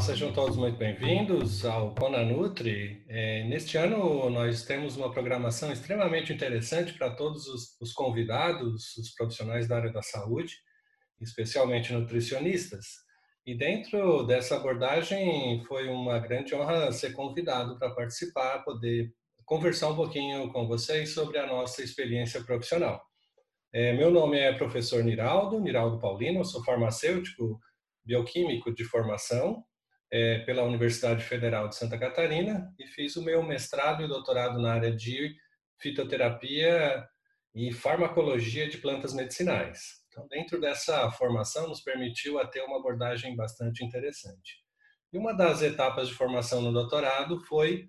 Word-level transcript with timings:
Sejam 0.00 0.32
todos 0.32 0.56
muito 0.56 0.78
bem-vindos 0.78 1.64
ao 1.64 1.94
Conanutri. 1.94 3.04
É, 3.08 3.42
neste 3.44 3.76
ano, 3.76 4.30
nós 4.30 4.62
temos 4.62 4.96
uma 4.96 5.10
programação 5.10 5.72
extremamente 5.72 6.32
interessante 6.32 6.94
para 6.94 7.10
todos 7.10 7.46
os, 7.48 7.76
os, 7.80 7.92
convidados, 7.92 8.96
os 8.96 9.10
profissionais 9.14 9.66
da 9.66 9.76
área 9.76 9.92
da 9.92 10.00
saúde, 10.00 10.54
especialmente 11.20 11.92
nutricionistas. 11.92 12.86
E 13.44 13.56
dentro 13.56 14.22
dessa 14.22 14.56
abordagem, 14.56 15.64
foi 15.66 15.88
uma 15.88 16.18
grande 16.18 16.54
honra 16.54 16.92
ser 16.92 17.12
convidado 17.12 17.78
para 17.78 17.90
participar, 17.90 18.62
poder 18.64 19.12
conversar 19.44 19.88
um 19.88 19.96
pouquinho 19.96 20.52
com 20.52 20.68
vocês 20.68 21.10
sobre 21.10 21.38
a 21.38 21.46
nossa 21.46 21.82
experiência 21.82 22.42
profissional. 22.44 23.02
É, 23.72 23.92
meu 23.94 24.10
nome 24.10 24.38
é 24.38 24.52
professor 24.52 25.02
Niraldo, 25.02 25.60
Niraldo 25.60 25.98
Paulino, 25.98 26.44
sou 26.44 26.62
farmacêutico 26.62 27.58
bioquímico 28.04 28.72
de 28.72 28.84
formação 28.84 29.64
é, 30.10 30.38
pela 30.40 30.62
Universidade 30.62 31.24
Federal 31.24 31.68
de 31.68 31.76
Santa 31.76 31.98
Catarina 31.98 32.72
e 32.78 32.86
fiz 32.86 33.16
o 33.16 33.24
meu 33.24 33.42
mestrado 33.42 34.02
e 34.02 34.08
doutorado 34.08 34.60
na 34.60 34.72
área 34.72 34.94
de 34.94 35.34
fitoterapia 35.78 37.06
e 37.54 37.72
farmacologia 37.72 38.68
de 38.68 38.78
plantas 38.78 39.12
medicinais. 39.12 39.98
Então, 40.08 40.26
dentro 40.28 40.60
dessa 40.60 41.10
formação, 41.12 41.68
nos 41.68 41.80
permitiu 41.80 42.38
a 42.38 42.46
ter 42.46 42.62
uma 42.62 42.78
abordagem 42.78 43.36
bastante 43.36 43.84
interessante. 43.84 44.56
E 45.12 45.18
uma 45.18 45.32
das 45.32 45.62
etapas 45.62 46.08
de 46.08 46.14
formação 46.14 46.60
no 46.60 46.72
doutorado 46.72 47.40
foi 47.44 47.88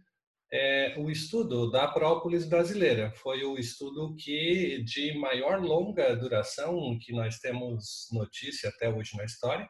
é, 0.52 0.95
o 0.98 1.09
estudo 1.09 1.70
da 1.70 1.88
própolis 1.88 2.48
brasileira. 2.48 3.12
Foi 3.12 3.44
o 3.44 3.58
estudo 3.58 4.16
que 4.16 4.84
de 4.84 5.17
maior 5.17 5.59
longa 5.62 6.16
duração 6.16 6.98
que 7.00 7.14
nós 7.14 7.40
temos 7.40 8.08
notícia 8.12 8.70
até 8.70 8.89
hoje 8.89 9.16
na 9.16 9.26
história 9.26 9.70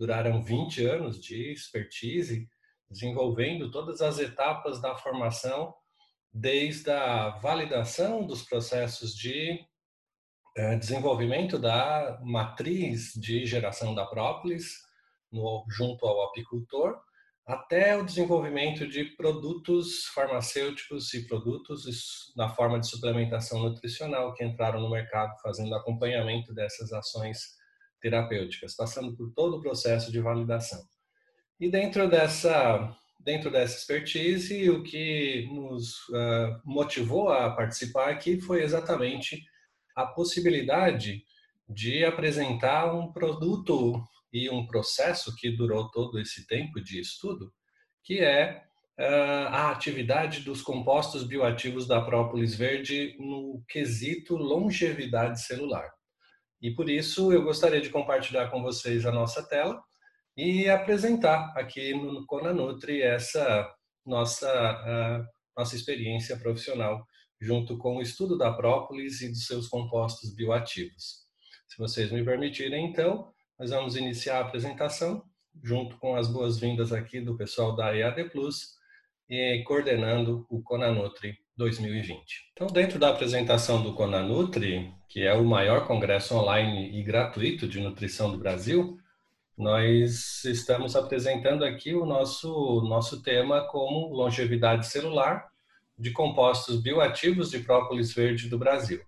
duraram 0.00 0.42
20 0.42 0.86
anos 0.86 1.20
de 1.20 1.52
expertise, 1.52 2.48
desenvolvendo 2.90 3.70
todas 3.70 4.00
as 4.00 4.18
etapas 4.18 4.80
da 4.80 4.96
formação, 4.96 5.74
desde 6.32 6.90
a 6.90 7.36
validação 7.36 8.26
dos 8.26 8.42
processos 8.42 9.14
de 9.14 9.60
eh, 10.56 10.76
desenvolvimento 10.76 11.58
da 11.58 12.18
matriz 12.24 13.12
de 13.14 13.44
geração 13.44 13.94
da 13.94 14.06
própolis 14.06 14.72
no, 15.30 15.66
junto 15.68 16.06
ao 16.06 16.28
apicultor, 16.28 16.98
até 17.44 17.94
o 17.94 18.04
desenvolvimento 18.04 18.88
de 18.88 19.04
produtos 19.04 20.06
farmacêuticos 20.14 21.12
e 21.12 21.26
produtos 21.26 22.32
na 22.34 22.48
forma 22.48 22.80
de 22.80 22.88
suplementação 22.88 23.60
nutricional 23.60 24.32
que 24.32 24.44
entraram 24.44 24.80
no 24.80 24.90
mercado 24.90 25.38
fazendo 25.42 25.74
acompanhamento 25.74 26.54
dessas 26.54 26.90
ações 26.90 27.59
terapêuticas, 28.00 28.74
passando 28.74 29.16
por 29.16 29.32
todo 29.32 29.56
o 29.56 29.60
processo 29.60 30.10
de 30.10 30.20
validação. 30.20 30.82
E 31.58 31.70
dentro 31.70 32.08
dessa 32.08 32.96
dentro 33.22 33.50
dessa 33.50 33.76
expertise, 33.76 34.70
o 34.70 34.82
que 34.82 35.46
nos 35.52 36.08
uh, 36.08 36.60
motivou 36.64 37.30
a 37.30 37.50
participar 37.50 38.08
aqui 38.08 38.40
foi 38.40 38.62
exatamente 38.62 39.44
a 39.94 40.06
possibilidade 40.06 41.22
de 41.68 42.04
apresentar 42.04 42.94
um 42.94 43.12
produto 43.12 44.02
e 44.32 44.48
um 44.48 44.66
processo 44.66 45.34
que 45.36 45.50
durou 45.50 45.90
todo 45.90 46.18
esse 46.18 46.46
tempo 46.46 46.80
de 46.80 47.00
estudo, 47.00 47.52
que 48.02 48.20
é 48.20 48.62
uh, 48.98 49.48
a 49.48 49.70
atividade 49.70 50.40
dos 50.40 50.62
compostos 50.62 51.24
bioativos 51.24 51.86
da 51.86 52.00
própolis 52.00 52.54
verde 52.54 53.16
no 53.18 53.62
quesito 53.68 54.36
longevidade 54.36 55.42
celular. 55.42 55.90
E 56.60 56.70
por 56.70 56.88
isso 56.90 57.32
eu 57.32 57.42
gostaria 57.42 57.80
de 57.80 57.90
compartilhar 57.90 58.48
com 58.50 58.62
vocês 58.62 59.06
a 59.06 59.12
nossa 59.12 59.42
tela 59.42 59.82
e 60.36 60.68
apresentar 60.68 61.52
aqui 61.56 61.94
no 61.94 62.26
Conanutri 62.26 63.02
essa 63.02 63.68
nossa, 64.04 65.26
nossa 65.56 65.76
experiência 65.76 66.36
profissional 66.36 67.04
junto 67.40 67.78
com 67.78 67.96
o 67.96 68.02
estudo 68.02 68.36
da 68.36 68.52
própolis 68.52 69.22
e 69.22 69.28
dos 69.28 69.46
seus 69.46 69.68
compostos 69.68 70.34
bioativos. 70.34 71.20
Se 71.66 71.78
vocês 71.78 72.12
me 72.12 72.22
permitirem, 72.22 72.86
então, 72.86 73.32
nós 73.58 73.70
vamos 73.70 73.96
iniciar 73.96 74.38
a 74.38 74.40
apresentação 74.40 75.22
junto 75.62 75.96
com 75.98 76.16
as 76.16 76.28
boas-vindas 76.28 76.92
aqui 76.92 77.20
do 77.20 77.36
pessoal 77.36 77.74
da 77.74 77.96
EAD 77.96 78.30
Plus 78.30 78.74
e 79.28 79.62
coordenando 79.66 80.46
o 80.50 80.62
Conanutri 80.62 81.38
2020. 81.60 82.50
Então, 82.52 82.66
dentro 82.68 82.98
da 82.98 83.10
apresentação 83.10 83.82
do 83.82 83.92
Conanutri, 83.92 84.90
que 85.08 85.22
é 85.22 85.34
o 85.34 85.44
maior 85.44 85.86
congresso 85.86 86.34
online 86.34 86.98
e 86.98 87.02
gratuito 87.02 87.68
de 87.68 87.80
nutrição 87.80 88.32
do 88.32 88.38
Brasil, 88.38 88.98
nós 89.56 90.42
estamos 90.44 90.96
apresentando 90.96 91.62
aqui 91.62 91.94
o 91.94 92.06
nosso, 92.06 92.80
nosso 92.88 93.22
tema 93.22 93.68
como 93.68 94.08
longevidade 94.08 94.86
celular 94.86 95.48
de 95.98 96.10
compostos 96.12 96.80
bioativos 96.80 97.50
de 97.50 97.58
própolis 97.58 98.14
verde 98.14 98.48
do 98.48 98.58
Brasil. 98.58 99.02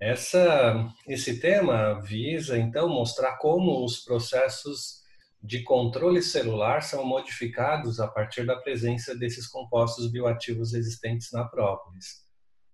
Essa, 0.00 0.88
esse 1.08 1.40
tema 1.40 2.00
visa, 2.00 2.56
então, 2.56 2.88
mostrar 2.88 3.36
como 3.38 3.84
os 3.84 3.98
processos 3.98 4.99
de 5.42 5.62
controle 5.62 6.22
celular 6.22 6.82
são 6.82 7.04
modificados 7.04 7.98
a 7.98 8.06
partir 8.06 8.44
da 8.44 8.56
presença 8.56 9.14
desses 9.14 9.46
compostos 9.46 10.10
bioativos 10.10 10.74
existentes 10.74 11.32
na 11.32 11.44
própolis. 11.44 12.24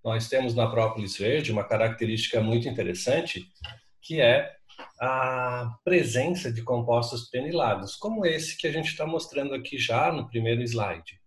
Nós 0.04 0.28
temos 0.28 0.54
na 0.54 0.68
própolis 0.68 1.16
verde 1.16 1.52
uma 1.52 1.64
característica 1.64 2.40
muito 2.40 2.68
interessante, 2.68 3.48
que 4.02 4.20
é 4.20 4.54
a 5.00 5.74
presença 5.84 6.52
de 6.52 6.62
compostos 6.62 7.28
penilados, 7.28 7.96
como 7.96 8.26
esse 8.26 8.56
que 8.56 8.66
a 8.66 8.72
gente 8.72 8.88
está 8.88 9.06
mostrando 9.06 9.54
aqui 9.54 9.78
já 9.78 10.12
no 10.12 10.28
primeiro 10.28 10.62
slide. 10.62 11.20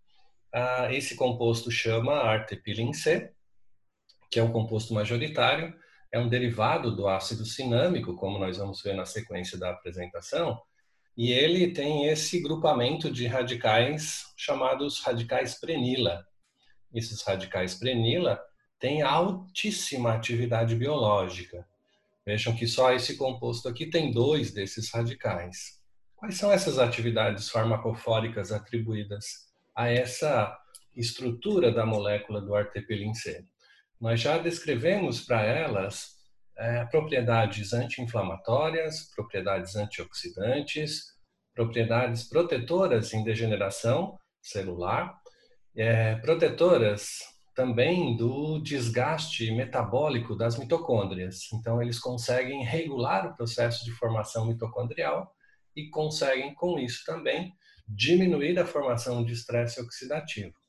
Ah, 0.52 0.88
esse 0.92 1.14
composto 1.14 1.70
chama 1.70 2.12
artepilin 2.12 2.92
C, 2.92 3.32
que 4.30 4.38
é 4.38 4.42
um 4.42 4.52
composto 4.52 4.92
majoritário, 4.94 5.74
é 6.12 6.18
um 6.18 6.28
derivado 6.28 6.94
do 6.94 7.08
ácido 7.08 7.44
cinâmico, 7.44 8.14
como 8.16 8.38
nós 8.38 8.58
vamos 8.58 8.82
ver 8.82 8.94
na 8.94 9.06
sequência 9.06 9.58
da 9.58 9.70
apresentação, 9.70 10.60
e 11.16 11.32
ele 11.32 11.72
tem 11.72 12.06
esse 12.06 12.40
grupamento 12.40 13.10
de 13.10 13.26
radicais 13.26 14.32
chamados 14.36 15.00
radicais 15.00 15.54
prenila. 15.54 16.26
Esses 16.92 17.22
radicais 17.22 17.74
prenila 17.74 18.40
têm 18.78 19.02
altíssima 19.02 20.14
atividade 20.14 20.74
biológica. 20.74 21.66
Vejam 22.24 22.54
que 22.54 22.66
só 22.66 22.92
esse 22.92 23.16
composto 23.16 23.68
aqui 23.68 23.86
tem 23.86 24.10
dois 24.10 24.52
desses 24.52 24.90
radicais. 24.90 25.80
Quais 26.16 26.36
são 26.36 26.52
essas 26.52 26.78
atividades 26.78 27.48
farmacofóricas 27.48 28.52
atribuídas 28.52 29.48
a 29.74 29.88
essa 29.88 30.58
estrutura 30.94 31.72
da 31.72 31.86
molécula 31.86 32.40
do 32.40 32.54
artepilin 32.54 33.14
C? 33.14 33.44
Nós 34.00 34.20
já 34.20 34.38
descrevemos 34.38 35.20
para 35.20 35.42
elas 35.42 36.19
é, 36.60 36.84
propriedades 36.84 37.72
anti-inflamatórias, 37.72 39.10
propriedades 39.16 39.74
antioxidantes, 39.76 41.04
propriedades 41.54 42.24
protetoras 42.24 43.14
em 43.14 43.24
degeneração 43.24 44.18
celular, 44.42 45.18
é, 45.74 46.16
protetoras 46.16 47.20
também 47.54 48.14
do 48.14 48.60
desgaste 48.60 49.50
metabólico 49.52 50.36
das 50.36 50.58
mitocôndrias. 50.58 51.50
Então, 51.52 51.80
eles 51.80 51.98
conseguem 51.98 52.62
regular 52.62 53.26
o 53.26 53.36
processo 53.36 53.84
de 53.84 53.92
formação 53.92 54.46
mitocondrial 54.46 55.34
e 55.74 55.88
conseguem, 55.88 56.54
com 56.54 56.78
isso 56.78 57.04
também, 57.06 57.54
diminuir 57.88 58.58
a 58.58 58.66
formação 58.66 59.24
de 59.24 59.32
estresse 59.32 59.80
oxidativo. 59.80 60.59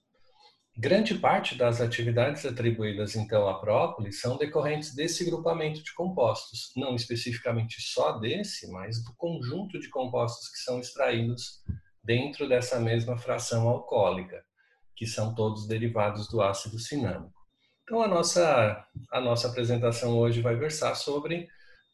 Grande 0.78 1.16
parte 1.16 1.56
das 1.56 1.82
atividades 1.82 2.46
atribuídas 2.46 3.16
então 3.16 3.48
à 3.48 3.60
própolis 3.60 4.22
são 4.22 4.38
decorrentes 4.38 4.96
desse 4.96 5.26
grupamento 5.26 5.84
de 5.84 5.94
compostos, 5.94 6.72
não 6.78 6.96
especificamente 6.96 7.82
só 7.82 8.18
desse, 8.20 8.72
mas 8.72 9.04
do 9.04 9.14
conjunto 9.16 9.78
de 9.80 9.90
compostos 9.90 10.50
que 10.50 10.60
são 10.60 10.80
extraídos 10.80 11.62
dentro 12.02 12.48
dessa 12.48 12.80
mesma 12.80 13.18
fração 13.18 13.68
alcoólica, 13.68 14.44
que 14.96 15.06
são 15.06 15.36
todos 15.36 15.68
derivados 15.68 16.28
do 16.30 16.42
ácido 16.42 16.80
cinâmico. 16.80 17.40
Então 17.84 18.02
a 18.02 18.08
nossa 18.08 18.88
a 19.12 19.20
nossa 19.20 19.50
apresentação 19.50 20.18
hoje 20.18 20.42
vai 20.42 20.56
versar 20.56 20.96
sobre 20.96 21.50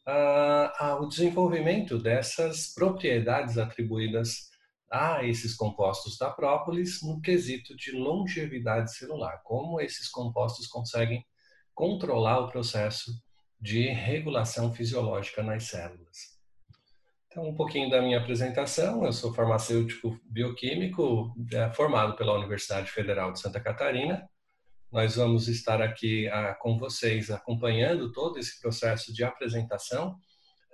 uh, 0.06 1.02
o 1.02 1.08
desenvolvimento 1.08 1.98
dessas 1.98 2.72
propriedades 2.72 3.58
atribuídas 3.58 4.47
a 4.90 5.24
esses 5.24 5.54
compostos 5.54 6.16
da 6.16 6.30
própolis 6.30 7.02
no 7.02 7.20
quesito 7.20 7.76
de 7.76 7.92
longevidade 7.92 8.94
celular, 8.94 9.42
como 9.44 9.80
esses 9.80 10.08
compostos 10.08 10.66
conseguem 10.66 11.24
controlar 11.74 12.40
o 12.40 12.48
processo 12.48 13.12
de 13.60 13.88
regulação 13.88 14.72
fisiológica 14.72 15.42
nas 15.42 15.64
células. 15.64 16.38
Então, 17.26 17.46
um 17.46 17.54
pouquinho 17.54 17.90
da 17.90 18.00
minha 18.00 18.18
apresentação. 18.18 19.04
Eu 19.04 19.12
sou 19.12 19.34
farmacêutico 19.34 20.18
bioquímico 20.24 21.34
é, 21.52 21.70
formado 21.72 22.16
pela 22.16 22.34
Universidade 22.34 22.90
Federal 22.90 23.32
de 23.32 23.40
Santa 23.40 23.60
Catarina. 23.60 24.28
Nós 24.90 25.16
vamos 25.16 25.46
estar 25.48 25.82
aqui 25.82 26.26
ah, 26.28 26.54
com 26.54 26.78
vocês 26.78 27.30
acompanhando 27.30 28.10
todo 28.10 28.38
esse 28.38 28.58
processo 28.60 29.12
de 29.12 29.22
apresentação 29.22 30.16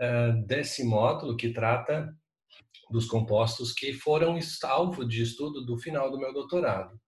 ah, 0.00 0.32
desse 0.46 0.84
módulo 0.84 1.36
que 1.36 1.52
trata 1.52 2.14
dos 2.90 3.06
compostos 3.06 3.72
que 3.72 3.92
foram 3.92 4.38
alvo 4.64 5.04
de 5.04 5.22
estudo 5.22 5.64
do 5.64 5.78
final 5.78 6.10
do 6.10 6.18
meu 6.18 6.32
doutorado. 6.32 6.98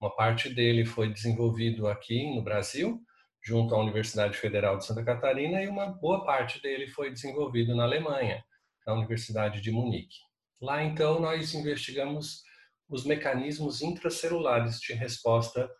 Uma 0.00 0.14
parte 0.14 0.48
dele 0.48 0.84
foi 0.84 1.12
desenvolvido 1.12 1.86
aqui 1.86 2.34
no 2.34 2.42
Brasil, 2.42 3.00
junto 3.42 3.74
à 3.74 3.78
Universidade 3.78 4.36
Federal 4.36 4.76
de 4.76 4.84
Santa 4.84 5.04
Catarina, 5.04 5.62
e 5.62 5.68
uma 5.68 5.86
boa 5.86 6.24
parte 6.24 6.60
dele 6.60 6.88
foi 6.88 7.10
desenvolvido 7.10 7.74
na 7.74 7.84
Alemanha, 7.84 8.44
na 8.86 8.94
Universidade 8.94 9.60
de 9.60 9.70
Munique. 9.70 10.16
Lá, 10.60 10.82
então, 10.82 11.20
nós 11.20 11.54
investigamos 11.54 12.42
os 12.88 13.04
mecanismos 13.04 13.82
intracelulares 13.82 14.80
de 14.80 14.92
resposta 14.92 15.70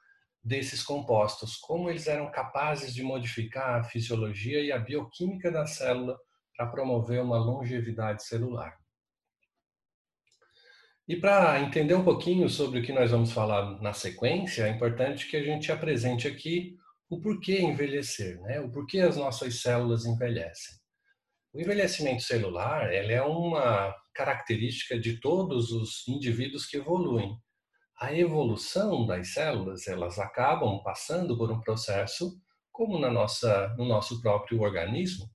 desses 0.43 0.83
compostos, 0.83 1.57
como 1.57 1.91
eles 1.91 2.07
eram 2.07 2.31
capazes 2.31 2.95
de 2.95 3.03
modificar 3.03 3.81
a 3.81 3.85
fisiologia 3.85 4.61
e 4.61 4.71
a 4.71 4.79
bioquímica 4.79 5.51
da 5.51 5.67
célula 5.67 6.17
para 6.57 6.69
promover 6.69 7.21
uma 7.21 7.37
longevidade 7.37 8.25
celular. 8.25 8.77
E 11.09 11.15
para 11.15 11.61
entender 11.61 11.95
um 11.95 12.03
pouquinho 12.03 12.49
sobre 12.49 12.81
o 12.81 12.83
que 12.83 12.93
nós 12.93 13.13
vamos 13.13 13.31
falar 13.31 13.81
na 13.81 13.93
sequência, 13.93 14.65
é 14.65 14.71
importante 14.71 15.29
que 15.29 15.37
a 15.37 15.43
gente 15.43 15.71
apresente 15.71 16.27
aqui 16.27 16.77
o 17.09 17.21
porquê 17.21 17.61
envelhecer, 17.61 18.41
né? 18.43 18.59
o 18.61 18.69
porquê 18.69 18.99
as 18.99 19.17
nossas 19.17 19.61
células 19.61 20.05
envelhecem. 20.05 20.75
O 21.53 21.61
envelhecimento 21.61 22.25
celular 22.25 22.93
ele 22.93 23.13
é 23.13 23.23
uma 23.23 23.95
característica 24.13 24.99
de 24.99 25.21
todos 25.21 25.71
os 25.71 26.07
indivíduos 26.09 26.67
que 26.67 26.77
evoluem. 26.77 27.39
A 28.01 28.13
evolução 28.13 29.07
das 29.07 29.33
células, 29.33 29.87
elas 29.87 30.19
acabam 30.19 30.83
passando 30.83 31.39
por 31.39 31.53
um 31.53 31.61
processo, 31.61 32.37
como 32.73 32.99
na 32.99 33.11
nossa, 33.11 33.73
no 33.79 33.87
nosso 33.87 34.21
próprio 34.21 34.61
organismo, 34.61 35.31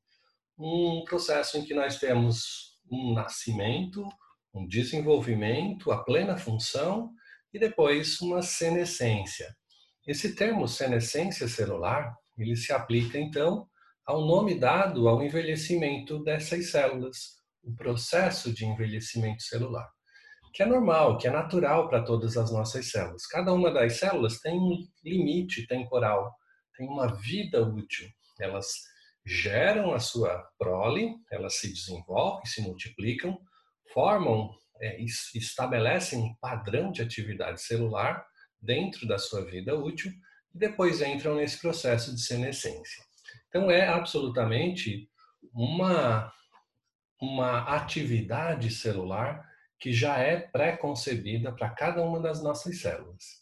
um 0.60 1.04
processo 1.06 1.58
em 1.58 1.64
que 1.64 1.74
nós 1.74 1.98
temos 1.98 2.78
um 2.92 3.14
nascimento, 3.14 4.06
um 4.54 4.68
desenvolvimento, 4.68 5.92
a 5.92 6.04
plena 6.04 6.38
função 6.38 7.12
e 7.54 7.60
depois 7.60 8.20
uma 8.22 8.42
senescência. 8.42 9.48
Esse 10.06 10.36
termo 10.36 10.68
senescência 10.68 11.48
celular, 11.48 12.14
ele 12.38 12.56
se 12.56 12.74
aplica 12.74 13.18
então 13.20 13.68
ao 14.06 14.26
nome 14.26 14.60
dado 14.60 15.08
ao 15.08 15.22
envelhecimento 15.22 16.24
dessas 16.24 16.72
células, 16.72 17.40
o 17.64 17.76
processo 17.76 18.52
de 18.52 18.66
envelhecimento 18.66 19.44
celular, 19.44 19.88
que 20.54 20.64
é 20.64 20.66
normal, 20.66 21.18
que 21.18 21.28
é 21.28 21.32
natural 21.32 21.88
para 21.88 22.04
todas 22.04 22.36
as 22.36 22.52
nossas 22.52 22.90
células. 22.90 23.26
Cada 23.28 23.54
uma 23.54 23.72
das 23.72 24.00
células 24.00 24.40
tem 24.40 24.60
um 24.60 24.78
limite 25.04 25.68
temporal, 25.68 26.34
tem 26.76 26.88
uma 26.88 27.16
vida 27.16 27.62
útil. 27.62 28.10
Elas 28.40 28.68
geram 29.24 29.94
a 29.94 30.00
sua 30.00 30.44
prole, 30.58 31.16
elas 31.32 31.60
se 31.60 31.72
desenvolvem, 31.72 32.46
se 32.46 32.62
multiplicam, 32.62 33.38
formam, 33.94 34.52
é, 34.80 35.00
estabelecem 35.36 36.20
um 36.20 36.36
padrão 36.36 36.92
de 36.92 37.02
atividade 37.02 37.62
celular 37.62 38.26
dentro 38.62 39.08
da 39.08 39.18
sua 39.18 39.44
vida 39.46 39.76
útil 39.76 40.12
e 40.54 40.58
depois 40.58 41.02
entram 41.02 41.36
nesse 41.36 41.60
processo 41.60 42.14
de 42.14 42.22
senescência. 42.22 43.04
Então 43.50 43.70
é 43.70 43.88
absolutamente 43.88 45.10
uma 45.54 46.32
uma 47.22 47.76
atividade 47.76 48.72
celular 48.72 49.48
que 49.80 49.94
já 49.94 50.18
é 50.18 50.38
pré-concebida 50.38 51.52
para 51.52 51.70
cada 51.70 52.02
uma 52.02 52.20
das 52.20 52.42
nossas 52.42 52.82
células. 52.82 53.41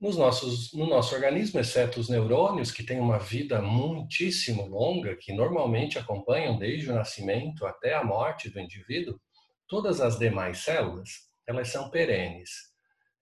Nos 0.00 0.16
nossos, 0.16 0.72
no 0.72 0.86
nosso 0.86 1.12
organismo, 1.12 1.58
exceto 1.58 1.98
os 1.98 2.08
neurônios, 2.08 2.70
que 2.70 2.84
têm 2.84 3.00
uma 3.00 3.18
vida 3.18 3.60
muitíssimo 3.60 4.64
longa, 4.64 5.16
que 5.16 5.32
normalmente 5.32 5.98
acompanham 5.98 6.56
desde 6.56 6.88
o 6.88 6.94
nascimento 6.94 7.66
até 7.66 7.94
a 7.94 8.04
morte 8.04 8.48
do 8.48 8.60
indivíduo, 8.60 9.20
todas 9.66 10.00
as 10.00 10.16
demais 10.16 10.58
células, 10.58 11.10
elas 11.48 11.68
são 11.68 11.90
perenes. 11.90 12.50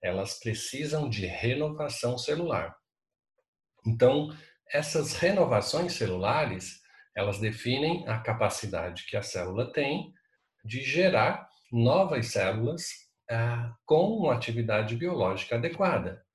Elas 0.02 0.38
precisam 0.38 1.08
de 1.08 1.25
renovação 1.25 2.19
celular. 2.19 2.76
Então, 3.87 4.37
essas 4.70 5.14
renovações 5.14 5.94
celulares, 5.94 6.82
elas 7.17 7.38
definem 7.38 8.06
a 8.06 8.19
capacidade 8.19 9.06
que 9.06 9.17
a 9.17 9.22
célula 9.22 9.72
tem 9.72 10.12
de 10.62 10.82
gerar 10.82 11.49
novas 11.72 12.26
células 12.32 12.87
ah, 13.31 13.75
com 13.87 14.19
uma 14.19 14.34
atividade 14.34 14.94
biológica 14.94 15.56
adequada. 15.56 16.25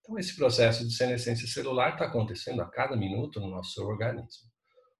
Então, 0.00 0.18
esse 0.18 0.34
processo 0.34 0.86
de 0.86 0.94
senescência 0.94 1.46
celular 1.46 1.92
está 1.92 2.06
acontecendo 2.06 2.62
a 2.62 2.70
cada 2.70 2.96
minuto 2.96 3.38
no 3.40 3.48
nosso 3.48 3.82
organismo. 3.84 4.48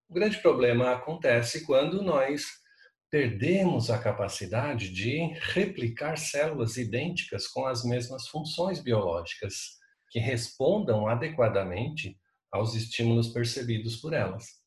O 0.09 0.15
grande 0.15 0.39
problema 0.39 0.93
acontece 0.93 1.65
quando 1.65 2.03
nós 2.03 2.45
perdemos 3.11 3.91
a 3.91 3.99
capacidade 3.99 4.91
de 4.91 5.35
replicar 5.53 6.17
células 6.17 6.77
idênticas 6.77 7.49
com 7.49 7.67
as 7.67 7.85
mesmas 7.85 8.29
funções 8.29 8.81
biológicas, 8.81 9.79
que 10.11 10.19
respondam 10.19 11.09
adequadamente 11.09 12.17
aos 12.53 12.75
estímulos 12.75 13.29
percebidos 13.29 13.97
por 13.97 14.13
elas. 14.13 14.61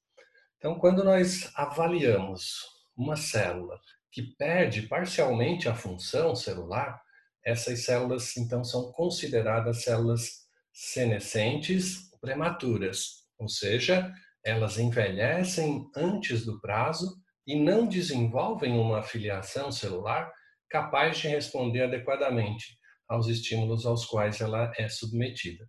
Então, 0.57 0.79
quando 0.79 1.03
nós 1.03 1.51
avaliamos 1.55 2.61
uma 2.95 3.15
célula 3.15 3.79
que 4.11 4.21
perde 4.37 4.83
parcialmente 4.83 5.67
a 5.67 5.75
função 5.75 6.35
celular, 6.35 7.01
essas 7.45 7.85
células 7.85 8.35
então 8.37 8.63
são 8.63 8.91
consideradas 8.91 9.83
células 9.83 10.43
senescentes 10.71 12.09
prematuras, 12.19 13.25
ou 13.37 13.47
seja, 13.47 14.11
elas 14.43 14.77
envelhecem 14.77 15.85
antes 15.95 16.45
do 16.45 16.59
prazo 16.59 17.17
e 17.45 17.59
não 17.59 17.87
desenvolvem 17.87 18.77
uma 18.77 19.03
filiação 19.03 19.71
celular 19.71 20.31
capaz 20.69 21.17
de 21.19 21.27
responder 21.27 21.83
adequadamente 21.83 22.77
aos 23.07 23.27
estímulos 23.27 23.85
aos 23.85 24.05
quais 24.05 24.41
ela 24.41 24.71
é 24.77 24.89
submetida. 24.89 25.67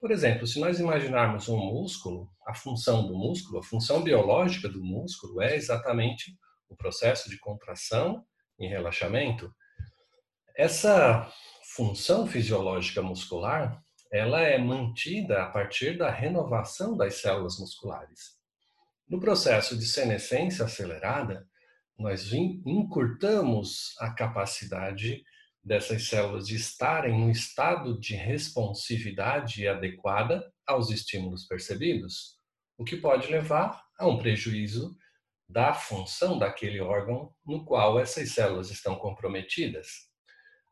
Por 0.00 0.10
exemplo, 0.10 0.46
se 0.46 0.58
nós 0.58 0.80
imaginarmos 0.80 1.48
um 1.48 1.58
músculo, 1.58 2.30
a 2.46 2.54
função 2.54 3.06
do 3.06 3.14
músculo, 3.14 3.58
a 3.58 3.62
função 3.62 4.02
biológica 4.02 4.66
do 4.66 4.82
músculo 4.82 5.42
é 5.42 5.54
exatamente 5.54 6.34
o 6.70 6.76
processo 6.76 7.28
de 7.28 7.38
contração 7.38 8.24
e 8.58 8.66
relaxamento. 8.66 9.52
Essa 10.60 11.26
função 11.74 12.26
fisiológica 12.26 13.00
muscular, 13.00 13.82
ela 14.12 14.42
é 14.42 14.58
mantida 14.58 15.42
a 15.42 15.48
partir 15.48 15.96
da 15.96 16.10
renovação 16.10 16.94
das 16.94 17.14
células 17.14 17.58
musculares. 17.58 18.36
No 19.08 19.18
processo 19.18 19.74
de 19.74 19.86
senescência 19.86 20.66
acelerada, 20.66 21.48
nós 21.98 22.30
encurtamos 22.34 23.94
a 24.00 24.10
capacidade 24.10 25.24
dessas 25.64 26.06
células 26.06 26.46
de 26.46 26.56
estarem 26.56 27.18
no 27.18 27.30
estado 27.30 27.98
de 27.98 28.14
responsividade 28.14 29.66
adequada 29.66 30.46
aos 30.66 30.90
estímulos 30.90 31.46
percebidos, 31.46 32.36
o 32.76 32.84
que 32.84 32.98
pode 32.98 33.28
levar 33.28 33.82
a 33.98 34.06
um 34.06 34.18
prejuízo 34.18 34.94
da 35.48 35.72
função 35.72 36.38
daquele 36.38 36.82
órgão 36.82 37.34
no 37.46 37.64
qual 37.64 37.98
essas 37.98 38.32
células 38.32 38.70
estão 38.70 38.94
comprometidas. 38.96 40.09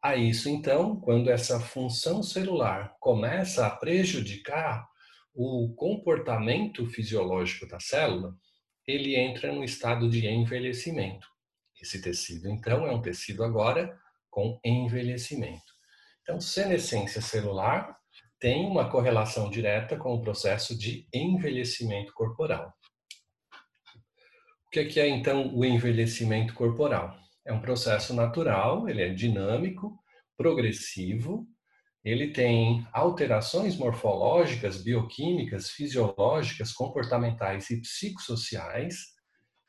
A 0.02 0.14
isso, 0.14 0.48
então, 0.48 0.94
quando 1.00 1.28
essa 1.28 1.58
função 1.58 2.22
celular 2.22 2.94
começa 3.00 3.66
a 3.66 3.70
prejudicar 3.70 4.88
o 5.34 5.74
comportamento 5.74 6.86
fisiológico 6.86 7.66
da 7.66 7.80
célula, 7.80 8.34
ele 8.86 9.16
entra 9.16 9.52
no 9.52 9.64
estado 9.64 10.08
de 10.08 10.26
envelhecimento. 10.26 11.26
Esse 11.80 12.00
tecido, 12.00 12.48
então, 12.48 12.86
é 12.86 12.92
um 12.92 13.02
tecido 13.02 13.42
agora 13.42 13.98
com 14.30 14.60
envelhecimento. 14.64 15.72
Então, 16.22 16.40
senescência 16.40 17.20
celular 17.20 17.96
tem 18.38 18.66
uma 18.66 18.88
correlação 18.88 19.50
direta 19.50 19.96
com 19.96 20.14
o 20.14 20.22
processo 20.22 20.78
de 20.78 21.08
envelhecimento 21.12 22.12
corporal. 22.12 22.72
O 24.66 24.70
que 24.70 25.00
é, 25.00 25.08
então, 25.08 25.54
o 25.54 25.64
envelhecimento 25.64 26.54
corporal? 26.54 27.16
É 27.48 27.52
um 27.52 27.62
processo 27.62 28.12
natural, 28.12 28.90
ele 28.90 29.00
é 29.00 29.08
dinâmico, 29.08 29.98
progressivo, 30.36 31.46
ele 32.04 32.30
tem 32.30 32.86
alterações 32.92 33.74
morfológicas, 33.74 34.82
bioquímicas, 34.82 35.70
fisiológicas, 35.70 36.74
comportamentais 36.74 37.70
e 37.70 37.80
psicossociais 37.80 38.98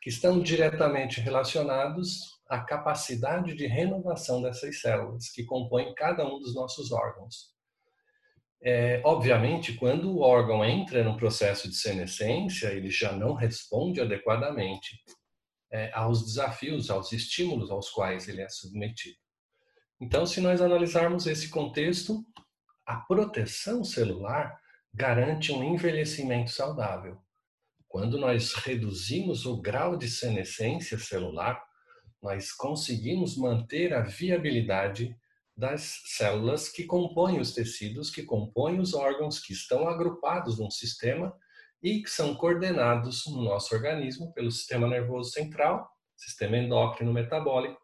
que 0.02 0.10
estão 0.10 0.42
diretamente 0.42 1.22
relacionados 1.22 2.20
à 2.50 2.60
capacidade 2.60 3.56
de 3.56 3.66
renovação 3.66 4.42
dessas 4.42 4.82
células 4.82 5.30
que 5.30 5.46
compõem 5.46 5.96
cada 5.96 6.28
um 6.28 6.38
dos 6.38 6.54
nossos 6.54 6.92
órgãos. 6.92 7.54
É, 8.62 9.02
obviamente, 9.06 9.76
quando 9.76 10.12
o 10.12 10.20
órgão 10.20 10.66
entra 10.66 11.02
no 11.02 11.16
processo 11.16 11.70
de 11.70 11.78
senescência, 11.78 12.74
ele 12.74 12.90
já 12.90 13.14
não 13.14 13.36
responde 13.36 14.02
adequadamente 14.02 15.02
é, 15.72 15.92
aos 15.94 16.26
desafios, 16.26 16.90
aos 16.90 17.12
estímulos 17.12 17.70
aos 17.70 17.90
quais 17.90 18.28
ele 18.28 18.42
é 18.42 18.50
submetido. 18.50 19.18
Então, 20.02 20.26
se 20.26 20.40
nós 20.40 20.62
analisarmos 20.62 21.28
esse 21.28 21.50
contexto, 21.50 22.26
a 22.86 22.98
proteção 22.98 23.84
celular 23.84 24.60
garante 24.94 25.52
um 25.52 25.64
envelhecimento 25.64 26.52
saudável. 26.52 27.22
Quando 27.88 28.18
nós 28.18 28.54
reduzimos 28.54 29.46
o 29.46 29.62
grau 29.62 29.98
de 29.98 30.08
senescência 30.08 30.98
celular, 30.98 31.62
nós 32.22 32.52
conseguimos 32.52 33.38
manter 33.38 33.94
a 33.94 34.02
viabilidade 34.02 35.16
das 35.56 36.02
células 36.06 36.70
que 36.70 36.86
compõem 36.86 37.40
os 37.40 37.54
tecidos, 37.54 38.10
que 38.10 38.24
compõem 38.24 38.80
os 38.80 38.94
órgãos, 38.94 39.40
que 39.40 39.54
estão 39.54 39.88
agrupados 39.88 40.58
num 40.58 40.72
sistema 40.72 41.36
e 41.82 42.02
que 42.02 42.10
são 42.10 42.36
coordenados 42.36 43.26
no 43.28 43.44
nosso 43.44 43.74
organismo 43.74 44.34
pelo 44.34 44.52
sistema 44.52 44.88
nervoso 44.88 45.32
central, 45.32 45.90
sistema 46.16 46.58
endócrino 46.58 47.14
metabólico 47.14 47.80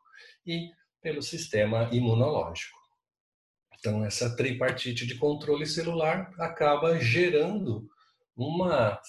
e 0.46 0.70
pelo 1.02 1.22
sistema 1.22 1.90
imunológico. 1.92 2.78
Então, 3.80 4.04
essa 4.04 4.36
tripartite 4.36 5.06
de 5.06 5.16
controle 5.16 5.66
celular 5.66 6.32
acaba 6.40 7.00
gerando 7.00 7.88
uma, 8.36 9.00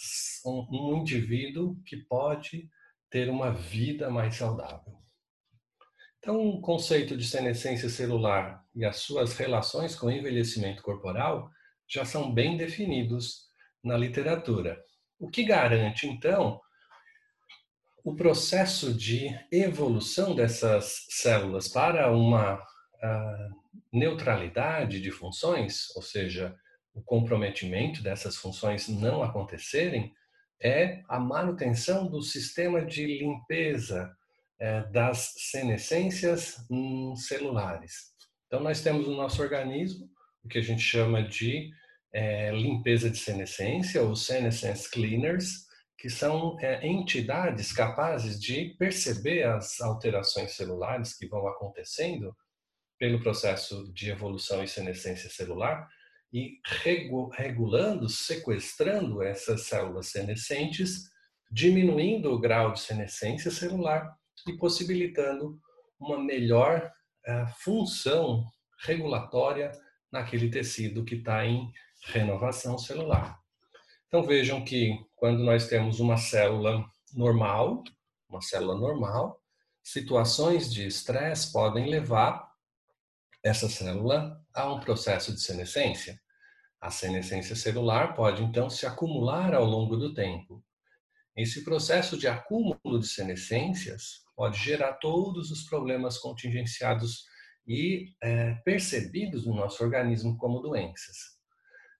um, 0.44 0.96
indivíduo 0.98 1.76
que 1.84 1.96
pode 1.96 2.70
ter 3.10 3.28
uma 3.28 3.50
vida 3.50 4.10
mais 4.10 4.36
saudável. 4.36 4.94
Então, 6.18 6.46
o 6.48 6.60
conceito 6.60 7.16
de 7.16 7.26
senescência 7.26 7.88
celular 7.88 8.64
e 8.74 8.84
as 8.84 8.96
suas 8.96 9.36
relações 9.36 9.94
com 9.94 10.10
envelhecimento 10.10 10.82
corporal 10.82 11.50
já 11.88 12.04
são 12.04 12.32
bem 12.32 12.56
definidos 12.56 13.45
na 13.86 13.96
literatura. 13.96 14.82
O 15.18 15.30
que 15.30 15.44
garante, 15.44 16.06
então, 16.06 16.60
o 18.04 18.14
processo 18.14 18.92
de 18.92 19.28
evolução 19.50 20.34
dessas 20.34 21.06
células 21.08 21.68
para 21.68 22.10
uma 22.10 22.60
neutralidade 23.92 25.00
de 25.00 25.10
funções, 25.10 25.94
ou 25.94 26.02
seja, 26.02 26.54
o 26.92 27.02
comprometimento 27.02 28.02
dessas 28.02 28.36
funções 28.36 28.88
não 28.88 29.22
acontecerem, 29.22 30.12
é 30.60 31.02
a 31.08 31.20
manutenção 31.20 32.08
do 32.08 32.22
sistema 32.22 32.84
de 32.84 33.06
limpeza 33.06 34.10
é, 34.58 34.82
das 34.84 35.34
senescências 35.36 36.56
celulares. 37.16 38.14
Então, 38.46 38.60
nós 38.60 38.80
temos 38.80 39.06
no 39.06 39.16
nosso 39.16 39.42
organismo 39.42 40.08
o 40.42 40.48
que 40.48 40.58
a 40.58 40.62
gente 40.62 40.80
chama 40.82 41.22
de 41.22 41.70
é, 42.12 42.50
limpeza 42.52 43.10
de 43.10 43.18
senescência, 43.18 44.02
ou 44.02 44.16
senescence 44.16 44.90
cleaners, 44.90 45.66
que 45.98 46.10
são 46.10 46.58
é, 46.60 46.86
entidades 46.86 47.72
capazes 47.72 48.40
de 48.40 48.74
perceber 48.78 49.44
as 49.44 49.80
alterações 49.80 50.52
celulares 50.52 51.16
que 51.16 51.26
vão 51.26 51.46
acontecendo 51.48 52.34
pelo 52.98 53.20
processo 53.20 53.92
de 53.92 54.10
evolução 54.10 54.62
e 54.62 54.68
senescência 54.68 55.28
celular 55.30 55.88
e 56.32 56.58
regulando, 57.32 58.08
sequestrando 58.08 59.22
essas 59.22 59.66
células 59.66 60.08
senescentes, 60.08 61.08
diminuindo 61.50 62.32
o 62.32 62.38
grau 62.38 62.72
de 62.72 62.80
senescência 62.80 63.50
celular 63.50 64.14
e 64.46 64.52
possibilitando 64.56 65.58
uma 65.98 66.18
melhor 66.18 66.92
uh, 67.26 67.46
função 67.58 68.44
regulatória 68.80 69.72
naquele 70.12 70.50
tecido 70.50 71.04
que 71.04 71.14
está 71.16 71.44
em 71.46 71.70
renovação 72.06 72.78
celular. 72.78 73.38
Então 74.06 74.22
vejam 74.22 74.64
que 74.64 74.98
quando 75.14 75.42
nós 75.42 75.68
temos 75.68 76.00
uma 76.00 76.16
célula 76.16 76.84
normal, 77.12 77.82
uma 78.28 78.40
célula 78.40 78.78
normal, 78.78 79.40
situações 79.82 80.72
de 80.72 80.86
estresse 80.86 81.52
podem 81.52 81.88
levar 81.88 82.50
essa 83.44 83.68
célula 83.68 84.40
a 84.54 84.72
um 84.72 84.80
processo 84.80 85.32
de 85.32 85.40
senescência. 85.40 86.20
A 86.80 86.90
senescência 86.90 87.56
celular 87.56 88.14
pode 88.14 88.42
então 88.42 88.68
se 88.70 88.86
acumular 88.86 89.54
ao 89.54 89.64
longo 89.64 89.96
do 89.96 90.14
tempo. 90.14 90.62
Esse 91.36 91.64
processo 91.64 92.16
de 92.16 92.28
acúmulo 92.28 92.98
de 92.98 93.06
senescências 93.06 94.24
pode 94.34 94.58
gerar 94.58 94.94
todos 94.94 95.50
os 95.50 95.64
problemas 95.64 96.18
contingenciados 96.18 97.24
e 97.66 98.14
é, 98.22 98.54
percebidos 98.64 99.46
no 99.46 99.54
nosso 99.54 99.82
organismo 99.82 100.36
como 100.38 100.60
doenças. 100.60 101.35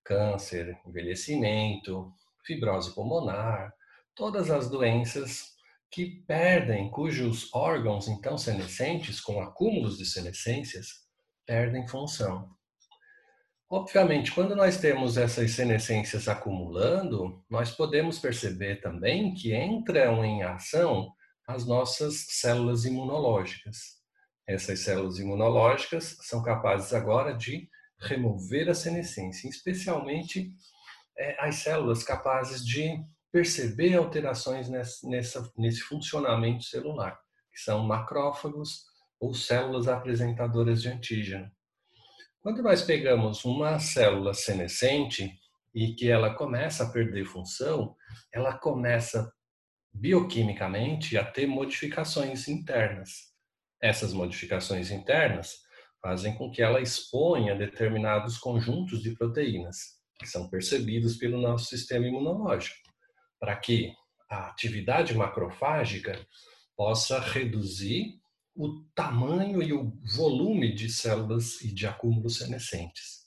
Câncer, 0.07 0.79
envelhecimento, 0.87 2.13
fibrose 2.45 2.95
pulmonar, 2.95 3.75
todas 4.15 4.51
as 4.51 4.71
doenças 4.71 5.57
que 5.91 6.23
perdem, 6.27 6.91
cujos 6.91 7.53
órgãos 7.53 8.09
então 8.09 8.39
senescentes, 8.39 9.21
com 9.21 9.41
acúmulos 9.41 9.99
de 9.99 10.07
senescências, 10.07 11.07
perdem 11.45 11.87
função. 11.89 12.49
Obviamente, 13.69 14.31
quando 14.31 14.55
nós 14.55 14.77
temos 14.79 15.17
essas 15.17 15.51
senescências 15.51 16.29
acumulando, 16.29 17.45
nós 17.51 17.73
podemos 17.73 18.19
perceber 18.19 18.81
também 18.81 19.35
que 19.35 19.57
entram 19.57 20.25
em 20.25 20.45
ação 20.45 21.13
as 21.49 21.67
nossas 21.67 22.27
células 22.29 22.85
imunológicas. 22.85 23.97
Essas 24.47 24.81
células 24.81 25.19
imunológicas 25.19 26.17
são 26.21 26.43
capazes 26.43 26.93
agora 26.93 27.35
de 27.35 27.69
remover 27.99 28.69
a 28.69 28.75
senescência, 28.75 29.49
especialmente 29.49 30.53
é, 31.19 31.37
as 31.41 31.57
células 31.57 32.03
capazes 32.03 32.65
de 32.65 33.01
perceber 33.33 33.95
alterações 33.97 34.69
nessa, 34.69 35.09
nessa, 35.09 35.53
nesse 35.57 35.81
funcionamento 35.81 36.65
celular, 36.65 37.19
que 37.53 37.61
são 37.61 37.85
macrófagos 37.85 38.85
ou 39.21 39.35
células 39.35 39.89
apresentadoras 39.89 40.83
de 40.83 40.89
antígeno. 40.89 41.51
Quando 42.41 42.63
nós 42.63 42.83
pegamos 42.83 43.45
uma 43.45 43.79
célula 43.79 44.33
senescente 44.33 45.37
e 45.75 45.95
que 45.95 46.09
ela 46.09 46.35
começa 46.35 46.85
a 46.85 46.91
perder 46.91 47.25
função, 47.25 47.97
ela 48.33 48.57
começa 48.57 49.33
bioquimicamente 49.93 51.17
a 51.17 51.25
ter 51.25 51.47
modificações 51.47 52.49
internas. 52.49 53.33
Essas 53.81 54.13
modificações 54.13 54.91
internas 54.91 55.66
fazem 56.07 56.37
com 56.37 56.49
que 56.49 56.63
ela 56.63 56.81
exponha 56.81 57.57
determinados 57.57 58.39
conjuntos 58.39 59.03
de 59.03 59.11
proteínas 59.17 59.97
que 60.21 60.25
são 60.25 60.49
percebidos 60.49 61.17
pelo 61.17 61.37
nosso 61.37 61.65
sistema 61.65 62.07
imunológico, 62.07 62.77
para 63.41 63.57
que 63.57 63.93
a 64.31 64.47
atividade 64.47 65.13
macrofágica 65.17 66.25
possa 66.77 67.19
reduzir 67.19 68.21
o 68.55 68.85
tamanho 68.95 69.61
e 69.61 69.73
o 69.73 69.93
volume 70.15 70.73
de 70.73 70.89
células 70.89 71.61
e 71.61 71.75
de 71.75 71.89
acúmulos 71.89 72.37
senescentes. 72.37 73.27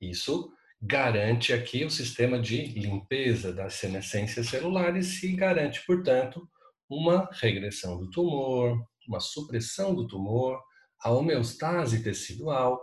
Isso 0.00 0.52
garante 0.80 1.52
aqui 1.52 1.84
o 1.84 1.90
sistema 1.90 2.38
de 2.38 2.66
limpeza 2.66 3.52
das 3.52 3.74
senescências 3.74 4.46
celulares 4.46 5.24
e 5.24 5.32
garante, 5.32 5.84
portanto, 5.84 6.48
uma 6.88 7.28
regressão 7.32 7.98
do 7.98 8.08
tumor, 8.10 8.80
uma 9.08 9.18
supressão 9.18 9.92
do 9.92 10.06
tumor, 10.06 10.62
a 11.00 11.10
homeostase 11.10 12.02
tecidual, 12.02 12.80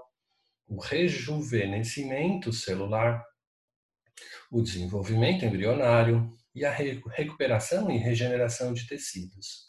o 0.68 0.80
rejuvenescimento 0.80 2.54
celular, 2.54 3.24
o 4.52 4.62
desenvolvimento 4.62 5.46
embrionário 5.46 6.32
e 6.56 6.64
a 6.64 6.72
recuperação 6.72 7.90
e 7.90 7.98
regeneração 7.98 8.74
de 8.74 8.88
tecidos. 8.88 9.66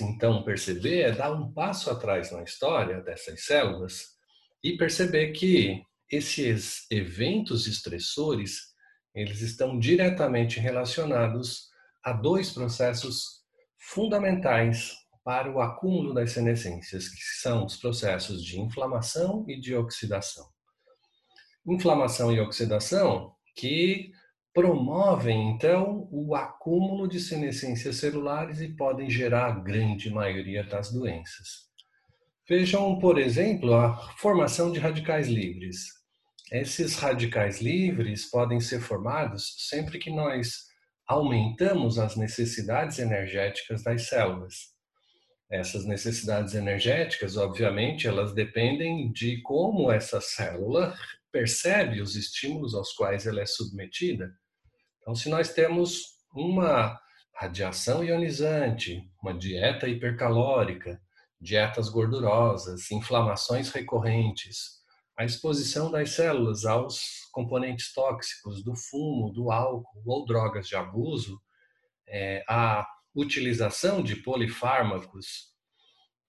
Então 0.00 0.44
perceber 0.44 1.02
é 1.02 1.12
dar 1.12 1.32
um 1.32 1.52
passo 1.52 1.90
atrás 1.90 2.30
na 2.30 2.42
história 2.42 3.00
dessas 3.00 3.44
células 3.44 4.12
e 4.62 4.76
perceber 4.76 5.32
que 5.32 5.82
esses 6.10 6.86
eventos 6.90 7.66
estressores 7.66 8.72
eles 9.14 9.40
estão 9.40 9.78
diretamente 9.78 10.58
relacionados 10.58 11.68
a 12.02 12.12
dois 12.12 12.50
processos 12.50 13.42
fundamentais 13.76 15.01
para 15.24 15.50
o 15.50 15.60
acúmulo 15.60 16.12
das 16.12 16.32
senescências, 16.32 17.08
que 17.08 17.22
são 17.40 17.64
os 17.64 17.76
processos 17.76 18.44
de 18.44 18.60
inflamação 18.60 19.44
e 19.48 19.60
de 19.60 19.74
oxidação. 19.74 20.46
Inflamação 21.66 22.32
e 22.32 22.40
oxidação 22.40 23.34
que 23.54 24.10
promovem, 24.52 25.50
então, 25.50 26.08
o 26.10 26.34
acúmulo 26.34 27.08
de 27.08 27.20
senescências 27.20 27.96
celulares 27.96 28.60
e 28.60 28.68
podem 28.68 29.08
gerar 29.08 29.46
a 29.46 29.60
grande 29.60 30.10
maioria 30.10 30.62
das 30.64 30.92
doenças. 30.92 31.70
Vejam, 32.48 32.98
por 32.98 33.18
exemplo, 33.18 33.74
a 33.74 33.96
formação 34.18 34.72
de 34.72 34.78
radicais 34.78 35.28
livres. 35.28 35.86
Esses 36.50 36.96
radicais 36.96 37.62
livres 37.62 38.28
podem 38.28 38.60
ser 38.60 38.80
formados 38.80 39.54
sempre 39.70 39.98
que 39.98 40.10
nós 40.10 40.66
aumentamos 41.06 41.98
as 41.98 42.16
necessidades 42.16 42.98
energéticas 42.98 43.82
das 43.82 44.08
células. 44.08 44.71
Essas 45.52 45.84
necessidades 45.84 46.54
energéticas, 46.54 47.36
obviamente, 47.36 48.08
elas 48.08 48.32
dependem 48.32 49.12
de 49.12 49.42
como 49.42 49.92
essa 49.92 50.18
célula 50.18 50.96
percebe 51.30 52.00
os 52.00 52.16
estímulos 52.16 52.74
aos 52.74 52.94
quais 52.94 53.26
ela 53.26 53.42
é 53.42 53.44
submetida. 53.44 54.32
Então, 54.98 55.14
se 55.14 55.28
nós 55.28 55.52
temos 55.52 56.16
uma 56.34 56.98
radiação 57.34 58.02
ionizante, 58.02 59.06
uma 59.22 59.34
dieta 59.34 59.86
hipercalórica, 59.86 60.98
dietas 61.38 61.90
gordurosas, 61.90 62.90
inflamações 62.90 63.70
recorrentes, 63.70 64.80
a 65.18 65.24
exposição 65.24 65.90
das 65.90 66.12
células 66.12 66.64
aos 66.64 67.28
componentes 67.30 67.92
tóxicos 67.92 68.64
do 68.64 68.74
fumo, 68.74 69.30
do 69.30 69.50
álcool 69.50 70.02
ou 70.06 70.24
drogas 70.24 70.66
de 70.66 70.76
abuso, 70.76 71.38
é, 72.08 72.42
a 72.48 72.86
utilização 73.14 74.02
de 74.02 74.16
polifármacos, 74.16 75.52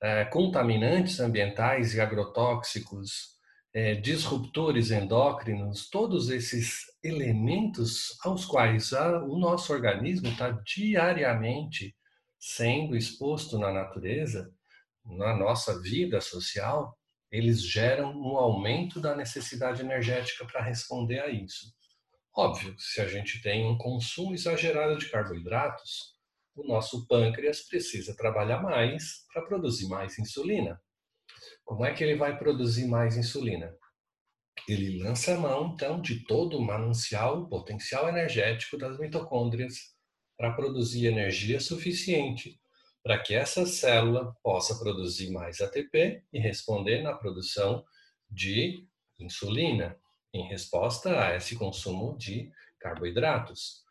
é, 0.02 0.26
contaminantes 0.26 1.20
ambientais 1.20 1.94
e 1.94 2.02
agrotóxicos, 2.02 3.34
é, 3.74 3.96
disruptores 3.96 4.92
endócrinos, 4.92 5.90
todos 5.90 6.30
esses 6.30 6.82
elementos 7.04 8.18
aos 8.24 8.46
quais 8.46 8.94
a, 8.94 9.24
o 9.24 9.38
nosso 9.40 9.74
organismo 9.74 10.28
está 10.28 10.52
diariamente 10.52 11.96
sendo 12.40 12.96
exposto 12.96 13.58
na 13.58 13.72
natureza, 13.72 14.54
na 15.06 15.36
nossa 15.36 15.82
vida 15.82 16.20
social, 16.22 16.98
eles 17.32 17.64
geram 17.64 18.12
um 18.12 18.38
aumento 18.38 19.00
da 19.00 19.16
necessidade 19.16 19.82
energética 19.82 20.46
para 20.46 20.62
responder 20.62 21.20
a 21.20 21.30
isso. 21.30 21.74
Óbvio, 22.36 22.76
se 22.78 23.02
a 23.02 23.08
gente 23.08 23.42
tem 23.42 23.66
um 23.66 23.78
consumo 23.78 24.34
exagerado 24.34 24.98
de 24.98 25.10
carboidratos, 25.10 26.13
o 26.56 26.68
nosso 26.68 27.08
pâncreas 27.08 27.62
precisa 27.62 28.16
trabalhar 28.16 28.62
mais 28.62 29.26
para 29.34 29.44
produzir 29.44 29.88
mais 29.88 30.18
insulina. 30.20 30.82
Como 31.64 31.86
é 31.86 31.94
que 31.94 32.04
ele 32.04 32.16
vai 32.16 32.38
produzir 32.38 32.86
mais 32.86 33.18
insulina? 33.18 33.76
Ele 34.68 35.02
lança 35.02 35.36
a 35.36 35.40
mão, 35.40 35.74
então, 35.74 36.00
de 36.00 36.26
todo 36.26 36.58
o 36.58 36.62
manancial, 36.62 37.48
potencial 37.50 38.08
energético 38.08 38.78
das 38.78 38.98
mitocôndrias 38.98 39.94
para 40.38 40.54
produzir 40.54 41.08
energia 41.08 41.60
suficiente 41.60 42.60
para 43.04 43.20
que 43.20 43.36
essa 43.36 43.66
célula 43.66 44.34
possa 44.42 44.80
produzir 44.80 45.30
mais 45.30 45.60
ATP 45.60 46.24
e 46.32 46.40
responder 46.40 47.04
na 47.04 47.14
produção 47.14 47.84
de 48.30 48.88
insulina, 49.20 49.98
em 50.34 50.48
resposta 50.48 51.22
a 51.22 51.36
esse 51.36 51.56
consumo 51.58 52.18
de 52.18 52.50
carboidratos. 52.80 53.84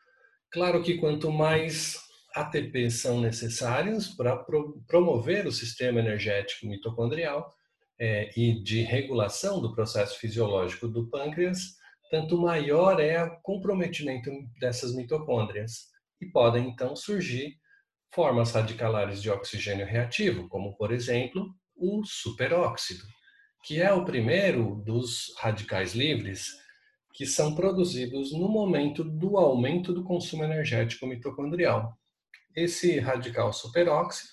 Claro 0.50 0.82
que 0.82 0.98
quanto 0.98 1.30
mais 1.30 2.00
ATP 2.34 2.90
são 2.90 3.20
necessários 3.20 4.08
para 4.08 4.36
pro 4.36 4.82
promover 4.86 5.46
o 5.46 5.52
sistema 5.52 6.00
energético 6.00 6.66
mitocondrial 6.66 7.52
é, 7.98 8.30
e 8.36 8.62
de 8.62 8.82
regulação 8.82 9.60
do 9.60 9.74
processo 9.74 10.18
fisiológico 10.18 10.88
do 10.88 11.08
pâncreas, 11.08 11.76
tanto 12.10 12.36
maior 12.36 13.00
é 13.00 13.22
o 13.22 13.40
comprometimento 13.42 14.30
dessas 14.58 14.94
mitocôndrias 14.94 15.88
e 16.20 16.26
podem 16.26 16.68
então 16.68 16.94
surgir 16.94 17.56
formas 18.14 18.52
radicalares 18.52 19.22
de 19.22 19.30
oxigênio 19.30 19.86
reativo, 19.86 20.48
como 20.48 20.76
por 20.76 20.92
exemplo 20.92 21.54
o 21.74 22.04
superóxido, 22.04 23.04
que 23.64 23.80
é 23.80 23.92
o 23.92 24.04
primeiro 24.04 24.82
dos 24.84 25.34
radicais 25.38 25.94
livres 25.94 26.48
que 27.14 27.26
são 27.26 27.54
produzidos 27.54 28.32
no 28.32 28.48
momento 28.48 29.04
do 29.04 29.36
aumento 29.36 29.92
do 29.92 30.02
consumo 30.02 30.44
energético 30.44 31.06
mitocondrial. 31.06 31.96
Esse 32.54 33.00
radical 33.00 33.50
superóxido, 33.50 34.30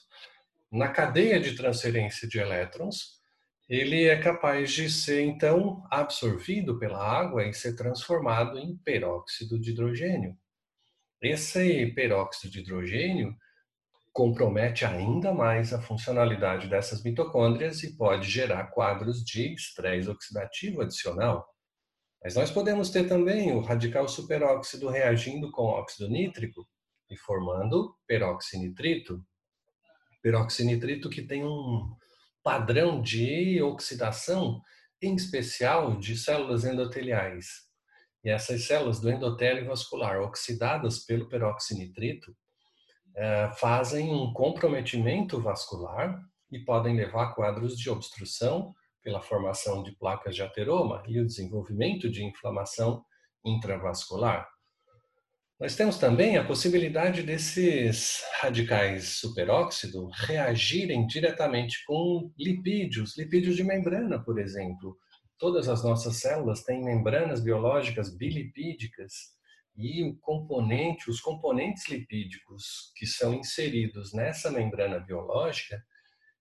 na 0.70 0.90
cadeia 0.90 1.40
de 1.40 1.56
transferência 1.56 2.28
de 2.28 2.38
elétrons, 2.38 3.18
ele 3.70 4.06
é 4.06 4.20
capaz 4.20 4.72
de 4.72 4.90
ser 4.90 5.22
então 5.22 5.86
absorvido 5.90 6.78
pela 6.78 7.02
água 7.02 7.48
e 7.48 7.54
ser 7.54 7.76
transformado 7.78 8.60
em 8.60 8.76
peróxido 8.78 9.58
de 9.58 9.72
hidrogênio. 9.72 10.36
Esse 11.22 11.86
peróxido 11.94 12.52
de 12.52 12.60
hidrogênio 12.60 13.34
compromete 14.12 14.84
ainda 14.84 15.32
mais 15.32 15.72
a 15.72 15.82
funcionalidade 15.82 16.68
dessas 16.68 17.02
mitocôndrias 17.04 17.84
e 17.84 17.96
pode 17.96 18.30
gerar 18.30 18.66
quadros 18.72 19.24
de 19.24 19.54
estresse 19.54 20.10
oxidativo 20.10 20.82
adicional. 20.82 21.48
Mas 22.22 22.36
nós 22.36 22.52
podemos 22.52 22.90
ter 22.90 23.08
também 23.08 23.54
o 23.54 23.62
radical 23.62 24.10
superóxido 24.10 24.90
reagindo 24.90 25.50
com 25.52 25.64
óxido 25.64 26.10
nítrico 26.10 26.68
e 27.10 27.18
formando 27.18 27.96
peroxinitrito. 28.08 29.24
Peroxinitrito 30.22 31.10
que 31.10 31.22
tem 31.22 31.46
um 31.46 31.96
padrão 32.44 33.02
de 33.02 33.62
oxidação, 33.62 34.62
em 35.02 35.16
especial 35.16 35.98
de 35.98 36.18
células 36.18 36.64
endoteliais. 36.66 37.70
E 38.24 38.30
essas 38.30 38.66
células 38.66 39.00
do 39.00 39.10
endotélio 39.10 39.66
vascular 39.66 40.20
oxidadas 40.22 41.00
pelo 41.06 41.30
peroxinitrito 41.30 42.36
é, 43.16 43.52
fazem 43.58 44.12
um 44.12 44.34
comprometimento 44.34 45.42
vascular 45.42 46.20
e 46.52 46.60
podem 46.60 46.96
levar 46.96 47.24
a 47.26 47.34
quadros 47.34 47.78
de 47.78 47.90
obstrução 47.90 48.74
pela 49.02 49.22
formação 49.22 49.84
de 49.84 49.94
placas 49.94 50.36
de 50.36 50.44
ateroma 50.44 51.04
e 51.08 51.20
o 51.20 51.26
desenvolvimento 51.26 52.10
de 52.10 52.24
inflamação 52.24 53.04
intravascular. 53.46 54.48
Nós 55.60 55.76
temos 55.76 55.98
também 55.98 56.38
a 56.38 56.46
possibilidade 56.46 57.22
desses 57.22 58.24
radicais 58.40 59.18
superóxido 59.20 60.10
reagirem 60.14 61.06
diretamente 61.06 61.84
com 61.86 62.32
lipídios, 62.40 63.18
lipídios 63.18 63.58
de 63.58 63.64
membrana, 63.66 64.24
por 64.24 64.40
exemplo. 64.40 64.98
Todas 65.38 65.68
as 65.68 65.84
nossas 65.84 66.16
células 66.16 66.64
têm 66.64 66.82
membranas 66.82 67.44
biológicas 67.44 68.16
bilipídicas 68.16 69.12
e 69.76 70.02
o 70.06 70.16
componente, 70.20 71.10
os 71.10 71.20
componentes 71.20 71.90
lipídicos 71.90 72.94
que 72.96 73.06
são 73.06 73.34
inseridos 73.34 74.14
nessa 74.14 74.50
membrana 74.50 75.02
biológica, 75.02 75.84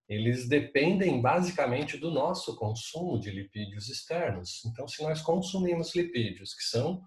eles 0.09 0.49
dependem 0.49 1.21
basicamente 1.21 1.97
do 1.97 2.13
nosso 2.13 2.55
consumo 2.55 3.19
de 3.19 3.33
lipídios 3.33 3.89
externos. 3.89 4.65
Então, 4.65 4.87
se 4.87 5.03
nós 5.03 5.21
consumimos 5.21 5.93
lipídios 5.93 6.55
que 6.55 6.63
são 6.63 7.03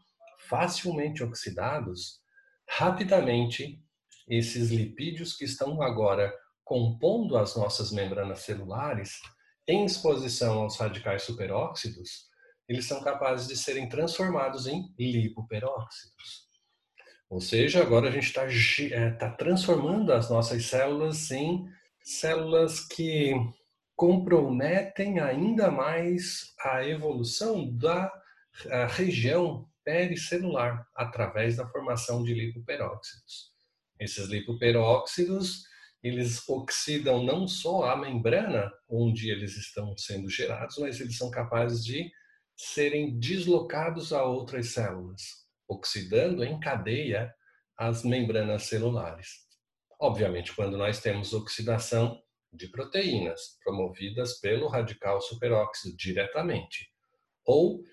facilmente 0.51 1.23
oxidados, 1.23 2.19
rapidamente 2.67 3.81
esses 4.27 4.69
lipídios 4.69 5.33
que 5.33 5.45
estão 5.45 5.81
agora 5.81 6.33
compondo 6.61 7.37
as 7.37 7.55
nossas 7.55 7.89
membranas 7.89 8.39
celulares, 8.39 9.13
em 9.65 9.85
exposição 9.85 10.63
aos 10.63 10.77
radicais 10.77 11.23
superóxidos, 11.23 12.29
eles 12.67 12.85
são 12.85 13.01
capazes 13.01 13.47
de 13.47 13.55
serem 13.55 13.87
transformados 13.87 14.67
em 14.67 14.93
lipoperóxidos. 14.99 16.49
Ou 17.29 17.39
seja, 17.39 17.81
agora 17.81 18.09
a 18.09 18.11
gente 18.11 18.27
está 18.27 18.45
é, 18.93 19.11
tá 19.11 19.31
transformando 19.31 20.11
as 20.11 20.29
nossas 20.29 20.65
células 20.65 21.31
em 21.31 21.65
células 22.03 22.81
que 22.81 23.33
comprometem 23.95 25.19
ainda 25.19 25.71
mais 25.71 26.53
a 26.59 26.85
evolução 26.85 27.73
da 27.77 28.11
a 28.69 28.85
região 28.85 29.70
pericelular 29.83 30.87
através 30.95 31.57
da 31.57 31.67
formação 31.67 32.23
de 32.23 32.33
lipoperóxidos. 32.33 33.51
Esses 33.99 34.27
lipoperóxidos, 34.27 35.63
eles 36.01 36.47
oxidam 36.49 37.23
não 37.23 37.47
só 37.47 37.91
a 37.91 37.95
membrana 37.95 38.71
onde 38.89 39.29
eles 39.29 39.55
estão 39.55 39.95
sendo 39.95 40.29
gerados, 40.29 40.77
mas 40.77 40.99
eles 40.99 41.17
são 41.17 41.29
capazes 41.29 41.83
de 41.85 42.11
serem 42.55 43.19
deslocados 43.19 44.11
a 44.11 44.23
outras 44.23 44.69
células, 44.69 45.45
oxidando 45.67 46.43
em 46.43 46.59
cadeia 46.59 47.33
as 47.77 48.03
membranas 48.03 48.63
celulares. 48.63 49.47
Obviamente, 49.99 50.53
quando 50.55 50.77
nós 50.77 50.99
temos 50.99 51.33
oxidação 51.33 52.21
de 52.53 52.67
proteínas 52.67 53.57
promovidas 53.63 54.39
pelo 54.39 54.67
radical 54.67 55.21
superóxido 55.21 55.95
diretamente, 55.95 56.91
ou 57.45 57.83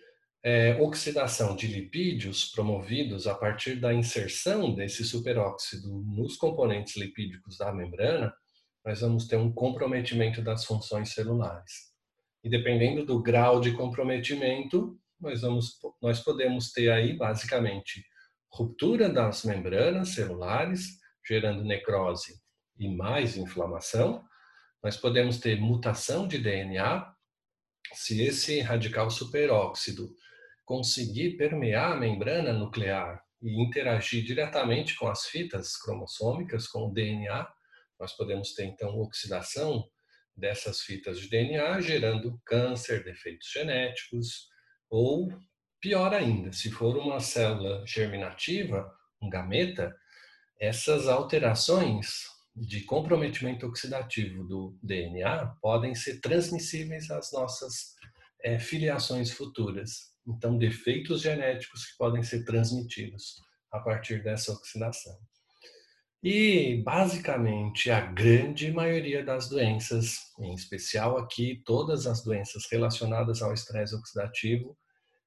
é, 0.43 0.81
oxidação 0.81 1.57
de 1.57 1.67
lipídios 1.67 2.51
promovidos 2.51 3.27
a 3.27 3.35
partir 3.35 3.77
da 3.77 3.93
inserção 3.93 4.75
desse 4.75 5.05
superóxido 5.05 5.89
nos 6.07 6.37
componentes 6.37 6.97
lipídicos 6.97 7.59
da 7.59 7.73
membrana, 7.73 8.33
nós 8.85 9.01
vamos 9.01 9.27
ter 9.27 9.37
um 9.37 9.53
comprometimento 9.53 10.41
das 10.41 10.65
funções 10.65 11.13
celulares. 11.13 11.93
E 12.43 12.49
dependendo 12.49 13.05
do 13.05 13.21
grau 13.21 13.61
de 13.61 13.73
comprometimento, 13.73 14.99
nós, 15.21 15.41
vamos, 15.41 15.79
nós 16.01 16.21
podemos 16.21 16.71
ter 16.71 16.91
aí, 16.91 17.17
basicamente, 17.17 18.05
ruptura 18.51 19.09
das 19.09 19.45
membranas 19.45 20.11
celulares, 20.11 20.99
gerando 21.27 21.65
necrose 21.65 22.41
e 22.79 22.89
mais 22.89 23.37
inflamação. 23.37 24.25
Nós 24.83 24.97
podemos 24.97 25.39
ter 25.39 25.61
mutação 25.61 26.29
de 26.29 26.39
DNA, 26.39 27.13
se 27.93 28.23
esse 28.23 28.61
radical 28.61 29.11
superóxido 29.11 30.09
conseguir 30.69 31.39
permear 31.39 31.93
a 31.93 31.97
membrana 31.97 32.53
nuclear 32.53 33.25
e 33.41 33.65
interagir 33.65 34.23
diretamente 34.23 34.95
com 34.97 35.09
as 35.09 35.25
fitas 35.25 35.79
cromossômicas, 35.79 36.69
com 36.69 36.91
o 36.91 36.93
DNA, 36.93 37.49
nós 37.99 38.13
podemos 38.13 38.53
ter 38.53 38.65
então 38.67 38.99
oxidação 38.99 39.89
dessas 40.37 40.83
fitas 40.83 41.19
de 41.19 41.31
DNA, 41.31 41.81
gerando 41.81 42.39
câncer, 42.45 43.03
defeitos 43.03 43.51
genéticos, 43.51 44.51
ou 44.91 45.33
pior 45.81 46.13
ainda, 46.13 46.53
se 46.53 46.71
for 46.71 46.99
uma 46.99 47.19
célula 47.19 47.83
germinativa, 47.87 48.95
um 49.23 49.31
gameta, 49.31 49.97
essas 50.61 51.09
alterações 51.09 52.27
de 52.55 52.83
comprometimento 52.83 53.67
oxidativo 53.67 54.45
do 54.45 54.79
DNA 54.83 55.47
podem 55.63 55.95
ser 55.95 56.21
transmissíveis 56.21 57.11
às 57.11 57.33
nossas 57.33 57.97
é, 58.43 58.59
filiações 58.59 59.31
futuras. 59.31 60.18
Então, 60.29 60.59
defeitos 60.59 61.23
genéticos 61.23 61.87
que 61.87 61.97
podem 61.97 62.23
ser 62.23 62.45
transmitidos 62.45 63.41
a 63.73 63.81
partir 63.81 64.23
dessa 64.23 64.53
oxidação. 64.53 65.19
E, 66.23 66.83
basicamente, 66.85 67.91
a 67.91 68.01
grande 68.01 68.71
maioria 68.73 69.25
das 69.25 69.49
doenças, 69.49 70.19
em 70.39 70.53
especial 70.53 71.17
aqui, 71.17 71.63
todas 71.65 72.07
as 72.07 72.23
doenças 72.23 72.65
relacionadas 72.71 73.41
ao 73.41 73.55
estresse 73.55 73.95
oxidativo, 73.95 74.77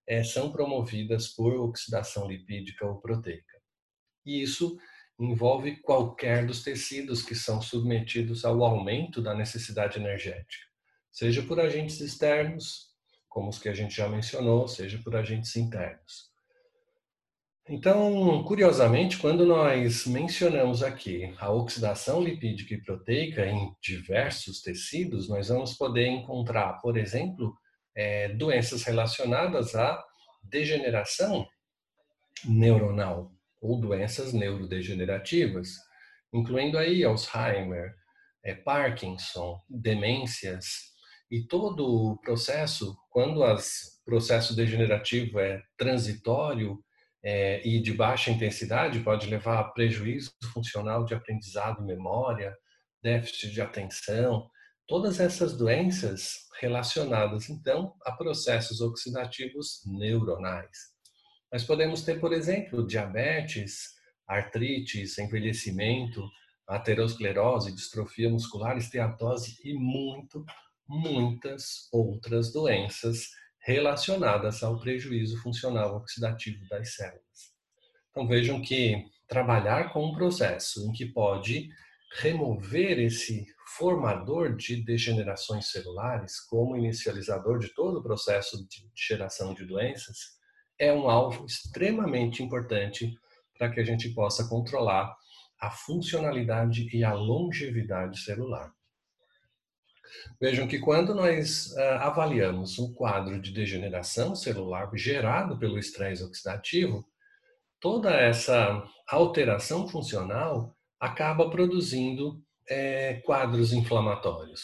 é, 0.07 0.23
são 0.23 0.51
promovidas 0.51 1.29
por 1.29 1.55
oxidação 1.55 2.27
lipídica 2.27 2.85
ou 2.85 2.99
proteica. 2.99 3.59
E 4.25 4.41
isso 4.41 4.77
envolve 5.17 5.77
qualquer 5.77 6.45
dos 6.45 6.61
tecidos 6.61 7.23
que 7.23 7.35
são 7.35 7.61
submetidos 7.61 8.43
ao 8.43 8.63
aumento 8.63 9.21
da 9.21 9.33
necessidade 9.33 9.97
energética, 9.97 10.67
seja 11.11 11.41
por 11.43 11.59
agentes 11.59 12.01
externos, 12.01 12.90
como 13.31 13.47
os 13.49 13.57
que 13.57 13.69
a 13.69 13.73
gente 13.73 13.95
já 13.95 14.09
mencionou, 14.09 14.67
seja 14.67 14.99
por 15.01 15.15
agentes 15.15 15.55
internos. 15.55 16.29
Então, 17.67 18.43
curiosamente, 18.43 19.17
quando 19.17 19.45
nós 19.45 20.05
mencionamos 20.05 20.83
aqui 20.83 21.33
a 21.39 21.49
oxidação 21.49 22.21
lipídica 22.21 22.73
e 22.73 22.81
proteica 22.81 23.47
em 23.47 23.73
diversos 23.81 24.61
tecidos, 24.61 25.29
nós 25.29 25.47
vamos 25.47 25.73
poder 25.75 26.07
encontrar, 26.07 26.73
por 26.81 26.97
exemplo, 26.97 27.57
é, 27.95 28.27
doenças 28.33 28.83
relacionadas 28.83 29.75
à 29.75 30.03
degeneração 30.43 31.47
neuronal 32.43 33.31
ou 33.61 33.79
doenças 33.79 34.33
neurodegenerativas, 34.33 35.69
incluindo 36.33 36.77
aí 36.77 37.05
Alzheimer, 37.05 37.95
é, 38.43 38.53
Parkinson, 38.53 39.57
demências 39.69 40.91
e 41.31 41.41
todo 41.47 41.85
o 41.85 42.17
processo, 42.17 42.97
quando 43.11 43.43
o 43.43 43.57
processo 44.05 44.55
degenerativo 44.55 45.39
é 45.39 45.61
transitório 45.77 46.81
é, 47.23 47.61
e 47.67 47.79
de 47.79 47.93
baixa 47.93 48.31
intensidade, 48.31 49.01
pode 49.01 49.27
levar 49.27 49.59
a 49.59 49.65
prejuízo 49.65 50.31
funcional 50.53 51.03
de 51.05 51.13
aprendizado, 51.13 51.85
memória, 51.85 52.57
déficit 53.03 53.51
de 53.51 53.61
atenção, 53.61 54.49
todas 54.87 55.19
essas 55.19 55.55
doenças 55.55 56.47
relacionadas 56.59 57.49
então 57.49 57.93
a 58.05 58.11
processos 58.13 58.79
oxidativos 58.81 59.81
neuronais. 59.85 60.91
Nós 61.51 61.65
podemos 61.65 62.03
ter, 62.03 62.19
por 62.19 62.31
exemplo, 62.31 62.87
diabetes, 62.87 63.89
artrites, 64.25 65.17
envelhecimento, 65.17 66.25
aterosclerose, 66.65 67.75
distrofia 67.75 68.29
muscular, 68.29 68.77
esteatose 68.77 69.57
e 69.65 69.73
muito, 69.73 70.45
muitas 70.91 71.87
outras 71.89 72.51
doenças 72.51 73.29
relacionadas 73.59 74.61
ao 74.61 74.77
prejuízo 74.77 75.41
funcional 75.41 75.95
oxidativo 75.95 76.67
das 76.67 76.95
células. 76.95 77.53
Então 78.09 78.27
vejam 78.27 78.61
que 78.61 79.05
trabalhar 79.25 79.93
com 79.93 80.05
um 80.05 80.13
processo 80.13 80.85
em 80.85 80.91
que 80.91 81.05
pode 81.05 81.69
remover 82.17 82.99
esse 82.99 83.45
formador 83.77 84.57
de 84.57 84.83
degenerações 84.83 85.71
celulares 85.71 86.41
como 86.41 86.75
inicializador 86.75 87.57
de 87.57 87.73
todo 87.73 87.99
o 87.99 88.03
processo 88.03 88.67
de 88.67 88.91
geração 88.93 89.53
de 89.53 89.63
doenças 89.65 90.17
é 90.77 90.91
um 90.91 91.09
alvo 91.09 91.45
extremamente 91.45 92.43
importante 92.43 93.15
para 93.57 93.71
que 93.71 93.79
a 93.79 93.83
gente 93.85 94.09
possa 94.09 94.49
controlar 94.49 95.15
a 95.57 95.71
funcionalidade 95.71 96.89
e 96.93 97.03
a 97.03 97.13
longevidade 97.13 98.19
celular. 98.19 98.73
Vejam 100.39 100.67
que 100.67 100.79
quando 100.79 101.13
nós 101.13 101.71
uh, 101.73 101.79
avaliamos 101.99 102.79
um 102.79 102.93
quadro 102.93 103.41
de 103.41 103.51
degeneração 103.51 104.35
celular 104.35 104.89
gerado 104.95 105.57
pelo 105.57 105.77
estresse 105.77 106.23
oxidativo, 106.23 107.05
toda 107.79 108.11
essa 108.11 108.83
alteração 109.07 109.87
funcional 109.87 110.75
acaba 110.99 111.49
produzindo 111.49 112.41
é, 112.69 113.15
quadros 113.25 113.73
inflamatórios. 113.73 114.63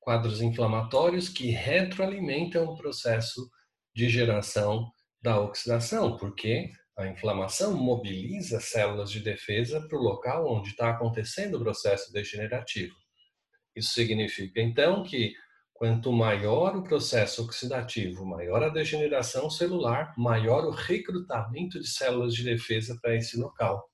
Quadros 0.00 0.40
inflamatórios 0.40 1.28
que 1.28 1.50
retroalimentam 1.50 2.64
o 2.64 2.76
processo 2.76 3.48
de 3.94 4.08
geração 4.08 4.90
da 5.22 5.40
oxidação, 5.40 6.16
porque 6.16 6.70
a 6.96 7.06
inflamação 7.06 7.74
mobiliza 7.74 8.60
células 8.60 9.10
de 9.10 9.20
defesa 9.20 9.80
para 9.86 9.98
o 9.98 10.02
local 10.02 10.50
onde 10.50 10.70
está 10.70 10.90
acontecendo 10.90 11.56
o 11.56 11.60
processo 11.60 12.12
degenerativo. 12.12 12.94
Isso 13.76 13.92
significa, 13.92 14.60
então, 14.60 15.04
que 15.04 15.34
quanto 15.74 16.10
maior 16.10 16.74
o 16.74 16.82
processo 16.82 17.44
oxidativo, 17.44 18.24
maior 18.24 18.62
a 18.62 18.70
degeneração 18.70 19.50
celular, 19.50 20.14
maior 20.16 20.64
o 20.64 20.70
recrutamento 20.70 21.78
de 21.78 21.86
células 21.86 22.34
de 22.34 22.42
defesa 22.42 22.98
para 23.00 23.14
esse 23.14 23.38
local. 23.38 23.86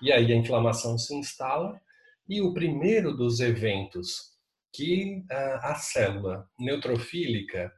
E 0.00 0.10
aí 0.10 0.32
a 0.32 0.36
inflamação 0.36 0.96
se 0.96 1.14
instala 1.14 1.78
e 2.26 2.40
o 2.40 2.54
primeiro 2.54 3.14
dos 3.14 3.40
eventos 3.40 4.30
que 4.72 5.22
a 5.28 5.74
célula 5.74 6.48
neutrofílica 6.58 7.70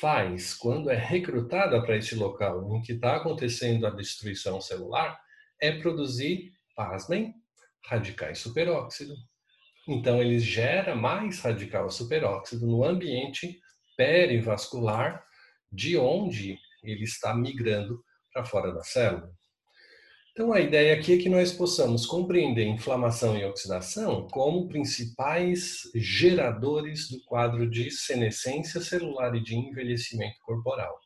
faz 0.00 0.54
quando 0.54 0.90
é 0.90 0.96
recrutada 0.96 1.80
para 1.82 1.96
esse 1.96 2.16
local 2.16 2.74
em 2.74 2.82
que 2.82 2.92
está 2.92 3.16
acontecendo 3.16 3.86
a 3.86 3.90
destruição 3.90 4.60
celular 4.60 5.20
é 5.60 5.70
produzir, 5.70 6.52
pasmem, 6.74 7.34
radicais 7.86 8.38
superóxido. 8.38 9.14
Então, 9.86 10.20
ele 10.20 10.38
gera 10.38 10.94
mais 10.94 11.40
radical 11.40 11.90
superóxido 11.90 12.66
no 12.66 12.84
ambiente 12.84 13.60
perivascular, 13.96 15.24
de 15.70 15.96
onde 15.96 16.58
ele 16.82 17.04
está 17.04 17.34
migrando 17.34 18.02
para 18.32 18.44
fora 18.44 18.72
da 18.72 18.82
célula. 18.82 19.30
Então, 20.32 20.52
a 20.52 20.60
ideia 20.60 20.94
aqui 20.94 21.14
é 21.14 21.18
que 21.18 21.28
nós 21.28 21.52
possamos 21.52 22.06
compreender 22.06 22.64
inflamação 22.64 23.38
e 23.38 23.44
oxidação 23.44 24.26
como 24.28 24.66
principais 24.66 25.82
geradores 25.94 27.08
do 27.08 27.22
quadro 27.24 27.70
de 27.70 27.88
senescência 27.90 28.80
celular 28.80 29.32
e 29.36 29.40
de 29.40 29.54
envelhecimento 29.54 30.40
corporal. 30.42 30.98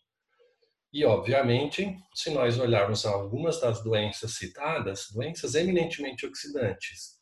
E, 0.90 1.04
obviamente, 1.04 1.94
se 2.14 2.30
nós 2.30 2.58
olharmos 2.58 3.04
algumas 3.04 3.60
das 3.60 3.84
doenças 3.84 4.36
citadas, 4.36 5.08
doenças 5.12 5.54
eminentemente 5.54 6.24
oxidantes, 6.24 7.17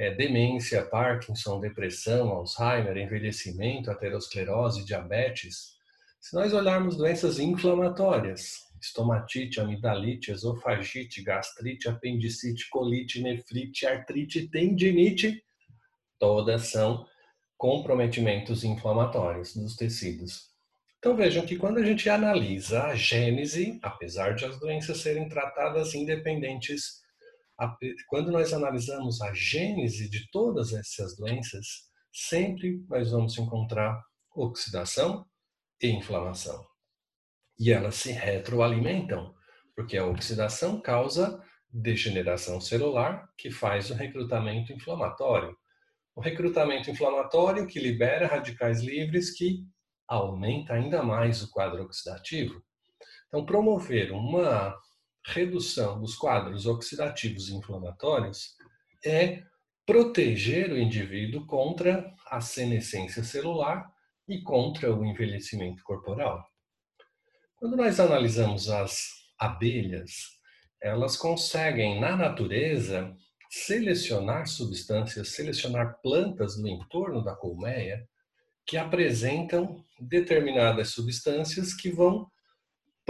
é, 0.00 0.10
demência, 0.14 0.82
Parkinson, 0.82 1.60
depressão, 1.60 2.30
Alzheimer, 2.30 2.96
envelhecimento, 2.96 3.90
aterosclerose, 3.90 4.82
diabetes. 4.82 5.74
Se 6.18 6.34
nós 6.34 6.54
olharmos 6.54 6.96
doenças 6.96 7.38
inflamatórias, 7.38 8.60
estomatite, 8.80 9.60
amidalite, 9.60 10.30
esofagite, 10.30 11.22
gastrite, 11.22 11.86
apendicite, 11.86 12.70
colite, 12.70 13.20
nefrite, 13.20 13.84
artrite, 13.84 14.48
tendinite, 14.48 15.44
todas 16.18 16.68
são 16.68 17.06
comprometimentos 17.58 18.64
inflamatórios 18.64 19.54
dos 19.54 19.76
tecidos. 19.76 20.48
Então 20.98 21.14
vejam 21.14 21.44
que 21.44 21.56
quando 21.56 21.76
a 21.76 21.84
gente 21.84 22.08
analisa 22.08 22.84
a 22.84 22.94
gênese, 22.94 23.78
apesar 23.82 24.34
de 24.34 24.46
as 24.46 24.58
doenças 24.58 24.96
serem 24.96 25.28
tratadas 25.28 25.94
independentes 25.94 26.99
quando 28.08 28.30
nós 28.30 28.52
analisamos 28.52 29.20
a 29.20 29.32
gênese 29.34 30.08
de 30.08 30.30
todas 30.30 30.72
essas 30.72 31.16
doenças, 31.16 31.90
sempre 32.12 32.84
nós 32.88 33.10
vamos 33.10 33.38
encontrar 33.38 34.02
oxidação 34.34 35.26
e 35.82 35.88
inflamação. 35.88 36.64
E 37.58 37.72
elas 37.72 37.96
se 37.96 38.12
retroalimentam, 38.12 39.34
porque 39.74 39.96
a 39.96 40.06
oxidação 40.06 40.80
causa 40.80 41.42
degeneração 41.72 42.60
celular, 42.60 43.28
que 43.36 43.50
faz 43.50 43.90
o 43.90 43.94
recrutamento 43.94 44.72
inflamatório. 44.72 45.56
O 46.14 46.20
recrutamento 46.20 46.90
inflamatório 46.90 47.66
que 47.66 47.78
libera 47.78 48.26
radicais 48.26 48.80
livres 48.80 49.30
que 49.30 49.64
aumenta 50.08 50.74
ainda 50.74 51.02
mais 51.02 51.42
o 51.42 51.50
quadro 51.50 51.84
oxidativo. 51.84 52.60
Então, 53.28 53.46
promover 53.46 54.10
uma 54.10 54.76
redução 55.26 56.00
dos 56.00 56.14
quadros 56.14 56.66
oxidativos 56.66 57.48
e 57.48 57.54
inflamatórios 57.54 58.56
é 59.04 59.42
proteger 59.86 60.72
o 60.72 60.78
indivíduo 60.78 61.46
contra 61.46 62.14
a 62.26 62.40
senescência 62.40 63.24
celular 63.24 63.90
e 64.28 64.40
contra 64.40 64.94
o 64.94 65.04
envelhecimento 65.04 65.82
corporal. 65.82 66.46
Quando 67.56 67.76
nós 67.76 67.98
analisamos 67.98 68.70
as 68.70 69.08
abelhas, 69.38 70.38
elas 70.80 71.16
conseguem, 71.16 72.00
na 72.00 72.16
natureza, 72.16 73.14
selecionar 73.50 74.46
substâncias, 74.46 75.30
selecionar 75.30 75.98
plantas 76.02 76.56
no 76.56 76.68
entorno 76.68 77.22
da 77.22 77.34
colmeia 77.34 78.08
que 78.64 78.76
apresentam 78.76 79.84
determinadas 79.98 80.90
substâncias 80.90 81.74
que 81.74 81.90
vão 81.90 82.30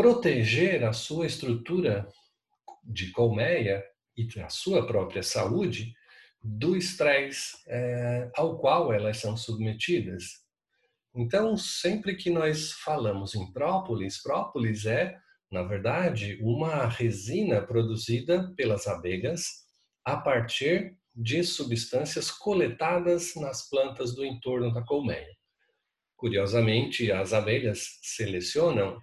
proteger 0.00 0.82
a 0.82 0.94
sua 0.94 1.26
estrutura 1.26 2.08
de 2.82 3.10
colmeia 3.10 3.84
e 4.16 4.26
a 4.40 4.48
sua 4.48 4.86
própria 4.86 5.22
saúde 5.22 5.92
do 6.42 6.74
estresse 6.74 7.58
é, 7.68 8.30
ao 8.34 8.58
qual 8.58 8.94
elas 8.94 9.18
são 9.18 9.36
submetidas. 9.36 10.40
Então, 11.14 11.54
sempre 11.54 12.16
que 12.16 12.30
nós 12.30 12.72
falamos 12.72 13.34
em 13.34 13.52
própolis, 13.52 14.22
própolis 14.22 14.86
é, 14.86 15.18
na 15.52 15.64
verdade, 15.64 16.38
uma 16.40 16.86
resina 16.86 17.60
produzida 17.60 18.54
pelas 18.56 18.86
abelhas 18.86 19.66
a 20.02 20.16
partir 20.16 20.96
de 21.14 21.44
substâncias 21.44 22.30
coletadas 22.30 23.34
nas 23.36 23.68
plantas 23.68 24.14
do 24.14 24.24
entorno 24.24 24.72
da 24.72 24.80
colmeia. 24.82 25.36
Curiosamente, 26.16 27.12
as 27.12 27.34
abelhas 27.34 27.98
selecionam 28.00 28.98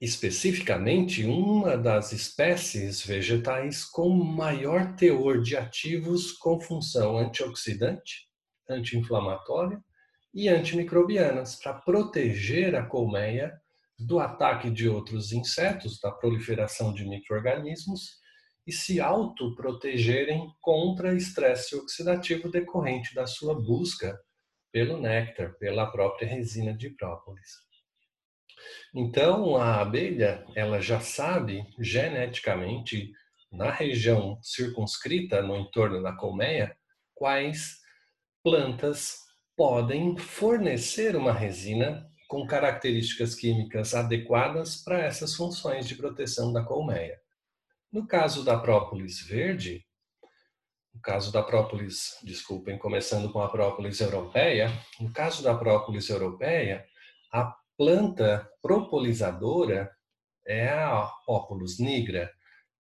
especificamente 0.00 1.24
uma 1.24 1.76
das 1.76 2.12
espécies 2.12 3.04
vegetais 3.04 3.84
com 3.84 4.08
maior 4.10 4.94
teor 4.94 5.42
de 5.42 5.56
ativos 5.56 6.32
com 6.32 6.60
função 6.60 7.18
antioxidante, 7.18 8.28
anti-inflamatória 8.68 9.82
e 10.32 10.48
antimicrobianas 10.48 11.56
para 11.56 11.74
proteger 11.74 12.76
a 12.76 12.86
colmeia 12.86 13.52
do 13.98 14.20
ataque 14.20 14.70
de 14.70 14.88
outros 14.88 15.32
insetos, 15.32 15.98
da 16.00 16.12
proliferação 16.12 16.94
de 16.94 17.04
microrganismos 17.04 18.18
e 18.64 18.72
se 18.72 19.00
autoprotegerem 19.00 20.52
contra 20.60 21.16
estresse 21.16 21.74
oxidativo 21.74 22.48
decorrente 22.48 23.14
da 23.14 23.26
sua 23.26 23.54
busca 23.54 24.16
pelo 24.70 25.00
néctar, 25.00 25.54
pela 25.54 25.90
própria 25.90 26.28
resina 26.28 26.72
de 26.76 26.90
própolis. 26.90 27.67
Então, 28.94 29.56
a 29.56 29.80
abelha, 29.80 30.44
ela 30.54 30.80
já 30.80 31.00
sabe 31.00 31.64
geneticamente, 31.78 33.12
na 33.50 33.70
região 33.70 34.38
circunscrita 34.42 35.40
no 35.42 35.56
entorno 35.56 36.02
da 36.02 36.12
colmeia, 36.12 36.76
quais 37.14 37.78
plantas 38.42 39.16
podem 39.56 40.16
fornecer 40.16 41.16
uma 41.16 41.32
resina 41.32 42.06
com 42.28 42.46
características 42.46 43.34
químicas 43.34 43.94
adequadas 43.94 44.76
para 44.76 45.00
essas 45.00 45.34
funções 45.34 45.88
de 45.88 45.94
proteção 45.94 46.52
da 46.52 46.62
colmeia. 46.62 47.18
No 47.90 48.06
caso 48.06 48.44
da 48.44 48.58
própolis 48.58 49.20
verde, 49.26 49.84
no 50.94 51.00
caso 51.00 51.32
da 51.32 51.42
própolis, 51.42 52.18
desculpem, 52.22 52.76
começando 52.76 53.32
com 53.32 53.40
a 53.40 53.48
própolis 53.48 54.00
europeia, 54.00 54.70
no 55.00 55.10
caso 55.10 55.42
da 55.42 55.54
própolis 55.54 56.10
europeia, 56.10 56.86
a 57.32 57.44
planta 57.78 58.46
propolizadora 58.60 59.90
é 60.46 60.68
a 60.68 61.08
Populus 61.24 61.78
nigra, 61.78 62.30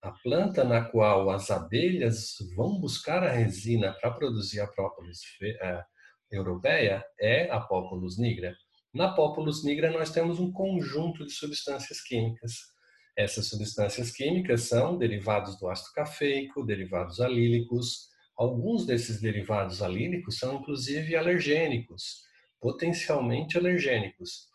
a 0.02 0.10
planta 0.10 0.64
na 0.64 0.84
qual 0.84 1.30
as 1.30 1.50
abelhas 1.50 2.34
vão 2.56 2.80
buscar 2.80 3.22
a 3.22 3.30
resina 3.30 3.92
para 3.92 4.10
produzir 4.10 4.60
a 4.60 4.66
própolis 4.66 5.20
uh, 5.42 5.84
europeia 6.30 7.04
é 7.20 7.48
a 7.50 7.60
Populus 7.60 8.18
nigra. 8.18 8.56
Na 8.92 9.12
Populus 9.12 9.62
nigra 9.62 9.92
nós 9.92 10.10
temos 10.10 10.40
um 10.40 10.50
conjunto 10.50 11.24
de 11.24 11.32
substâncias 11.32 12.00
químicas 12.00 12.74
essas 13.16 13.48
substâncias 13.48 14.10
químicas 14.10 14.64
são 14.64 14.98
derivados 14.98 15.58
do 15.58 15.70
ácido 15.70 15.90
cafeico, 15.94 16.62
derivados 16.62 17.18
alílicos. 17.18 18.10
Alguns 18.36 18.84
desses 18.84 19.22
derivados 19.22 19.80
alílicos 19.80 20.38
são 20.38 20.56
inclusive 20.56 21.16
alergênicos, 21.16 22.24
potencialmente 22.60 23.56
alergênicos. 23.56 24.48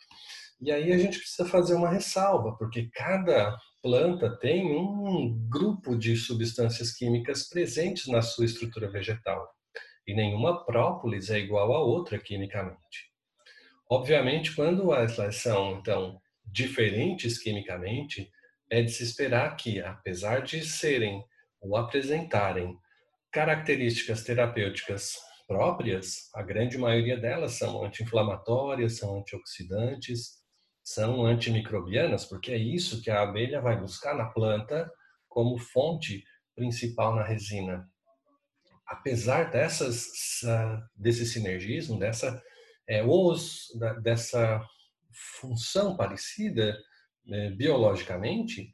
E 0.62 0.72
aí 0.72 0.94
a 0.94 0.98
gente 0.98 1.18
precisa 1.18 1.50
fazer 1.50 1.74
uma 1.74 1.90
ressalva, 1.90 2.56
porque 2.56 2.88
cada 2.94 3.58
planta 3.82 4.38
tem 4.38 4.78
um 4.78 5.36
grupo 5.50 5.98
de 5.98 6.16
substâncias 6.16 6.94
químicas 6.94 7.50
presentes 7.50 8.08
na 8.08 8.22
sua 8.22 8.46
estrutura 8.46 8.90
vegetal. 8.90 9.50
E 10.06 10.14
nenhuma 10.14 10.64
própolis 10.64 11.32
é 11.32 11.40
igual 11.40 11.74
a 11.74 11.80
outra 11.80 12.20
quimicamente. 12.20 13.12
Obviamente, 13.90 14.56
quando 14.56 14.94
elas 14.94 15.36
são, 15.38 15.80
então, 15.80 16.22
diferentes 16.46 17.40
quimicamente, 17.40 18.30
é 18.70 18.84
de 18.84 18.92
se 18.92 19.04
esperar 19.04 19.56
que, 19.58 19.82
apesar 19.82 20.44
de 20.44 20.64
serem 20.64 21.24
ou 21.60 21.76
apresentarem 21.76 22.78
características 23.32 24.24
terapêuticas 24.24 25.18
próprias, 25.48 26.30
a 26.36 26.42
grande 26.42 26.78
maioria 26.78 27.18
delas 27.18 27.54
são 27.54 27.84
anti-inflamatórias, 27.84 28.98
são 28.98 29.20
antioxidantes, 29.20 30.41
são 30.84 31.26
antimicrobianas, 31.26 32.26
porque 32.26 32.52
é 32.52 32.58
isso 32.58 33.02
que 33.02 33.12
a 33.12 33.22
abelha 33.22 33.62
vai 33.62 33.80
buscar 33.80 34.16
na 34.16 34.26
planta 34.26 34.92
como 35.28 35.58
fonte 35.58 36.24
principal 36.56 37.16
na 37.16 37.24
resina. 37.24 37.88
Apesar 38.86 39.50
dessas 39.50 40.08
desse 40.96 41.26
sinergismo, 41.26 41.98
dessa 41.98 42.42
é, 42.88 43.04
os, 43.04 43.68
dessa 44.02 44.62
função 45.40 45.96
parecida, 45.96 46.78
né, 47.26 47.52
biologicamente, 47.52 48.72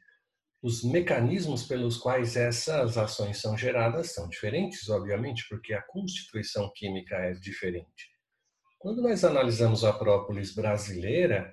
os 0.60 0.82
mecanismos 0.82 1.64
pelos 1.64 1.96
quais 1.96 2.36
essas 2.36 2.98
ações 2.98 3.38
são 3.38 3.56
geradas 3.56 4.12
são 4.12 4.28
diferentes, 4.28 4.88
obviamente, 4.88 5.46
porque 5.48 5.72
a 5.72 5.82
constituição 5.82 6.70
química 6.74 7.14
é 7.14 7.32
diferente. 7.32 8.10
Quando 8.78 9.02
nós 9.02 9.24
analisamos 9.24 9.84
a 9.84 9.92
própolis 9.92 10.54
brasileira, 10.54 11.52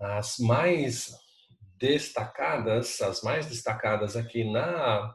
as 0.00 0.38
mais 0.38 1.12
destacadas, 1.78 3.00
as 3.00 3.22
mais 3.22 3.46
destacadas 3.46 4.16
aqui 4.16 4.50
na 4.50 5.14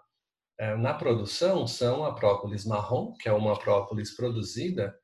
eh, 0.58 0.76
na 0.78 0.94
produção 0.94 1.68
são 1.68 2.06
a 2.06 2.14
própolis 2.14 2.66
marrom, 2.66 3.14
que 3.14 3.28
é 3.28 3.34
uma 3.34 3.60
própolis 3.60 4.16
produzida 4.16 4.98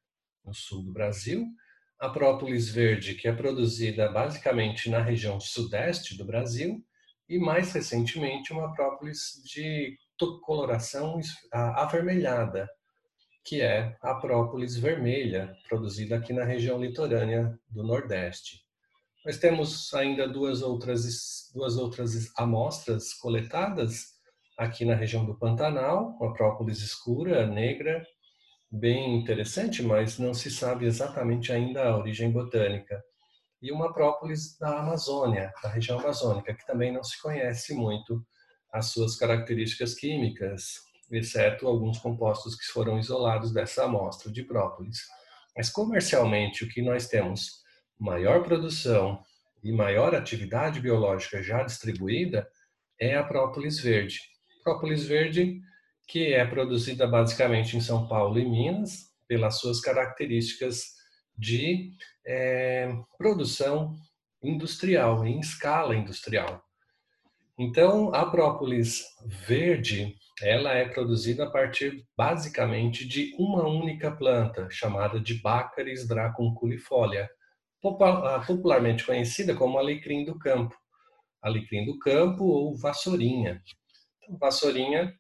no 0.46 0.54
sul 0.54 0.84
do 0.84 0.94
Brasil, 0.94 1.46
a 2.00 2.10
própolis 2.10 2.70
verde, 2.70 3.16
que 3.16 3.28
é 3.28 3.34
produzida 3.34 4.10
basicamente 4.10 4.90
na 4.90 5.02
região 5.02 5.40
sudeste 5.40 6.18
do 6.18 6.26
Brasil, 6.26 6.84
e 7.28 7.38
mais 7.38 7.72
recentemente 7.74 8.52
uma 8.52 8.74
própolis 8.74 9.42
de 9.46 9.98
coloração 10.44 11.20
avermelhada, 11.52 12.70
que 13.44 13.62
é 13.62 13.98
a 14.02 14.16
própolis 14.16 14.78
vermelha, 14.78 15.56
produzida 15.68 16.18
aqui 16.18 16.34
na 16.34 16.44
região 16.44 16.80
litorânea 16.80 17.58
do 17.70 17.84
Nordeste. 17.84 18.64
Nós 19.24 19.38
temos 19.38 19.94
ainda 19.94 20.28
duas 20.28 20.64
outras, 20.64 21.52
duas 21.54 21.78
outras 21.78 22.32
amostras 22.36 23.14
coletadas 23.14 24.16
aqui 24.58 24.84
na 24.84 24.96
região 24.96 25.24
do 25.24 25.38
Pantanal, 25.38 26.18
uma 26.20 26.34
própolis 26.34 26.82
escura, 26.82 27.46
negra, 27.46 28.04
bem 28.72 29.20
interessante, 29.20 29.84
mas 29.84 30.18
não 30.18 30.34
se 30.34 30.50
sabe 30.50 30.86
exatamente 30.86 31.52
ainda 31.52 31.84
a 31.84 31.98
origem 31.98 32.32
botânica. 32.32 33.00
E 33.62 33.72
uma 33.72 33.94
própolis 33.94 34.58
da 34.58 34.80
Amazônia, 34.80 35.54
da 35.62 35.70
região 35.70 36.00
amazônica, 36.00 36.56
que 36.56 36.66
também 36.66 36.92
não 36.92 37.04
se 37.04 37.22
conhece 37.22 37.76
muito 37.76 38.26
as 38.74 38.88
suas 38.88 39.16
características 39.16 39.94
químicas, 39.94 40.80
exceto 41.12 41.68
alguns 41.68 42.00
compostos 42.00 42.56
que 42.56 42.66
foram 42.66 42.98
isolados 42.98 43.54
dessa 43.54 43.84
amostra 43.84 44.32
de 44.32 44.44
própolis. 44.44 44.98
Mas 45.56 45.70
comercialmente, 45.70 46.64
o 46.64 46.70
que 46.70 46.82
nós 46.82 47.08
temos 47.08 47.62
maior 48.02 48.44
produção 48.44 49.24
e 49.64 49.72
maior 49.72 50.16
atividade 50.16 50.80
biológica 50.80 51.44
já 51.44 51.62
distribuída 51.62 52.50
é 53.00 53.16
a 53.16 53.24
própolis 53.24 53.80
verde. 53.80 54.20
Própolis 54.64 55.06
verde 55.06 55.62
que 56.08 56.34
é 56.34 56.44
produzida 56.44 57.06
basicamente 57.08 57.78
em 57.78 57.80
São 57.80 58.08
Paulo 58.08 58.40
e 58.40 58.44
Minas, 58.44 59.12
pelas 59.28 59.60
suas 59.60 59.80
características 59.80 60.96
de 61.38 61.92
é, 62.26 62.92
produção 63.18 63.96
industrial, 64.44 65.26
em 65.26 65.40
escala 65.40 65.96
industrial. 65.96 66.62
Então, 67.58 68.14
a 68.14 68.30
própolis 68.30 69.06
verde, 69.26 70.16
ela 70.42 70.74
é 70.74 70.90
produzida 70.90 71.46
a 71.46 71.50
partir 71.50 72.04
basicamente 72.18 73.08
de 73.08 73.34
uma 73.38 73.66
única 73.68 74.12
planta, 74.12 74.68
chamada 74.72 75.20
de 75.20 75.36
Baccharis 75.36 76.08
dracunculifolia, 76.08 77.30
popularmente 77.82 79.06
conhecida 79.06 79.56
como 79.56 79.78
alecrim 79.78 80.24
do 80.24 80.38
campo. 80.38 80.76
Alecrim 81.42 81.86
do 81.86 81.98
campo 81.98 82.44
ou 82.44 82.78
vassourinha. 82.78 83.62
Então, 84.24 84.38
vassourinha 84.38 85.14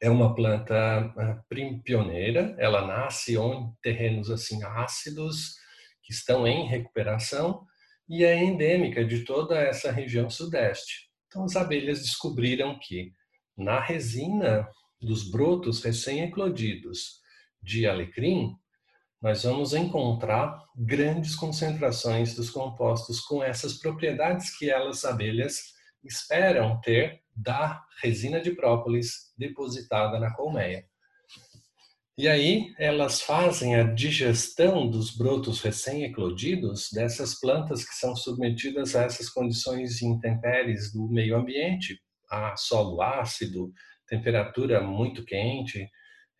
é 0.00 0.10
uma 0.10 0.34
planta 0.34 0.74
ah, 1.16 1.42
pioneira, 1.84 2.54
ela 2.58 2.86
nasce 2.86 3.36
em 3.36 3.72
terrenos 3.82 4.30
assim 4.30 4.62
ácidos 4.62 5.54
que 6.02 6.12
estão 6.12 6.46
em 6.46 6.66
recuperação 6.66 7.66
e 8.08 8.24
é 8.24 8.36
endêmica 8.36 9.04
de 9.04 9.24
toda 9.24 9.58
essa 9.58 9.90
região 9.90 10.30
sudeste. 10.30 11.10
Então 11.26 11.44
as 11.44 11.56
abelhas 11.56 12.00
descobriram 12.00 12.78
que 12.78 13.12
na 13.56 13.80
resina 13.80 14.68
dos 15.00 15.28
brotos 15.30 15.82
recém-eclodidos 15.82 17.20
de 17.62 17.86
alecrim, 17.86 18.54
nós 19.26 19.42
vamos 19.42 19.74
encontrar 19.74 20.56
grandes 20.76 21.34
concentrações 21.34 22.36
dos 22.36 22.48
compostos 22.48 23.18
com 23.18 23.42
essas 23.42 23.76
propriedades 23.76 24.56
que 24.56 24.70
elas 24.70 25.04
abelhas 25.04 25.74
esperam 26.04 26.80
ter 26.80 27.22
da 27.34 27.84
resina 28.00 28.40
de 28.40 28.52
própolis 28.52 29.32
depositada 29.36 30.20
na 30.20 30.32
colmeia. 30.32 30.86
E 32.16 32.28
aí 32.28 32.72
elas 32.78 33.20
fazem 33.20 33.74
a 33.74 33.82
digestão 33.82 34.88
dos 34.88 35.10
brotos 35.10 35.60
recém-eclodidos 35.60 36.90
dessas 36.92 37.34
plantas 37.40 37.84
que 37.84 37.96
são 37.96 38.14
submetidas 38.14 38.94
a 38.94 39.02
essas 39.02 39.28
condições 39.28 40.02
intempéries 40.02 40.92
do 40.92 41.08
meio 41.08 41.36
ambiente, 41.36 42.00
a 42.30 42.56
solo 42.56 43.02
ácido, 43.02 43.72
temperatura 44.06 44.80
muito 44.80 45.24
quente, 45.24 45.90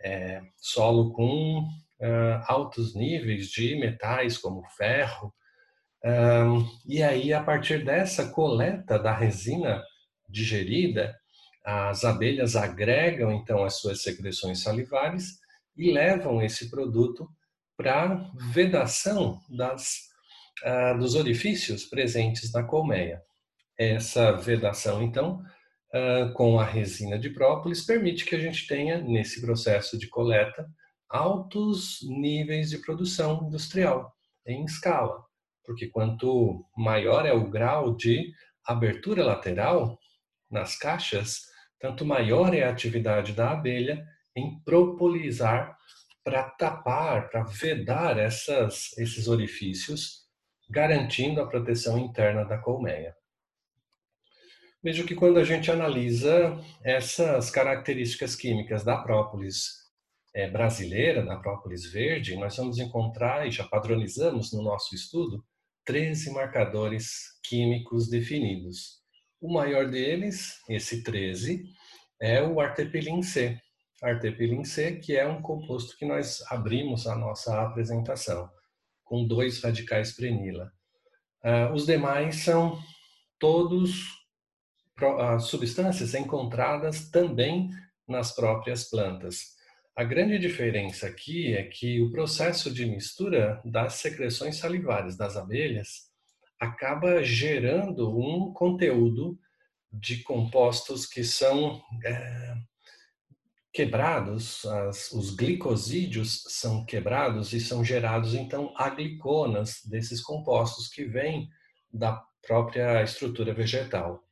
é, 0.01 0.40
solo 0.57 1.12
com 1.12 1.66
uh, 2.01 2.43
altos 2.47 2.95
níveis 2.95 3.49
de 3.49 3.77
metais 3.77 4.39
como 4.39 4.63
ferro. 4.77 5.33
E 6.87 7.03
aí, 7.03 7.33
a 7.33 7.43
partir 7.43 7.85
dessa 7.85 8.29
coleta 8.29 8.97
da 8.97 9.13
resina 9.13 9.83
digerida, 10.29 11.19
as 11.65 12.05
abelhas 12.05 12.55
agregam 12.55 13.33
então 13.33 13.65
as 13.65 13.81
suas 13.81 14.03
secreções 14.03 14.63
salivares 14.63 15.41
e 15.77 15.91
levam 15.91 16.41
esse 16.41 16.71
produto 16.71 17.29
para 17.77 18.31
vedação 18.53 19.41
das, 19.49 20.09
uh, 20.65 20.99
dos 20.99 21.15
orifícios 21.15 21.85
presentes 21.85 22.53
na 22.53 22.63
colmeia. 22.63 23.21
Essa 23.79 24.33
vedação, 24.33 25.03
então, 25.03 25.43
uh, 25.93 26.33
com 26.33 26.59
a 26.59 26.65
resina 26.65 27.19
de 27.19 27.31
própolis, 27.31 27.85
permite 27.85 28.25
que 28.25 28.35
a 28.35 28.41
gente 28.41 28.67
tenha, 28.67 28.99
nesse 28.99 29.41
processo 29.41 29.99
de 29.99 30.09
coleta, 30.09 30.67
altos 31.09 32.01
níveis 32.03 32.71
de 32.71 32.79
produção 32.79 33.47
industrial 33.47 34.14
em 34.47 34.64
escala, 34.64 35.25
porque 35.64 35.88
quanto 35.88 36.64
maior 36.77 37.27
é 37.27 37.33
o 37.33 37.49
grau 37.49 37.95
de 37.95 38.33
abertura 38.64 39.25
lateral 39.25 39.99
nas 40.51 40.77
caixas, 40.77 41.42
tanto 41.81 42.05
maior 42.05 42.55
é 42.55 42.62
a 42.62 42.71
atividade 42.71 43.33
da 43.33 43.53
abelha 43.53 44.05
em 44.35 44.61
propolizar 44.61 45.77
para 46.25 46.42
tapar, 46.42 47.29
para 47.31 47.45
vedar 47.45 48.19
essas, 48.19 48.97
esses 48.99 49.29
orifícios, 49.29 50.27
garantindo 50.69 51.40
a 51.40 51.47
proteção 51.47 51.99
interna 51.99 52.45
da 52.45 52.59
colmeia. 52.59 53.14
Veja 54.83 55.05
que 55.05 55.14
quando 55.14 55.38
a 55.38 55.45
gente 55.45 55.71
analisa 55.71 56.61
essas 56.83 57.51
características 57.51 58.35
químicas 58.35 58.85
da 58.85 58.97
própolis 58.97 59.86
é, 60.37 60.51
brasileira, 60.51 61.25
da 61.25 61.38
própolis 61.38 61.90
verde, 61.90 62.37
nós 62.37 62.55
vamos 62.59 62.77
encontrar, 62.79 63.49
e 63.49 63.51
já 63.51 63.64
padronizamos 63.64 64.53
no 64.53 64.62
nosso 64.62 64.94
estudo, 64.94 65.42
13 65.87 66.31
marcadores 66.31 67.40
químicos 67.42 68.11
definidos. 68.11 69.01
O 69.40 69.51
maior 69.51 69.88
deles, 69.88 70.61
esse 70.68 71.03
13, 71.03 71.64
é 72.20 72.42
o 72.42 72.61
artepilin 72.61 73.22
C, 73.22 73.59
artepilin 74.03 74.62
C, 74.62 74.96
que 74.96 75.16
é 75.16 75.27
um 75.27 75.40
composto 75.40 75.96
que 75.96 76.05
nós 76.05 76.42
abrimos 76.51 77.07
a 77.07 77.16
nossa 77.16 77.62
apresentação, 77.62 78.51
com 79.05 79.27
dois 79.27 79.62
radicais 79.62 80.14
prenila. 80.14 80.70
Uh, 81.42 81.72
os 81.72 81.87
demais 81.87 82.42
são 82.44 82.79
todos 83.38 84.03
uh, 85.01 85.40
substâncias 85.40 86.14
encontradas 86.14 87.09
também 87.09 87.70
nas 88.07 88.35
próprias 88.35 88.90
plantas. 88.90 89.56
A 89.97 90.05
grande 90.05 90.39
diferença 90.39 91.07
aqui 91.07 91.55
é 91.55 91.63
que 91.63 92.03
o 92.03 92.11
processo 92.11 92.71
de 92.71 92.85
mistura 92.85 93.63
das 93.65 93.95
secreções 93.95 94.59
salivares 94.59 95.17
das 95.17 95.39
abelhas 95.39 96.11
acaba 96.61 97.25
gerando 97.25 98.15
um 98.15 98.53
conteúdo 98.53 99.39
de 99.91 100.23
compostos 100.23 101.07
que 101.07 101.25
são 101.25 101.81
é, 102.05 102.55
quebrados, 103.73 104.67
as, 104.67 105.13
os 105.13 105.35
glicosídeos 105.35 106.43
são 106.47 106.85
quebrados 106.85 107.55
e 107.55 107.61
são 107.61 107.83
gerados 107.83 108.35
então 108.35 108.75
agliconas 108.77 109.81
desses 109.83 110.21
compostos 110.21 110.89
que 110.89 111.07
vêm 111.07 111.49
da 111.91 112.23
própria 112.47 113.03
estrutura 113.03 113.55
vegetal. 113.55 114.23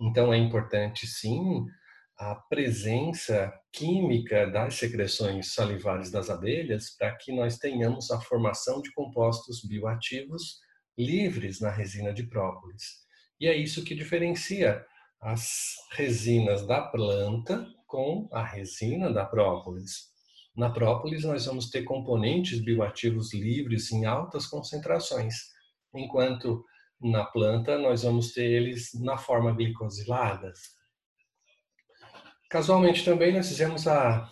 Então 0.00 0.32
é 0.32 0.38
importante 0.38 1.06
sim 1.06 1.66
a 2.22 2.36
presença 2.36 3.52
química 3.72 4.46
das 4.46 4.76
secreções 4.76 5.54
salivares 5.54 6.08
das 6.08 6.30
abelhas 6.30 6.90
para 6.96 7.16
que 7.16 7.32
nós 7.32 7.58
tenhamos 7.58 8.12
a 8.12 8.20
formação 8.20 8.80
de 8.80 8.92
compostos 8.92 9.64
bioativos 9.64 10.60
livres 10.96 11.60
na 11.60 11.68
resina 11.68 12.14
de 12.14 12.22
própolis. 12.22 13.02
E 13.40 13.48
é 13.48 13.56
isso 13.56 13.82
que 13.82 13.92
diferencia 13.92 14.86
as 15.20 15.74
resinas 15.90 16.64
da 16.64 16.82
planta 16.82 17.66
com 17.88 18.28
a 18.30 18.44
resina 18.44 19.12
da 19.12 19.24
própolis. 19.24 20.12
Na 20.54 20.70
própolis, 20.70 21.24
nós 21.24 21.46
vamos 21.46 21.70
ter 21.70 21.82
componentes 21.82 22.60
bioativos 22.60 23.34
livres 23.34 23.90
em 23.90 24.04
altas 24.04 24.46
concentrações, 24.46 25.34
enquanto 25.92 26.64
na 27.00 27.24
planta 27.24 27.76
nós 27.78 28.04
vamos 28.04 28.32
ter 28.32 28.44
eles 28.44 28.90
na 29.00 29.18
forma 29.18 29.52
glicosiladas. 29.52 30.80
Casualmente 32.52 33.02
também 33.02 33.32
nós 33.32 33.48
fizemos 33.48 33.88
a, 33.88 34.30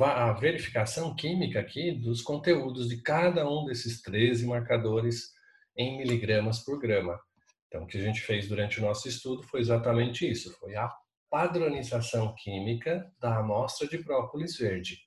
a 0.00 0.32
verificação 0.34 1.16
química 1.16 1.58
aqui 1.58 1.90
dos 1.90 2.22
conteúdos 2.22 2.88
de 2.88 3.02
cada 3.02 3.44
um 3.50 3.64
desses 3.64 4.00
13 4.02 4.46
marcadores 4.46 5.32
em 5.76 5.98
miligramas 5.98 6.60
por 6.60 6.78
grama. 6.78 7.18
Então, 7.66 7.82
o 7.82 7.86
que 7.88 7.98
a 7.98 8.00
gente 8.00 8.20
fez 8.20 8.46
durante 8.46 8.78
o 8.78 8.82
nosso 8.82 9.08
estudo 9.08 9.42
foi 9.42 9.58
exatamente 9.58 10.30
isso, 10.30 10.56
foi 10.60 10.76
a 10.76 10.88
padronização 11.28 12.36
química 12.38 13.12
da 13.18 13.38
amostra 13.38 13.88
de 13.88 13.98
própolis 13.98 14.56
verde, 14.56 15.00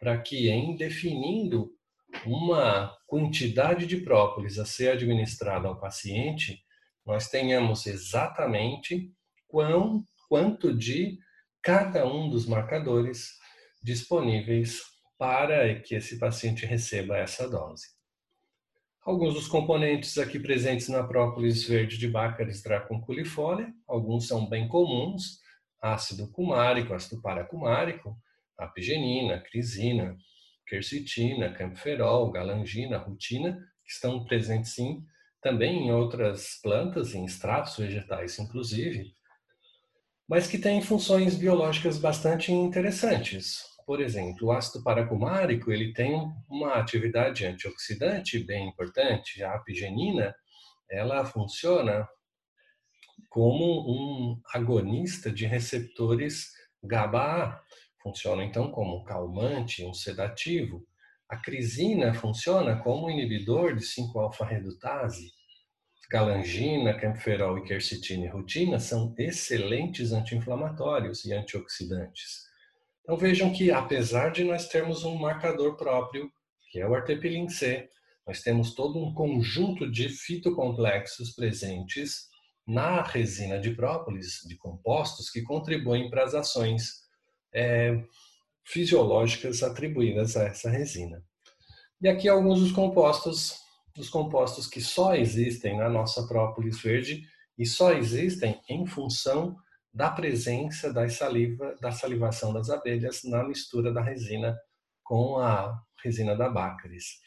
para 0.00 0.16
que 0.16 0.48
em 0.48 0.76
definindo 0.76 1.70
uma 2.24 2.96
quantidade 3.06 3.84
de 3.84 3.98
própolis 3.98 4.58
a 4.58 4.64
ser 4.64 4.92
administrada 4.92 5.68
ao 5.68 5.78
paciente, 5.78 6.58
nós 7.04 7.28
tenhamos 7.28 7.86
exatamente 7.86 9.12
quão, 9.46 10.02
quanto 10.26 10.74
de 10.74 11.18
cada 11.68 12.06
um 12.06 12.30
dos 12.30 12.46
marcadores 12.46 13.38
disponíveis 13.82 14.80
para 15.18 15.78
que 15.80 15.94
esse 15.94 16.18
paciente 16.18 16.64
receba 16.64 17.18
essa 17.18 17.46
dose. 17.46 17.88
Alguns 19.02 19.34
dos 19.34 19.48
componentes 19.48 20.16
aqui 20.16 20.38
presentes 20.38 20.88
na 20.88 21.04
própolis 21.04 21.68
verde 21.68 21.98
de 21.98 22.08
Baccharis 22.08 22.62
dracunculifolia, 22.62 23.70
alguns 23.86 24.26
são 24.26 24.48
bem 24.48 24.66
comuns, 24.66 25.42
ácido 25.78 26.32
cumárico, 26.32 26.94
ácido 26.94 27.20
paracumárico, 27.20 28.16
apigenina, 28.56 29.38
crisina, 29.38 30.16
quercetina, 30.66 31.52
camferol, 31.52 32.30
galangina, 32.30 32.96
rutina, 32.96 33.58
que 33.84 33.92
estão 33.92 34.24
presentes 34.24 34.72
sim 34.72 35.04
também 35.42 35.86
em 35.86 35.92
outras 35.92 36.58
plantas, 36.62 37.14
em 37.14 37.26
extratos 37.26 37.76
vegetais 37.76 38.38
inclusive, 38.38 39.17
mas 40.28 40.46
que 40.46 40.58
têm 40.58 40.82
funções 40.82 41.34
biológicas 41.34 41.96
bastante 41.98 42.52
interessantes. 42.52 43.62
Por 43.86 44.02
exemplo, 44.02 44.48
o 44.48 44.52
ácido 44.52 44.84
paracumárico 44.84 45.72
ele 45.72 45.94
tem 45.94 46.30
uma 46.50 46.74
atividade 46.74 47.46
antioxidante 47.46 48.38
bem 48.38 48.68
importante. 48.68 49.42
A 49.42 49.54
apigenina 49.54 50.34
ela 50.90 51.24
funciona 51.24 52.06
como 53.30 53.64
um 53.90 54.40
agonista 54.52 55.32
de 55.32 55.46
receptores 55.46 56.50
GABA-A. 56.82 57.62
Funciona 58.02 58.44
então 58.44 58.70
como 58.70 59.00
um 59.00 59.04
calmante, 59.04 59.84
um 59.84 59.94
sedativo. 59.94 60.86
A 61.26 61.38
crisina 61.38 62.12
funciona 62.12 62.76
como 62.76 63.10
inibidor 63.10 63.74
de 63.74 63.84
5-alfa-redutase. 63.84 65.30
Galangina, 66.10 66.94
camferol 66.94 67.58
e 67.58 67.64
quercetina 67.64 68.24
e 68.24 68.28
rutina 68.28 68.80
são 68.80 69.14
excelentes 69.18 70.12
anti-inflamatórios 70.12 71.24
e 71.26 71.34
antioxidantes. 71.34 72.46
Então 73.02 73.16
vejam 73.16 73.52
que 73.52 73.70
apesar 73.70 74.30
de 74.30 74.42
nós 74.42 74.68
termos 74.68 75.04
um 75.04 75.16
marcador 75.16 75.76
próprio, 75.76 76.30
que 76.70 76.80
é 76.80 76.88
o 76.88 76.94
artepilin 76.94 77.48
C, 77.48 77.88
nós 78.26 78.42
temos 78.42 78.74
todo 78.74 78.98
um 78.98 79.12
conjunto 79.12 79.90
de 79.90 80.08
fitocomplexos 80.08 81.30
presentes 81.30 82.28
na 82.66 83.02
resina 83.02 83.58
de 83.58 83.70
própolis, 83.70 84.40
de 84.46 84.56
compostos 84.56 85.30
que 85.30 85.42
contribuem 85.42 86.10
para 86.10 86.24
as 86.24 86.34
ações 86.34 87.04
é, 87.54 88.02
fisiológicas 88.64 89.62
atribuídas 89.62 90.36
a 90.36 90.44
essa 90.44 90.70
resina. 90.70 91.22
E 92.00 92.08
aqui 92.08 92.28
alguns 92.28 92.60
dos 92.60 92.72
compostos, 92.72 93.56
dos 93.98 94.08
compostos 94.08 94.68
que 94.68 94.80
só 94.80 95.16
existem 95.16 95.76
na 95.76 95.90
nossa 95.90 96.26
própolis 96.28 96.80
verde 96.80 97.24
e 97.58 97.66
só 97.66 97.92
existem 97.92 98.60
em 98.68 98.86
função 98.86 99.56
da 99.92 100.08
presença 100.08 100.92
da 100.92 101.08
saliva, 101.08 101.74
da 101.80 101.90
salivação 101.90 102.52
das 102.52 102.70
abelhas 102.70 103.24
na 103.24 103.42
mistura 103.42 103.92
da 103.92 104.00
resina 104.00 104.56
com 105.02 105.38
a 105.38 105.82
resina 106.04 106.36
da 106.36 106.48
Baccharis, 106.48 107.18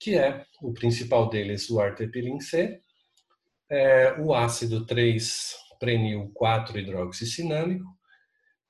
que 0.00 0.16
é 0.16 0.46
o 0.62 0.72
principal 0.72 1.28
deles 1.28 1.68
o 1.68 1.78
artepilin 1.78 2.40
C, 2.40 2.80
é, 3.68 4.18
o 4.18 4.32
ácido 4.32 4.86
3-prenil 4.86 6.32
4-hidroxicinâmico, 6.32 7.84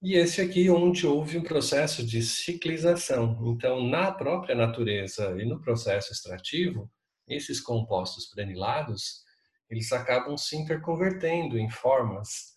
e 0.03 0.17
esse 0.17 0.41
aqui 0.41 0.69
onde 0.69 1.07
houve 1.07 1.39
um 1.39 1.43
processo 1.43 2.05
de 2.05 2.21
ciclização. 2.23 3.39
Então, 3.47 3.87
na 3.87 4.11
própria 4.11 4.55
natureza 4.55 5.41
e 5.41 5.47
no 5.47 5.61
processo 5.61 6.13
extrativo, 6.13 6.91
esses 7.29 7.61
compostos 7.61 8.27
prenilados, 8.27 9.23
eles 9.71 9.93
acabam 9.93 10.37
se 10.37 10.57
interconvertendo 10.57 11.59
em 11.59 11.71
formas 11.71 12.55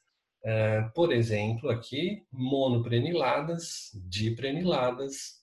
Uh, 0.48 0.90
por 0.94 1.12
exemplo, 1.12 1.70
aqui, 1.70 2.26
monopreniladas, 2.32 3.90
dipreniladas, 4.08 5.42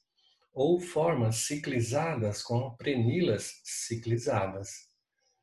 ou 0.53 0.81
formas 0.81 1.37
ciclizadas 1.47 2.43
com 2.43 2.75
prenilas 2.77 3.61
ciclizadas. 3.65 4.89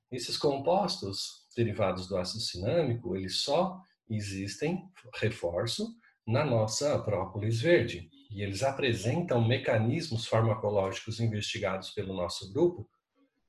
Esses 0.10 0.38
compostos 0.38 1.46
derivados 1.56 2.08
do 2.08 2.18
ácido 2.18 2.42
cinâmico, 2.42 3.16
eles 3.16 3.42
só 3.42 3.78
existem, 4.10 4.82
reforço, 5.16 5.88
na 6.26 6.46
nossa 6.46 6.98
própolis 7.00 7.62
verde. 7.62 8.10
E 8.32 8.42
eles 8.42 8.64
apresentam 8.64 9.46
mecanismos 9.46 10.26
farmacológicos 10.26 11.20
investigados 11.20 11.92
pelo 11.92 12.16
nosso 12.16 12.52
grupo 12.52 12.90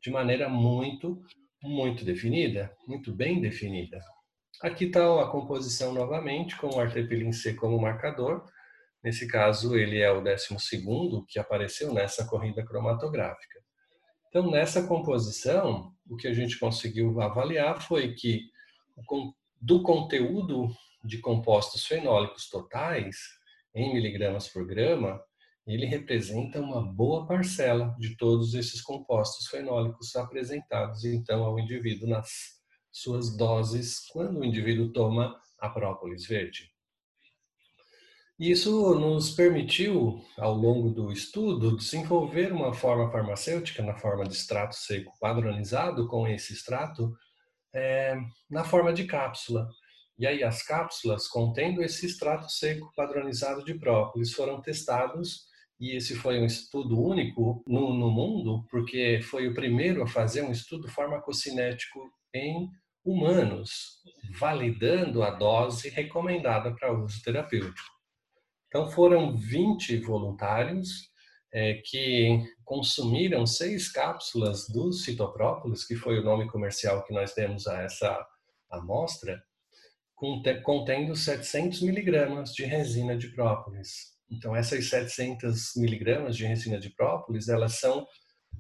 de 0.02 0.10
maneira 0.10 0.48
muito, 0.48 1.22
muito 1.62 2.04
definida, 2.04 2.74
muito 2.86 3.12
bem 3.12 3.40
definida. 3.40 4.00
Aqui 4.60 4.86
está 4.86 5.22
a 5.22 5.28
composição 5.28 5.92
novamente, 5.92 6.56
com 6.56 6.68
o 6.68 6.80
artepilin 6.80 7.32
C 7.32 7.54
como 7.54 7.80
marcador. 7.80 8.44
Nesse 9.02 9.26
caso, 9.26 9.76
ele 9.76 9.98
é 10.00 10.10
o 10.10 10.20
12 10.20 10.56
que 11.28 11.38
apareceu 11.38 11.92
nessa 11.92 12.26
corrida 12.26 12.64
cromatográfica. 12.64 13.60
Então, 14.28 14.50
nessa 14.50 14.86
composição, 14.86 15.92
o 16.08 16.16
que 16.16 16.26
a 16.26 16.32
gente 16.32 16.58
conseguiu 16.58 17.20
avaliar 17.20 17.82
foi 17.82 18.14
que 18.14 18.50
do 19.60 19.82
conteúdo 19.82 20.68
de 21.04 21.18
compostos 21.18 21.84
fenólicos 21.86 22.48
totais, 22.48 23.16
em 23.74 23.92
miligramas 23.92 24.48
por 24.48 24.66
grama, 24.66 25.20
ele 25.66 25.86
representa 25.86 26.60
uma 26.60 26.82
boa 26.82 27.26
parcela 27.26 27.94
de 27.98 28.16
todos 28.16 28.54
esses 28.54 28.80
compostos 28.80 29.46
fenólicos 29.46 30.14
apresentados 30.16 31.04
então 31.04 31.44
ao 31.44 31.58
indivíduo 31.58 32.08
nas 32.08 32.28
suas 32.90 33.36
doses 33.36 34.00
quando 34.10 34.40
o 34.40 34.44
indivíduo 34.44 34.92
toma 34.92 35.40
a 35.58 35.68
própolis 35.68 36.26
verde. 36.26 36.72
Isso 38.38 38.96
nos 38.96 39.30
permitiu, 39.30 40.20
ao 40.36 40.52
longo 40.52 40.90
do 40.90 41.12
estudo, 41.12 41.76
desenvolver 41.76 42.52
uma 42.52 42.74
forma 42.74 43.08
farmacêutica 43.10 43.84
na 43.84 43.94
forma 43.94 44.24
de 44.24 44.34
extrato 44.34 44.74
seco 44.74 45.16
padronizado 45.20 46.08
com 46.08 46.26
esse 46.26 46.52
extrato 46.52 47.14
é, 47.72 48.16
na 48.50 48.64
forma 48.64 48.92
de 48.92 49.04
cápsula. 49.04 49.68
E 50.18 50.26
aí 50.26 50.42
as 50.42 50.62
cápsulas 50.62 51.28
contendo 51.28 51.82
esse 51.82 52.06
extrato 52.06 52.50
seco 52.50 52.92
padronizado 52.96 53.64
de 53.64 53.74
própolis 53.74 54.32
foram 54.32 54.60
testados 54.60 55.46
e 55.82 55.96
esse 55.96 56.14
foi 56.14 56.38
um 56.38 56.44
estudo 56.46 56.96
único 56.96 57.60
no, 57.66 57.92
no 57.92 58.08
mundo, 58.08 58.64
porque 58.70 59.20
foi 59.20 59.48
o 59.48 59.54
primeiro 59.54 60.00
a 60.04 60.06
fazer 60.06 60.42
um 60.42 60.52
estudo 60.52 60.88
farmacocinético 60.88 62.08
em 62.32 62.70
humanos, 63.04 64.00
validando 64.38 65.24
a 65.24 65.30
dose 65.30 65.88
recomendada 65.88 66.72
para 66.72 66.96
uso 66.96 67.20
terapêutico. 67.20 67.90
Então 68.68 68.92
foram 68.92 69.36
20 69.36 69.96
voluntários 69.96 71.10
é, 71.52 71.82
que 71.84 72.40
consumiram 72.64 73.44
seis 73.44 73.90
cápsulas 73.90 74.68
do 74.68 74.92
citoprópolis, 74.92 75.84
que 75.84 75.96
foi 75.96 76.20
o 76.20 76.24
nome 76.24 76.48
comercial 76.48 77.02
que 77.02 77.12
nós 77.12 77.34
demos 77.34 77.66
a 77.66 77.82
essa 77.82 78.24
amostra, 78.70 79.42
contendo 80.62 81.16
700 81.16 81.82
miligramas 81.82 82.54
de 82.54 82.64
resina 82.64 83.18
de 83.18 83.30
própolis. 83.34 84.11
Então, 84.32 84.56
essas 84.56 84.88
700 84.88 85.76
miligramas 85.76 86.36
de 86.36 86.46
resina 86.46 86.80
de 86.80 86.88
própolis, 86.88 87.48
elas 87.48 87.78
são, 87.78 88.06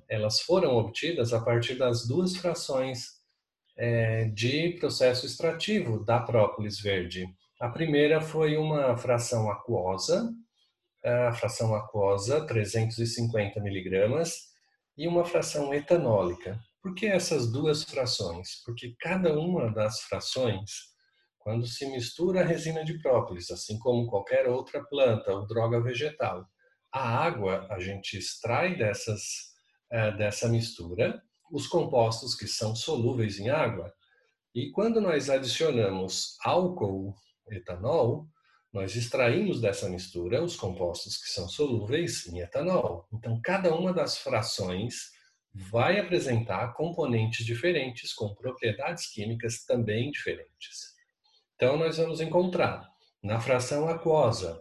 elas 0.08 0.40
foram 0.40 0.76
obtidas 0.76 1.32
a 1.32 1.40
partir 1.40 1.76
das 1.76 2.06
duas 2.06 2.36
frações 2.36 3.06
é, 3.76 4.26
de 4.26 4.76
processo 4.78 5.24
extrativo 5.24 6.04
da 6.04 6.20
própolis 6.20 6.78
verde. 6.78 7.26
A 7.58 7.70
primeira 7.70 8.20
foi 8.20 8.58
uma 8.58 8.96
fração 8.98 9.50
aquosa, 9.50 10.30
a 11.02 11.32
fração 11.32 11.74
aquosa 11.74 12.46
350 12.46 13.58
miligramas 13.60 14.34
e 14.96 15.08
uma 15.08 15.24
fração 15.24 15.72
etanólica. 15.72 16.60
Por 16.82 16.94
que 16.94 17.06
essas 17.06 17.50
duas 17.50 17.82
frações? 17.82 18.62
Porque 18.64 18.94
cada 19.00 19.32
uma 19.38 19.72
das 19.72 20.00
frações 20.02 20.91
quando 21.42 21.66
se 21.66 21.86
mistura 21.86 22.40
a 22.40 22.44
resina 22.44 22.84
de 22.84 22.98
própolis, 23.00 23.50
assim 23.50 23.78
como 23.78 24.06
qualquer 24.06 24.48
outra 24.48 24.82
planta 24.84 25.32
ou 25.32 25.46
droga 25.46 25.80
vegetal, 25.80 26.46
a 26.92 27.24
água 27.24 27.66
a 27.70 27.80
gente 27.80 28.16
extrai 28.16 28.76
dessas, 28.76 29.52
é, 29.90 30.12
dessa 30.12 30.48
mistura 30.48 31.22
os 31.50 31.66
compostos 31.66 32.34
que 32.34 32.46
são 32.46 32.74
solúveis 32.74 33.38
em 33.38 33.50
água. 33.50 33.92
E 34.54 34.70
quando 34.70 35.00
nós 35.00 35.28
adicionamos 35.28 36.36
álcool, 36.44 37.14
etanol, 37.50 38.26
nós 38.72 38.96
extraímos 38.96 39.60
dessa 39.60 39.88
mistura 39.88 40.42
os 40.42 40.56
compostos 40.56 41.18
que 41.18 41.28
são 41.28 41.46
solúveis 41.48 42.26
em 42.26 42.38
etanol. 42.40 43.06
Então, 43.12 43.38
cada 43.42 43.74
uma 43.74 43.92
das 43.92 44.16
frações 44.16 45.10
vai 45.54 46.00
apresentar 46.00 46.72
componentes 46.72 47.44
diferentes 47.44 48.14
com 48.14 48.34
propriedades 48.34 49.06
químicas 49.12 49.64
também 49.64 50.10
diferentes. 50.10 50.91
Então, 51.62 51.76
nós 51.76 51.96
vamos 51.96 52.20
encontrar 52.20 52.90
na 53.22 53.38
fração 53.38 53.88
aquosa 53.88 54.60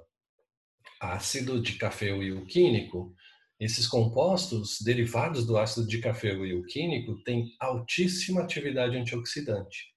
ácido 0.99 1.59
dicafeoilquínico. 1.59 3.15
Esses 3.59 3.87
compostos 3.87 4.79
derivados 4.85 5.43
do 5.43 5.57
ácido 5.57 5.87
dicafeoilquínico 5.87 7.23
têm 7.23 7.55
altíssima 7.59 8.41
atividade 8.41 8.95
antioxidante. 8.95 9.87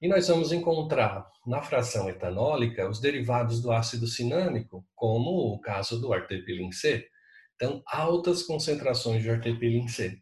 E 0.00 0.06
nós 0.06 0.28
vamos 0.28 0.52
encontrar 0.52 1.28
na 1.44 1.60
fração 1.62 2.08
etanólica 2.08 2.88
os 2.88 3.00
derivados 3.00 3.60
do 3.60 3.72
ácido 3.72 4.06
cinâmico, 4.06 4.86
como 4.94 5.30
o 5.52 5.60
caso 5.60 6.00
do 6.00 6.12
artepilin 6.12 6.70
C. 6.70 7.08
Então, 7.56 7.82
altas 7.88 8.44
concentrações 8.44 9.20
de 9.20 9.30
artepilin 9.30 9.88
C. 9.88 10.16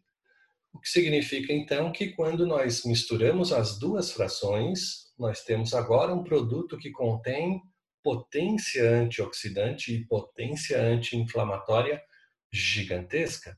O 0.73 0.79
que 0.79 0.89
significa 0.89 1.53
então 1.53 1.91
que 1.91 2.13
quando 2.13 2.47
nós 2.47 2.83
misturamos 2.83 3.53
as 3.53 3.77
duas 3.77 4.11
frações, 4.11 5.12
nós 5.23 5.41
temos 5.41 5.73
agora 5.73 6.13
um 6.13 6.21
produto 6.21 6.77
que 6.77 6.91
contém 6.91 7.61
potência 8.03 8.89
antioxidante 8.91 9.93
e 9.93 10.05
potência 10.05 10.81
anti-inflamatória 10.81 12.03
gigantesca, 12.51 13.57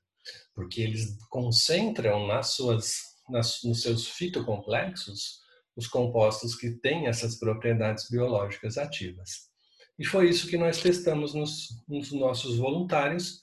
porque 0.54 0.82
eles 0.82 1.18
concentram 1.28 2.28
nas 2.28 2.50
suas, 2.50 3.00
nas, 3.28 3.64
nos 3.64 3.82
seus 3.82 4.08
fitocomplexos 4.08 5.40
os 5.76 5.88
compostos 5.88 6.56
que 6.56 6.70
têm 6.70 7.08
essas 7.08 7.40
propriedades 7.40 8.10
biológicas 8.12 8.78
ativas. 8.78 9.50
E 9.98 10.06
foi 10.06 10.30
isso 10.30 10.48
que 10.48 10.60
nós 10.60 10.80
testamos 10.80 11.34
nos, 11.34 11.70
nos 11.88 12.12
nossos 12.12 12.58
voluntários 12.58 13.42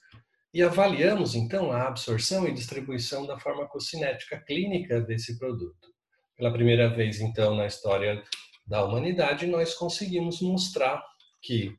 e 0.55 0.63
avaliamos 0.63 1.35
então 1.35 1.73
a 1.73 1.89
absorção 1.89 2.47
e 2.47 2.55
distribuição 2.55 3.27
da 3.27 3.39
farmacocinética 3.39 4.39
clínica 4.39 5.01
desse 5.01 5.39
produto. 5.39 5.92
Pela 6.37 6.53
primeira 6.53 6.89
vez, 6.89 7.21
então, 7.21 7.55
na 7.55 7.67
história 7.67 8.23
da 8.67 8.85
humanidade, 8.85 9.47
nós 9.47 9.75
conseguimos 9.75 10.41
mostrar 10.41 11.03
que, 11.43 11.77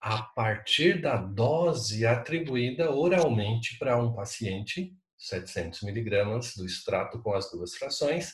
a 0.00 0.22
partir 0.22 1.00
da 1.00 1.16
dose 1.16 2.06
atribuída 2.06 2.90
oralmente 2.90 3.78
para 3.78 3.96
um 3.96 4.12
paciente, 4.12 4.94
700 5.18 5.82
miligramas 5.82 6.54
do 6.56 6.64
extrato 6.64 7.20
com 7.22 7.34
as 7.34 7.50
duas 7.50 7.74
frações, 7.74 8.32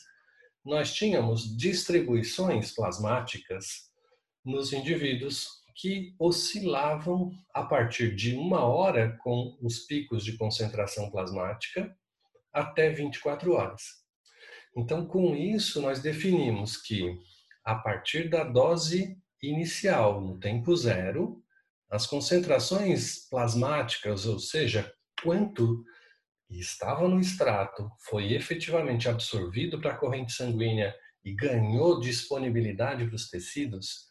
nós 0.64 0.94
tínhamos 0.94 1.56
distribuições 1.56 2.74
plasmáticas 2.74 3.90
nos 4.44 4.72
indivíduos 4.72 5.48
que 5.74 6.14
oscilavam 6.18 7.30
a 7.54 7.62
partir 7.62 8.14
de 8.14 8.34
uma 8.34 8.64
hora 8.64 9.16
com 9.22 9.56
os 9.62 9.80
picos 9.80 10.24
de 10.24 10.36
concentração 10.36 11.10
plasmática 11.10 11.96
até 12.52 12.90
24 12.90 13.52
horas. 13.52 14.07
Então, 14.78 15.04
com 15.04 15.34
isso, 15.34 15.82
nós 15.82 16.00
definimos 16.00 16.76
que, 16.76 17.18
a 17.64 17.74
partir 17.74 18.30
da 18.30 18.44
dose 18.44 19.18
inicial, 19.42 20.20
no 20.20 20.38
tempo 20.38 20.76
zero, 20.76 21.42
as 21.90 22.06
concentrações 22.06 23.28
plasmáticas, 23.28 24.24
ou 24.24 24.38
seja, 24.38 24.88
quanto 25.20 25.84
estava 26.48 27.08
no 27.08 27.18
extrato, 27.18 27.90
foi 28.08 28.34
efetivamente 28.34 29.08
absorvido 29.08 29.80
para 29.80 29.94
a 29.94 29.96
corrente 29.96 30.32
sanguínea 30.32 30.94
e 31.24 31.34
ganhou 31.34 31.98
disponibilidade 31.98 33.04
para 33.04 33.16
os 33.16 33.28
tecidos, 33.28 34.06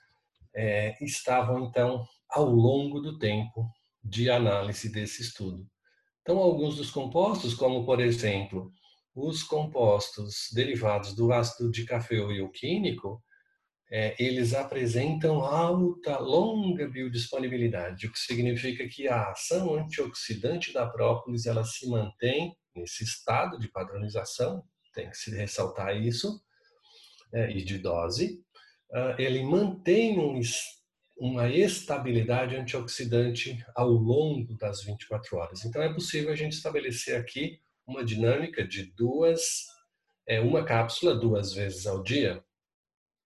é, 0.53 0.97
estavam 1.01 1.63
então 1.63 2.05
ao 2.29 2.45
longo 2.45 2.99
do 2.99 3.17
tempo 3.17 3.71
de 4.03 4.29
análise 4.29 4.91
desse 4.91 5.21
estudo. 5.21 5.65
Então, 6.21 6.39
alguns 6.39 6.75
dos 6.75 6.91
compostos, 6.91 7.53
como 7.53 7.85
por 7.85 8.01
exemplo 8.01 8.69
os 9.19 9.41
compostos 9.41 10.49
derivados 10.53 11.15
do 11.15 11.33
ácido 11.33 11.71
dicafeoilquínico, 11.71 13.19
é, 13.89 14.15
eles 14.21 14.53
apresentam 14.53 15.41
alta, 15.41 16.19
longa 16.19 16.87
biodisponibilidade, 16.87 18.05
o 18.05 18.11
que 18.11 18.19
significa 18.19 18.87
que 18.87 19.07
a 19.07 19.31
ação 19.31 19.73
antioxidante 19.73 20.71
da 20.71 20.85
própolis 20.85 21.47
ela 21.47 21.63
se 21.63 21.89
mantém 21.89 22.55
nesse 22.75 23.03
estado 23.03 23.57
de 23.57 23.69
padronização, 23.69 24.63
tem 24.93 25.09
que 25.09 25.17
se 25.17 25.35
ressaltar 25.35 25.97
isso, 25.97 26.39
é, 27.33 27.51
e 27.51 27.63
de 27.63 27.79
dose, 27.79 28.39
ah, 28.93 29.15
ele 29.17 29.41
mantém 29.43 30.19
um, 30.19 30.39
uma 31.17 31.49
estabilidade 31.49 32.55
antioxidante 32.55 33.65
ao 33.75 33.89
longo 33.89 34.55
das 34.57 34.83
24 34.83 35.37
horas. 35.37 35.65
Então 35.65 35.81
é 35.81 35.91
possível 35.91 36.31
a 36.31 36.35
gente 36.35 36.53
estabelecer 36.53 37.19
aqui 37.19 37.59
uma 37.87 38.03
dinâmica 38.03 38.67
de 38.67 38.83
duas, 38.95 39.65
é, 40.27 40.41
uma 40.41 40.63
cápsula 40.63 41.15
duas 41.15 41.53
vezes 41.53 41.87
ao 41.87 42.03
dia 42.03 42.43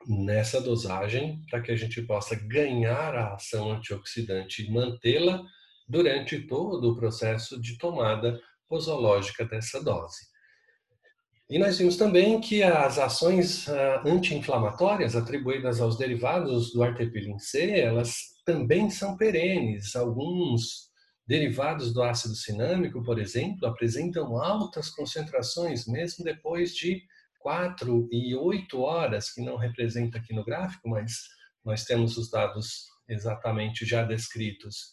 nessa 0.08 0.62
dosagem 0.62 1.44
para 1.50 1.62
que 1.62 1.72
a 1.72 1.76
gente 1.76 2.02
possa 2.02 2.36
ganhar 2.36 3.16
a 3.16 3.34
ação 3.36 3.72
antioxidante 3.72 4.64
e 4.64 4.72
mantê-la 4.72 5.44
durante 5.88 6.40
todo 6.48 6.92
o 6.92 6.96
processo 6.96 7.60
de 7.60 7.78
tomada 7.78 8.40
posológica 8.68 9.46
dessa 9.46 9.84
dose. 9.84 10.32
E 11.50 11.60
nós 11.60 11.78
vimos 11.78 11.98
também 11.98 12.40
que 12.40 12.64
as 12.64 12.98
ações 12.98 13.68
uh, 13.68 14.08
anti-inflamatórias 14.08 15.18
atribuídas 15.18 15.82
aos 15.82 15.98
derivados 15.98 16.72
do 16.72 16.82
artepilin 16.82 17.38
C, 17.40 17.78
elas 17.78 18.40
também 18.46 18.90
são 18.90 19.18
perenes. 19.18 19.94
Alguns 19.94 20.91
derivados 21.32 21.94
do 21.94 22.04
ácido 22.04 22.36
cinâmico, 22.36 23.04
por 23.04 23.18
exemplo, 23.18 23.66
apresentam 23.66 24.38
altas 24.38 24.90
concentrações 24.90 25.88
mesmo 25.88 26.26
depois 26.26 26.76
de 26.76 27.02
4 27.40 28.10
e 28.12 28.36
8 28.36 28.80
horas, 28.80 29.32
que 29.34 29.42
não 29.42 29.56
representa 29.56 30.18
aqui 30.18 30.34
no 30.34 30.44
gráfico, 30.44 30.90
mas 30.90 31.14
nós 31.64 31.86
temos 31.86 32.18
os 32.18 32.30
dados 32.30 32.88
exatamente 33.08 33.86
já 33.86 34.04
descritos 34.04 34.92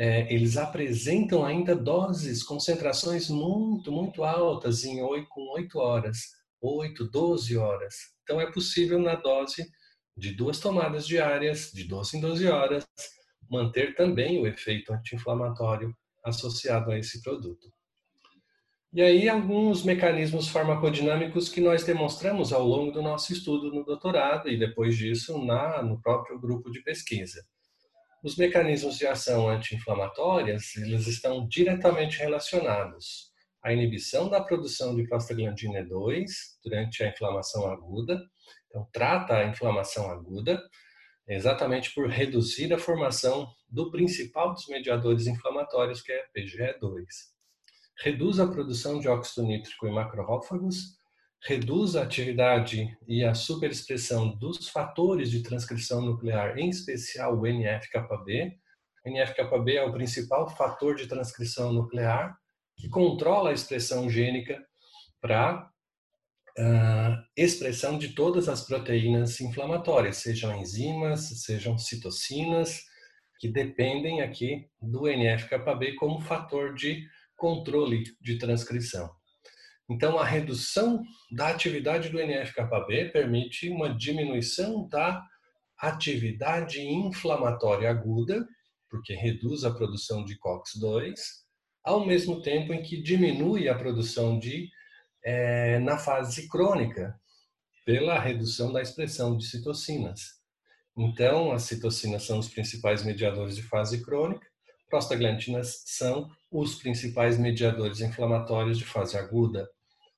é, 0.00 0.32
eles 0.32 0.56
apresentam 0.56 1.44
ainda 1.44 1.76
doses, 1.76 2.42
concentrações 2.42 3.28
muito, 3.28 3.92
muito 3.92 4.24
altas 4.24 4.82
em 4.82 5.02
8, 5.02 5.28
com 5.28 5.52
8 5.52 5.78
horas, 5.78 6.16
8, 6.58 7.10
12 7.10 7.58
horas. 7.58 7.94
Então 8.22 8.40
é 8.40 8.50
possível 8.50 8.98
na 8.98 9.14
dose 9.14 9.70
de 10.16 10.32
duas 10.32 10.58
tomadas 10.58 11.06
diárias, 11.06 11.70
de 11.70 11.84
12 11.84 12.16
em 12.16 12.20
12 12.22 12.46
horas, 12.48 12.86
manter 13.50 13.94
também 13.96 14.40
o 14.40 14.46
efeito 14.46 14.92
anti-inflamatório 14.92 15.94
associado 16.24 16.92
a 16.92 16.98
esse 16.98 17.20
produto. 17.22 17.72
E 18.92 19.02
aí 19.02 19.28
alguns 19.28 19.84
mecanismos 19.84 20.48
farmacodinâmicos 20.48 21.48
que 21.48 21.60
nós 21.60 21.84
demonstramos 21.84 22.52
ao 22.52 22.64
longo 22.64 22.90
do 22.90 23.02
nosso 23.02 23.32
estudo 23.32 23.72
no 23.72 23.84
doutorado 23.84 24.48
e 24.48 24.58
depois 24.58 24.96
disso 24.96 25.44
na 25.44 25.82
no 25.82 26.00
próprio 26.00 26.40
grupo 26.40 26.70
de 26.70 26.82
pesquisa. 26.82 27.44
Os 28.22 28.36
mecanismos 28.36 28.98
de 28.98 29.06
ação 29.06 29.48
anti-inflamatórias, 29.48 30.76
eles 30.76 31.06
estão 31.06 31.46
diretamente 31.48 32.18
relacionados 32.18 33.30
à 33.62 33.72
inibição 33.72 34.28
da 34.28 34.42
produção 34.42 34.94
de 34.94 35.06
prostaglandina 35.08 35.84
2 35.84 36.58
durante 36.64 37.02
a 37.02 37.08
inflamação 37.08 37.70
aguda. 37.70 38.20
Então, 38.68 38.86
trata 38.92 39.36
a 39.36 39.46
inflamação 39.46 40.10
aguda 40.10 40.60
exatamente 41.34 41.94
por 41.94 42.08
reduzir 42.08 42.72
a 42.72 42.78
formação 42.78 43.48
do 43.68 43.90
principal 43.90 44.52
dos 44.52 44.66
mediadores 44.68 45.26
inflamatórios, 45.26 46.02
que 46.02 46.12
é 46.12 46.24
PGE2. 46.36 47.04
Reduz 47.98 48.40
a 48.40 48.46
produção 48.46 48.98
de 48.98 49.08
óxido 49.08 49.46
nítrico 49.46 49.86
em 49.86 49.92
macrófagos 49.92 51.00
reduz 51.42 51.96
a 51.96 52.02
atividade 52.02 52.96
e 53.08 53.24
a 53.24 53.34
superexpressão 53.34 54.36
dos 54.36 54.68
fatores 54.68 55.30
de 55.30 55.42
transcrição 55.42 56.02
nuclear, 56.02 56.58
em 56.58 56.68
especial 56.68 57.38
o 57.38 57.46
NF-κB. 57.46 58.58
NF-κB 59.06 59.76
é 59.76 59.84
o 59.84 59.92
principal 59.92 60.48
fator 60.50 60.94
de 60.94 61.06
transcrição 61.06 61.72
nuclear 61.72 62.36
que 62.76 62.88
controla 62.88 63.50
a 63.50 63.54
expressão 63.54 64.08
gênica 64.08 64.62
para 65.20 65.69
uh, 66.58 67.22
expressão 67.36 67.98
de 67.98 68.10
todas 68.10 68.48
as 68.48 68.66
proteínas 68.66 69.40
inflamatórias, 69.40 70.18
sejam 70.18 70.56
enzimas, 70.60 71.42
sejam 71.42 71.78
citocinas, 71.78 72.82
que 73.38 73.48
dependem 73.48 74.20
aqui 74.20 74.66
do 74.80 75.08
NF-κB 75.08 75.94
como 75.94 76.20
fator 76.20 76.74
de 76.74 77.06
controle 77.36 78.04
de 78.20 78.38
transcrição. 78.38 79.10
Então, 79.88 80.18
a 80.18 80.24
redução 80.24 81.02
da 81.32 81.48
atividade 81.48 82.10
do 82.10 82.20
NF-κB 82.20 83.06
permite 83.06 83.68
uma 83.68 83.92
diminuição 83.92 84.86
da 84.86 85.26
atividade 85.78 86.80
inflamatória 86.80 87.90
aguda, 87.90 88.46
porque 88.88 89.14
reduz 89.14 89.64
a 89.64 89.72
produção 89.72 90.24
de 90.24 90.38
COX-2, 90.38 91.14
ao 91.82 92.06
mesmo 92.06 92.42
tempo 92.42 92.72
em 92.72 92.82
que 92.82 93.02
diminui 93.02 93.68
a 93.68 93.74
produção 93.74 94.38
de 94.38 94.68
é, 95.24 95.78
na 95.78 95.98
fase 95.98 96.48
crônica, 96.48 97.18
pela 97.84 98.18
redução 98.18 98.72
da 98.72 98.82
expressão 98.82 99.36
de 99.36 99.46
citocinas. 99.46 100.40
Então, 100.96 101.52
as 101.52 101.62
citocinas 101.62 102.24
são 102.24 102.38
os 102.38 102.48
principais 102.48 103.04
mediadores 103.04 103.56
de 103.56 103.62
fase 103.62 104.02
crônica, 104.02 104.46
prostaglandinas 104.88 105.82
são 105.86 106.28
os 106.50 106.74
principais 106.74 107.38
mediadores 107.38 108.00
inflamatórios 108.00 108.76
de 108.76 108.84
fase 108.84 109.16
aguda. 109.16 109.68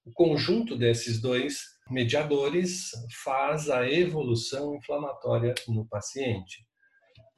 O 0.05 0.13
conjunto 0.13 0.77
desses 0.77 1.21
dois 1.21 1.63
mediadores 1.91 2.91
faz 3.23 3.71
a 3.71 3.89
evolução 3.89 4.75
inflamatória 4.75 5.55
no 5.69 5.87
paciente. 5.87 6.67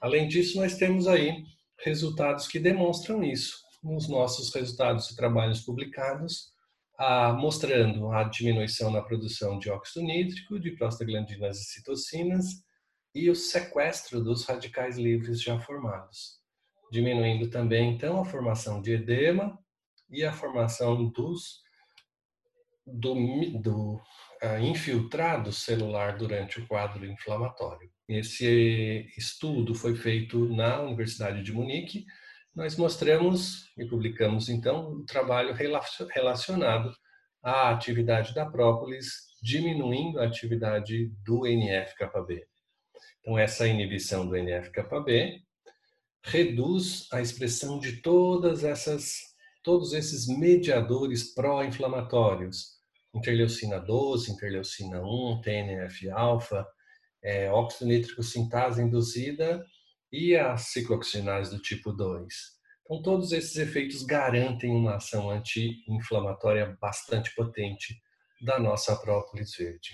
Além 0.00 0.28
disso, 0.28 0.58
nós 0.58 0.76
temos 0.76 1.06
aí 1.06 1.44
resultados 1.84 2.46
que 2.46 2.58
demonstram 2.58 3.22
isso. 3.22 3.58
Nos 3.82 4.08
nossos 4.08 4.54
resultados 4.54 5.08
de 5.08 5.16
trabalhos 5.16 5.60
publicados, 5.60 6.53
a, 6.99 7.32
mostrando 7.32 8.11
a 8.11 8.24
diminuição 8.24 8.90
na 8.90 9.03
produção 9.03 9.59
de 9.59 9.70
óxido 9.70 10.05
nítrico, 10.05 10.59
de 10.59 10.72
prostaglandinas 10.72 11.61
e 11.61 11.64
citocinas 11.64 12.64
e 13.14 13.30
o 13.30 13.34
sequestro 13.34 14.22
dos 14.22 14.45
radicais 14.45 14.97
livres 14.99 15.42
já 15.42 15.59
formados, 15.59 16.40
diminuindo 16.90 17.49
também 17.49 17.95
então 17.95 18.20
a 18.20 18.24
formação 18.24 18.80
de 18.82 18.92
edema 18.92 19.59
e 20.11 20.24
a 20.24 20.32
formação 20.32 21.09
dos 21.11 21.62
do, 22.86 23.14
do 23.61 23.95
uh, 23.95 24.59
infiltrado 24.61 25.53
celular 25.53 26.16
durante 26.16 26.61
o 26.61 26.66
quadro 26.66 27.07
inflamatório. 27.07 27.90
Esse 28.09 29.11
estudo 29.16 29.74
foi 29.74 29.95
feito 29.97 30.47
na 30.55 30.82
Universidade 30.82 31.42
de 31.42 31.53
Munique. 31.53 32.05
Nós 32.55 32.76
mostramos 32.76 33.68
e 33.76 33.84
publicamos 33.84 34.48
então 34.48 34.86
o 34.86 34.98
um 34.98 35.05
trabalho 35.05 35.52
relacionado 36.14 36.94
à 37.42 37.70
atividade 37.70 38.32
da 38.32 38.46
própolis, 38.46 39.26
diminuindo 39.42 40.20
a 40.20 40.26
atividade 40.26 41.11
do 41.24 41.48
NF-κB. 41.48 42.46
Então 43.20 43.36
essa 43.36 43.66
inibição 43.66 44.24
do 44.24 44.36
NF-κB 44.36 45.42
reduz 46.22 47.09
a 47.12 47.20
expressão 47.20 47.80
de 47.80 48.00
todas 48.00 48.62
essas 48.62 49.34
todos 49.61 49.92
esses 49.92 50.28
mediadores 50.28 51.34
pró-inflamatórios, 51.34 52.74
interleucina 53.14 53.80
12, 53.80 54.30
interleucina 54.30 55.02
1, 55.02 55.40
TNF-alfa, 55.40 56.64
é, 57.22 57.50
óxido 57.50 57.86
nítrico 57.86 58.22
sintase 58.22 58.82
induzida 58.82 59.64
e 60.14 60.36
as 60.36 60.68
ciclooxigenase 60.68 61.50
do 61.50 61.60
tipo 61.60 61.92
2. 61.92 62.32
Então, 62.84 63.02
todos 63.02 63.32
esses 63.32 63.56
efeitos 63.56 64.04
garantem 64.04 64.70
uma 64.70 64.96
ação 64.96 65.28
anti-inflamatória 65.28 66.78
bastante 66.80 67.34
potente 67.34 68.00
da 68.40 68.60
nossa 68.60 68.94
própolis 68.94 69.56
verde. 69.56 69.90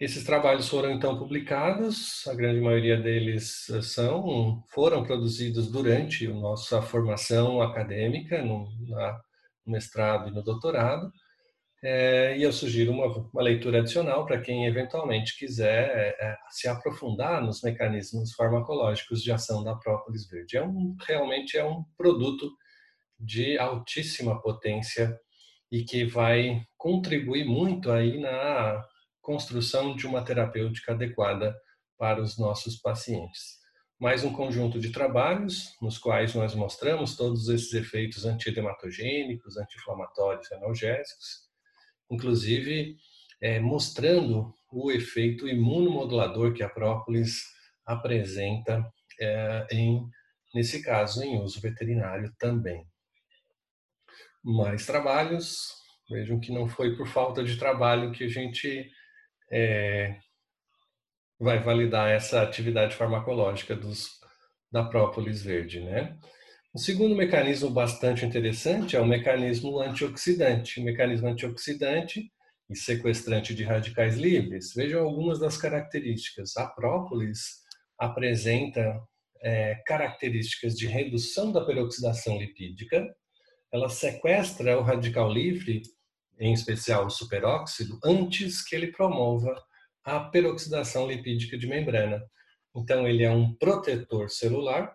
Esses 0.00 0.24
trabalhos 0.24 0.68
foram 0.68 0.90
então 0.90 1.16
publicados, 1.16 2.26
a 2.26 2.34
grande 2.34 2.60
maioria 2.60 3.00
deles 3.00 3.66
são 3.82 4.64
foram 4.68 5.04
produzidos 5.04 5.70
durante 5.70 6.26
a 6.26 6.34
nossa 6.34 6.82
formação 6.82 7.62
acadêmica, 7.62 8.42
no, 8.42 8.66
na, 8.88 9.12
no 9.64 9.72
mestrado 9.72 10.28
e 10.28 10.32
no 10.32 10.42
doutorado, 10.42 11.12
é, 11.84 12.36
e 12.38 12.42
eu 12.44 12.52
sugiro 12.52 12.92
uma, 12.92 13.06
uma 13.06 13.42
leitura 13.42 13.80
adicional 13.80 14.24
para 14.24 14.40
quem 14.40 14.66
eventualmente 14.66 15.36
quiser 15.36 16.16
é, 16.20 16.36
se 16.48 16.68
aprofundar 16.68 17.42
nos 17.42 17.60
mecanismos 17.60 18.34
farmacológicos 18.34 19.20
de 19.20 19.32
ação 19.32 19.64
da 19.64 19.74
própolis 19.74 20.28
verde. 20.28 20.56
É 20.56 20.64
um, 20.64 20.94
realmente 21.04 21.58
é 21.58 21.64
um 21.64 21.82
produto 21.96 22.52
de 23.18 23.58
altíssima 23.58 24.40
potência 24.40 25.18
e 25.72 25.82
que 25.82 26.04
vai 26.04 26.62
contribuir 26.76 27.44
muito 27.44 27.90
aí 27.90 28.20
na 28.20 28.80
construção 29.20 29.96
de 29.96 30.06
uma 30.06 30.22
terapêutica 30.24 30.92
adequada 30.92 31.56
para 31.98 32.22
os 32.22 32.38
nossos 32.38 32.76
pacientes. 32.76 33.60
Mais 33.98 34.22
um 34.24 34.32
conjunto 34.32 34.78
de 34.78 34.90
trabalhos 34.90 35.76
nos 35.80 35.98
quais 35.98 36.34
nós 36.34 36.54
mostramos 36.54 37.16
todos 37.16 37.48
esses 37.48 37.72
efeitos 37.72 38.24
antidematogênicos, 38.24 39.56
anti-inflamatórios 39.56 40.50
analgésicos 40.52 41.51
inclusive 42.12 42.96
é, 43.40 43.58
mostrando 43.58 44.54
o 44.70 44.90
efeito 44.90 45.48
imunomodulador 45.48 46.52
que 46.52 46.62
a 46.62 46.68
própolis 46.68 47.42
apresenta 47.84 48.86
é, 49.20 49.66
em, 49.70 50.06
nesse 50.54 50.82
caso, 50.82 51.22
em 51.22 51.40
uso 51.40 51.60
veterinário 51.60 52.32
também. 52.38 52.86
Mais 54.44 54.86
trabalhos, 54.86 55.68
vejam 56.10 56.38
que 56.38 56.52
não 56.52 56.68
foi 56.68 56.96
por 56.96 57.06
falta 57.06 57.42
de 57.42 57.56
trabalho 57.56 58.12
que 58.12 58.24
a 58.24 58.28
gente 58.28 58.90
é, 59.50 60.18
vai 61.38 61.58
validar 61.58 62.10
essa 62.10 62.42
atividade 62.42 62.94
farmacológica 62.94 63.74
dos, 63.74 64.20
da 64.70 64.84
própolis 64.84 65.42
verde, 65.42 65.80
né? 65.80 66.18
O 66.74 66.78
segundo 66.78 67.14
mecanismo 67.14 67.68
bastante 67.68 68.24
interessante 68.24 68.96
é 68.96 69.00
o 69.00 69.06
mecanismo 69.06 69.78
antioxidante. 69.78 70.80
O 70.80 70.84
mecanismo 70.84 71.28
antioxidante 71.28 72.32
e 72.70 72.74
sequestrante 72.74 73.54
de 73.54 73.62
radicais 73.62 74.16
livres. 74.16 74.72
Vejam 74.74 75.04
algumas 75.04 75.38
das 75.38 75.58
características. 75.58 76.56
A 76.56 76.66
própolis 76.66 77.60
apresenta 77.98 78.98
é, 79.42 79.74
características 79.86 80.74
de 80.74 80.86
redução 80.86 81.52
da 81.52 81.62
peroxidação 81.62 82.38
lipídica, 82.38 83.06
ela 83.70 83.88
sequestra 83.88 84.78
o 84.78 84.82
radical 84.82 85.30
livre, 85.30 85.82
em 86.38 86.52
especial 86.52 87.06
o 87.06 87.10
superóxido, 87.10 87.98
antes 88.04 88.64
que 88.64 88.74
ele 88.74 88.92
promova 88.92 89.54
a 90.04 90.20
peroxidação 90.20 91.06
lipídica 91.06 91.58
de 91.58 91.66
membrana. 91.66 92.22
Então, 92.74 93.06
ele 93.06 93.22
é 93.22 93.30
um 93.30 93.54
protetor 93.54 94.30
celular 94.30 94.94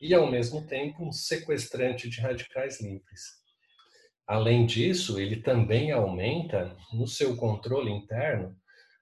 e, 0.00 0.14
ao 0.14 0.30
mesmo 0.30 0.66
tempo, 0.66 1.04
um 1.04 1.12
sequestrante 1.12 2.08
de 2.08 2.20
radicais 2.20 2.80
livres. 2.80 3.40
Além 4.26 4.64
disso, 4.64 5.18
ele 5.18 5.36
também 5.36 5.90
aumenta, 5.90 6.76
no 6.92 7.06
seu 7.06 7.36
controle 7.36 7.90
interno, 7.90 8.56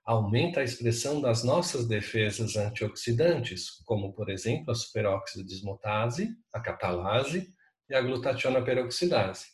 aumenta 0.05 0.61
a 0.61 0.65
expressão 0.65 1.21
das 1.21 1.45
nossas 1.45 1.87
defesas 1.87 2.57
antioxidantes, 2.57 3.83
como, 3.85 4.15
por 4.15 4.31
exemplo, 4.31 4.71
a 4.71 4.75
superóxido 4.75 5.45
dismutase, 5.45 6.35
a 6.51 6.59
catalase 6.59 7.53
e 7.91 7.95
a 7.95 8.01
glutationa 8.01 8.63
peroxidase. 8.63 9.47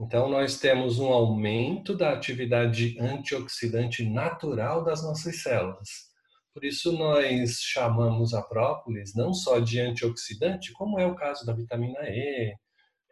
Então, 0.00 0.28
nós 0.28 0.58
temos 0.58 0.98
um 0.98 1.06
aumento 1.06 1.96
da 1.96 2.12
atividade 2.12 2.98
antioxidante 2.98 4.04
natural 4.04 4.82
das 4.82 5.04
nossas 5.04 5.40
células. 5.40 6.09
Por 6.52 6.64
isso, 6.64 6.92
nós 6.92 7.60
chamamos 7.60 8.34
a 8.34 8.42
própolis 8.42 9.14
não 9.14 9.32
só 9.32 9.60
de 9.60 9.80
antioxidante, 9.80 10.72
como 10.72 10.98
é 10.98 11.06
o 11.06 11.14
caso 11.14 11.46
da 11.46 11.52
vitamina 11.52 12.00
E, 12.02 12.54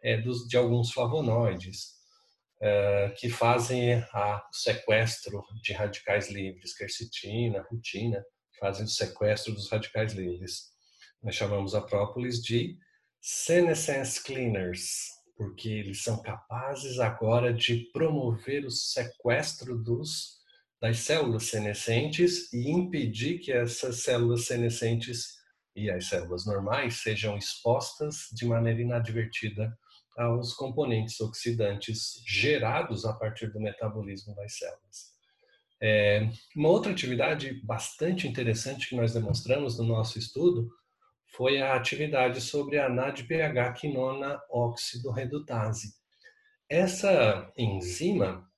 é, 0.03 0.17
dos, 0.17 0.47
de 0.47 0.57
alguns 0.57 0.91
flavonoides, 0.91 1.99
é, 2.61 3.13
que 3.17 3.29
fazem 3.29 3.95
o 3.97 4.53
sequestro 4.53 5.41
de 5.63 5.71
radicais 5.71 6.29
livres, 6.29 6.75
quercetina, 6.75 7.65
rutina, 7.71 8.23
fazem 8.59 8.85
o 8.85 8.89
sequestro 8.89 9.53
dos 9.53 9.69
radicais 9.71 10.13
livres. 10.13 10.69
Nós 11.23 11.35
chamamos 11.35 11.73
a 11.73 11.81
própolis 11.81 12.41
de 12.41 12.77
senescence 13.21 14.21
cleaners, 14.21 15.07
porque 15.37 15.69
eles 15.69 16.03
são 16.03 16.21
capazes 16.21 16.99
agora 16.99 17.53
de 17.53 17.89
promover 17.93 18.65
o 18.65 18.71
sequestro 18.71 19.77
dos 19.77 20.38
das 20.81 20.99
células 20.99 21.43
senescentes 21.43 22.51
e 22.53 22.69
impedir 22.69 23.39
que 23.39 23.51
essas 23.51 24.01
células 24.03 24.45
senescentes 24.45 25.39
e 25.75 25.89
as 25.89 26.07
células 26.07 26.45
normais 26.45 27.01
sejam 27.01 27.37
expostas 27.37 28.27
de 28.33 28.45
maneira 28.45 28.81
inadvertida 28.81 29.77
aos 30.17 30.53
componentes 30.53 31.19
oxidantes 31.21 32.21
gerados 32.25 33.05
a 33.05 33.13
partir 33.13 33.51
do 33.51 33.59
metabolismo 33.59 34.35
das 34.35 34.57
células. 34.57 35.09
É, 35.81 36.29
uma 36.55 36.69
outra 36.69 36.91
atividade 36.91 37.53
bastante 37.63 38.27
interessante 38.27 38.89
que 38.89 38.95
nós 38.95 39.13
demonstramos 39.13 39.77
no 39.77 39.85
nosso 39.85 40.19
estudo 40.19 40.69
foi 41.31 41.61
a 41.61 41.75
atividade 41.75 42.41
sobre 42.41 42.79
a 42.79 42.89
NADPH 42.89 43.79
quinona 43.79 44.41
óxido 44.49 45.11
redutase. 45.11 45.93
Essa 46.67 47.51
enzima 47.57 48.48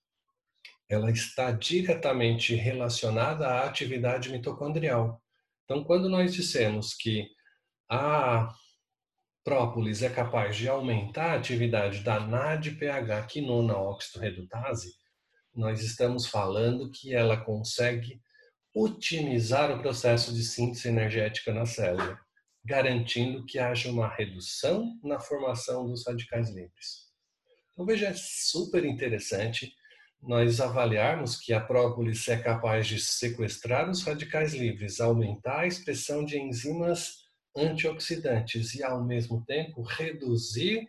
ela 0.92 1.10
está 1.10 1.52
diretamente 1.52 2.54
relacionada 2.54 3.48
à 3.48 3.66
atividade 3.66 4.30
mitocondrial. 4.30 5.24
Então, 5.64 5.86
quando 5.86 6.10
nós 6.10 6.34
dissemos 6.34 6.94
que 6.94 7.30
a 7.90 8.54
própolis 9.42 10.04
é 10.04 10.10
capaz 10.10 10.58
de 10.58 10.68
aumentar 10.68 11.32
a 11.32 11.38
atividade 11.38 12.04
da 12.04 12.20
NADPH 12.20 13.26
quinona 13.30 13.78
óxido 13.78 14.20
redutase, 14.20 14.94
nós 15.56 15.82
estamos 15.82 16.28
falando 16.28 16.92
que 16.92 17.14
ela 17.14 17.38
consegue 17.38 18.22
otimizar 18.76 19.72
o 19.72 19.82
processo 19.82 20.34
de 20.34 20.44
síntese 20.44 20.90
energética 20.90 21.54
na 21.54 21.66
célula, 21.66 22.20
garantindo 22.66 23.46
que 23.46 23.60
haja 23.60 23.90
uma 23.90 24.10
redução 24.10 25.00
na 25.02 25.20
formação 25.20 25.88
dos 25.88 26.06
radicais 26.06 26.50
livres. 26.50 27.10
Então 27.72 27.86
veja, 27.86 28.08
é 28.08 28.14
super 28.14 28.84
interessante 28.84 29.74
nós 30.22 30.62
avaliarmos 30.62 31.36
que 31.36 31.52
a 31.52 31.60
própolis 31.60 32.28
é 32.28 32.38
capaz 32.38 32.88
de 32.88 33.00
sequestrar 33.00 33.90
os 33.90 34.04
radicais 34.04 34.54
livres, 34.54 35.02
aumentar 35.02 35.62
a 35.62 35.68
expressão 35.68 36.24
de 36.24 36.38
enzimas 36.38 37.22
antioxidantes 37.58 38.76
e, 38.76 38.84
ao 38.84 39.04
mesmo 39.04 39.44
tempo, 39.46 39.82
reduzir 39.82 40.88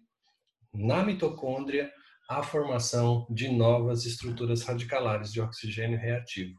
na 0.72 1.02
mitocôndria 1.02 1.90
a 2.28 2.42
formação 2.42 3.26
de 3.30 3.48
novas 3.48 4.04
estruturas 4.04 4.62
radicalares 4.62 5.32
de 5.32 5.40
oxigênio 5.40 5.98
reativo. 5.98 6.58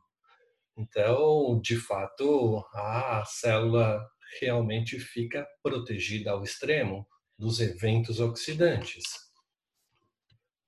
Então, 0.77 1.59
de 1.61 1.77
fato, 1.77 2.65
a 2.73 3.23
célula 3.25 4.03
realmente 4.39 4.99
fica 4.99 5.47
protegida 5.61 6.31
ao 6.31 6.43
extremo 6.43 7.07
dos 7.37 7.59
eventos 7.59 8.19
oxidantes. 8.19 9.22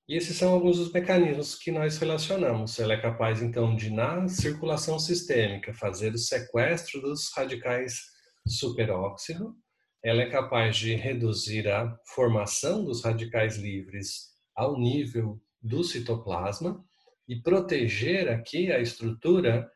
E 0.08 0.16
esses 0.16 0.36
são 0.36 0.52
alguns 0.52 0.78
dos 0.78 0.92
mecanismos 0.92 1.56
que 1.56 1.72
nós 1.72 1.98
relacionamos. 1.98 2.78
Ela 2.78 2.94
é 2.94 3.00
capaz, 3.00 3.42
então, 3.42 3.74
de, 3.74 3.90
na 3.90 4.28
circulação 4.28 5.00
sistêmica, 5.00 5.74
fazer 5.74 6.14
o 6.14 6.18
sequestro 6.18 7.00
dos 7.00 7.32
radicais 7.34 8.02
superóxido, 8.46 9.56
ela 10.04 10.22
é 10.22 10.30
capaz 10.30 10.76
de 10.76 10.94
reduzir 10.94 11.68
a 11.68 11.98
formação 12.14 12.84
dos 12.84 13.02
radicais 13.02 13.56
livres 13.56 14.28
ao 14.54 14.78
nível 14.78 15.40
do 15.60 15.82
citoplasma 15.82 16.84
e 17.26 17.42
proteger 17.42 18.28
aqui 18.28 18.70
a 18.70 18.78
estrutura 18.78 19.68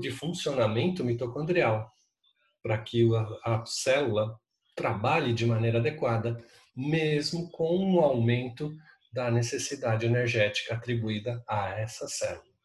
de 0.00 0.10
funcionamento 0.10 1.04
mitocondrial, 1.04 1.92
para 2.62 2.78
que 2.78 3.06
a 3.44 3.62
célula 3.66 4.40
trabalhe 4.74 5.34
de 5.34 5.44
maneira 5.44 5.78
adequada, 5.78 6.42
mesmo 6.74 7.50
com 7.50 7.76
um 7.78 8.00
aumento 8.00 8.74
da 9.16 9.30
necessidade 9.30 10.06
energética 10.06 10.74
atribuída 10.74 11.42
a 11.48 11.70
essa 11.70 12.06
célula 12.06 12.56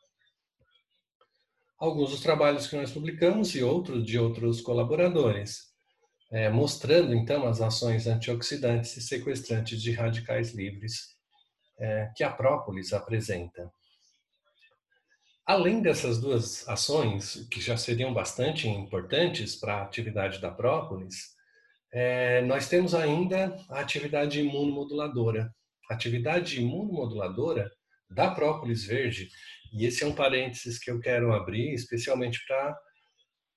alguns 1.81 2.11
dos 2.11 2.21
trabalhos 2.21 2.67
que 2.67 2.75
nós 2.75 2.91
publicamos 2.91 3.55
e 3.55 3.63
outros 3.63 4.05
de 4.05 4.19
outros 4.19 4.61
colaboradores, 4.61 5.71
é, 6.31 6.47
mostrando 6.47 7.11
então 7.15 7.47
as 7.47 7.59
ações 7.59 8.05
antioxidantes 8.05 8.95
e 8.95 9.01
sequestrantes 9.01 9.81
de 9.81 9.91
radicais 9.91 10.53
livres 10.53 11.17
é, 11.79 12.11
que 12.15 12.23
a 12.23 12.29
própolis 12.29 12.93
apresenta. 12.93 13.73
Além 15.43 15.81
dessas 15.81 16.21
duas 16.21 16.69
ações, 16.69 17.47
que 17.49 17.59
já 17.59 17.75
seriam 17.75 18.13
bastante 18.13 18.69
importantes 18.69 19.55
para 19.55 19.77
a 19.77 19.81
atividade 19.81 20.39
da 20.39 20.51
própolis, 20.51 21.35
é, 21.91 22.43
nós 22.43 22.69
temos 22.69 22.93
ainda 22.93 23.57
a 23.67 23.79
atividade 23.79 24.39
imunomoduladora. 24.39 25.51
Atividade 25.93 26.61
imunomoduladora 26.61 27.71
da 28.09 28.31
própolis 28.31 28.85
verde. 28.85 29.29
E 29.73 29.85
esse 29.85 30.03
é 30.03 30.07
um 30.07 30.13
parênteses 30.13 30.77
que 30.77 30.91
eu 30.91 30.99
quero 30.99 31.33
abrir, 31.33 31.73
especialmente 31.73 32.39
para 32.45 32.77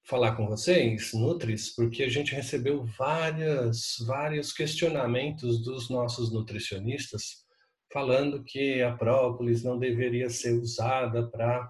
falar 0.07 0.37
com 0.37 0.47
vocês, 0.47 1.13
Nutris, 1.15 1.75
porque 1.75 2.03
a 2.03 2.09
gente 2.09 2.35
recebeu 2.35 2.85
várias, 2.99 3.97
vários 4.07 4.53
questionamentos 4.53 5.63
dos 5.63 5.89
nossos 5.89 6.33
nutricionistas 6.33 7.45
falando 7.93 8.43
que 8.43 8.83
a 8.83 8.93
própolis 8.93 9.63
não 9.63 9.79
deveria 9.79 10.29
ser 10.29 10.53
usada 10.55 11.31
para 11.31 11.69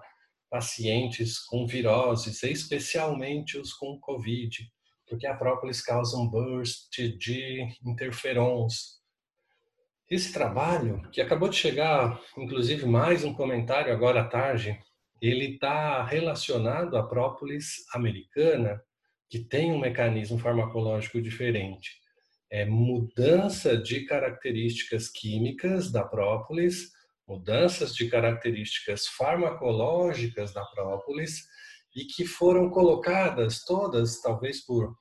pacientes 0.49 1.39
com 1.39 1.67
viroses, 1.67 2.41
especialmente 2.43 3.57
os 3.57 3.73
com 3.73 3.99
Covid, 3.99 4.67
porque 5.07 5.27
a 5.27 5.35
própolis 5.35 5.81
causa 5.81 6.17
um 6.17 6.27
burst 6.27 6.97
de 7.19 7.67
interferons, 7.85 8.99
esse 10.09 10.31
trabalho, 10.31 11.01
que 11.11 11.19
acabou 11.19 11.49
de 11.49 11.55
chegar, 11.55 12.21
inclusive 12.37 12.85
mais 12.85 13.23
um 13.23 13.33
comentário 13.33 13.91
agora 13.91 14.21
à 14.21 14.27
tarde, 14.27 14.79
ele 15.21 15.55
está 15.55 16.03
relacionado 16.03 16.95
à 16.95 17.03
própolis 17.03 17.83
americana, 17.93 18.81
que 19.29 19.39
tem 19.39 19.71
um 19.71 19.79
mecanismo 19.79 20.37
farmacológico 20.37 21.21
diferente. 21.21 21.91
É 22.51 22.65
mudança 22.65 23.75
de 23.75 24.05
características 24.05 25.09
químicas 25.09 25.91
da 25.91 26.03
própolis, 26.03 26.91
mudanças 27.27 27.95
de 27.95 28.07
características 28.07 29.07
farmacológicas 29.07 30.53
da 30.53 30.63
própolis, 30.63 31.47
e 31.95 32.05
que 32.05 32.25
foram 32.25 32.69
colocadas 32.69 33.63
todas, 33.63 34.21
talvez 34.21 34.63
por 34.63 34.95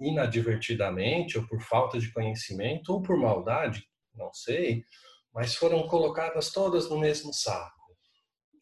inadvertidamente, 0.00 1.38
ou 1.38 1.46
por 1.46 1.60
falta 1.62 1.98
de 1.98 2.12
conhecimento, 2.12 2.92
ou 2.92 3.02
por 3.02 3.16
maldade, 3.16 3.82
não 4.14 4.32
sei, 4.32 4.84
mas 5.32 5.54
foram 5.54 5.86
colocadas 5.88 6.50
todas 6.50 6.88
no 6.88 6.98
mesmo 6.98 7.32
saco. 7.32 7.78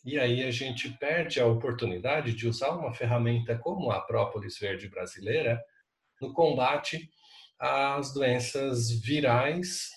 e 0.05 0.19
aí 0.21 0.45
a 0.45 0.53
gente 0.53 0.89
perde 0.99 1.41
a 1.41 1.47
oportunidade 1.47 2.33
de 2.33 2.47
usar 2.47 2.71
uma 2.71 2.95
ferramenta 2.95 3.59
como 3.59 3.91
a 3.91 4.01
própolis 4.01 4.57
verde 4.59 4.89
brasileira 4.89 5.61
no 6.21 6.33
combate 6.33 7.11
às 7.59 8.15
doenças 8.15 8.91
virais 8.91 9.91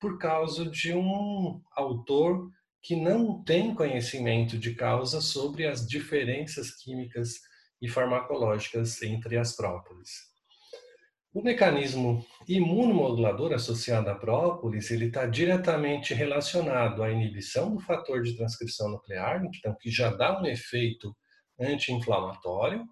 por 0.00 0.18
causa 0.18 0.68
de 0.68 0.92
um 0.92 1.62
autor 1.76 2.50
que 2.82 2.96
não 2.96 3.42
tem 3.42 3.74
conhecimento 3.74 4.58
de 4.58 4.74
causa 4.74 5.20
sobre 5.20 5.66
as 5.66 5.86
diferenças 5.86 6.72
químicas 6.72 7.40
e 7.80 7.88
farmacológicas 7.88 9.02
entre 9.02 9.36
as 9.36 9.54
própolis. 9.54 10.32
O 11.34 11.42
mecanismo 11.42 12.24
imunomodulador 12.46 13.52
associado 13.52 14.08
à 14.08 14.14
própolis, 14.14 14.92
ele 14.92 15.06
está 15.06 15.26
diretamente 15.26 16.14
relacionado 16.14 17.02
à 17.02 17.10
inibição 17.10 17.74
do 17.74 17.80
fator 17.80 18.22
de 18.22 18.36
transcrição 18.36 18.88
nuclear, 18.88 19.44
então 19.44 19.74
que 19.80 19.90
já 19.90 20.10
dá 20.10 20.40
um 20.40 20.46
efeito 20.46 21.12
anti-inflamatório, 21.60 22.84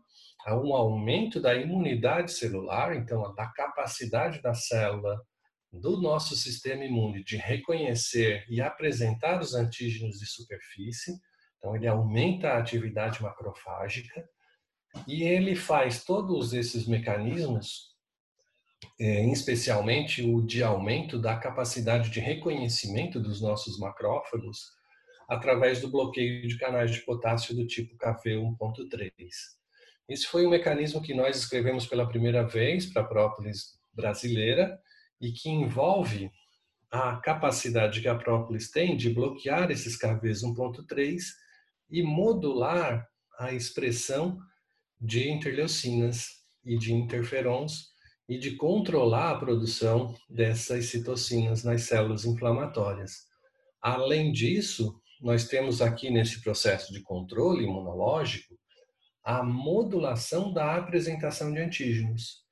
a 0.44 0.56
um 0.56 0.74
aumento 0.74 1.40
da 1.40 1.54
imunidade 1.54 2.32
celular, 2.32 2.96
então 2.96 3.32
da 3.34 3.46
capacidade 3.46 4.42
da 4.42 4.54
célula 4.54 5.20
do 5.72 6.00
nosso 6.00 6.34
sistema 6.34 6.84
imune 6.84 7.22
de 7.22 7.36
reconhecer 7.36 8.44
e 8.50 8.60
apresentar 8.60 9.40
os 9.40 9.54
antígenos 9.54 10.18
de 10.18 10.26
superfície, 10.26 11.12
então 11.58 11.76
ele 11.76 11.86
aumenta 11.86 12.48
a 12.48 12.58
atividade 12.58 13.22
macrofágica 13.22 14.28
e 15.06 15.22
ele 15.22 15.54
faz 15.54 16.04
todos 16.04 16.52
esses 16.52 16.86
mecanismos 16.86 17.92
é, 19.00 19.24
especialmente 19.26 20.22
o 20.22 20.40
de 20.42 20.62
aumento 20.62 21.18
da 21.18 21.36
capacidade 21.36 22.10
de 22.10 22.20
reconhecimento 22.20 23.20
dos 23.20 23.40
nossos 23.40 23.78
macrófagos 23.78 24.72
através 25.28 25.80
do 25.80 25.90
bloqueio 25.90 26.46
de 26.46 26.58
canais 26.58 26.90
de 26.90 27.00
potássio 27.00 27.54
do 27.54 27.66
tipo 27.66 27.96
KV1.3. 27.96 29.12
Esse 30.08 30.26
foi 30.26 30.46
um 30.46 30.50
mecanismo 30.50 31.00
que 31.00 31.14
nós 31.14 31.36
escrevemos 31.36 31.86
pela 31.86 32.08
primeira 32.08 32.42
vez 32.42 32.86
para 32.86 33.02
a 33.02 33.06
própolis 33.06 33.78
brasileira 33.94 34.78
e 35.20 35.32
que 35.32 35.48
envolve 35.48 36.30
a 36.90 37.16
capacidade 37.16 38.00
que 38.00 38.08
a 38.08 38.14
própolis 38.14 38.70
tem 38.70 38.96
de 38.96 39.08
bloquear 39.08 39.70
esses 39.70 39.96
KVs 39.96 40.42
1.3 40.42 41.22
e 41.90 42.02
modular 42.02 43.08
a 43.38 43.52
expressão 43.52 44.38
de 45.02 45.28
interleucinas 45.28 46.28
e 46.64 46.78
de 46.78 46.94
interferons 46.94 47.88
e 48.28 48.38
de 48.38 48.52
controlar 48.52 49.32
a 49.32 49.38
produção 49.38 50.14
dessas 50.30 50.86
citocinas 50.86 51.64
nas 51.64 51.82
células 51.82 52.24
inflamatórias. 52.24 53.26
Além 53.80 54.30
disso, 54.30 54.94
nós 55.20 55.48
temos 55.48 55.82
aqui 55.82 56.08
nesse 56.08 56.40
processo 56.40 56.92
de 56.92 57.00
controle 57.00 57.64
imunológico 57.64 58.56
a 59.24 59.42
modulação 59.42 60.52
da 60.52 60.76
apresentação 60.76 61.52
de 61.52 61.60
antígenos. 61.60 62.42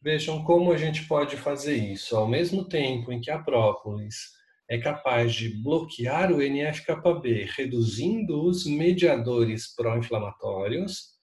Vejam 0.00 0.44
como 0.44 0.72
a 0.72 0.76
gente 0.76 1.06
pode 1.06 1.38
fazer 1.38 1.76
isso. 1.76 2.14
Ao 2.14 2.28
mesmo 2.28 2.66
tempo 2.66 3.10
em 3.10 3.20
que 3.20 3.30
a 3.30 3.38
própolis 3.38 4.32
é 4.68 4.76
capaz 4.78 5.34
de 5.34 5.48
bloquear 5.62 6.30
o 6.32 6.42
NF-κB, 6.42 7.48
reduzindo 7.56 8.42
os 8.44 8.66
mediadores 8.66 9.74
pró-inflamatórios, 9.74 11.13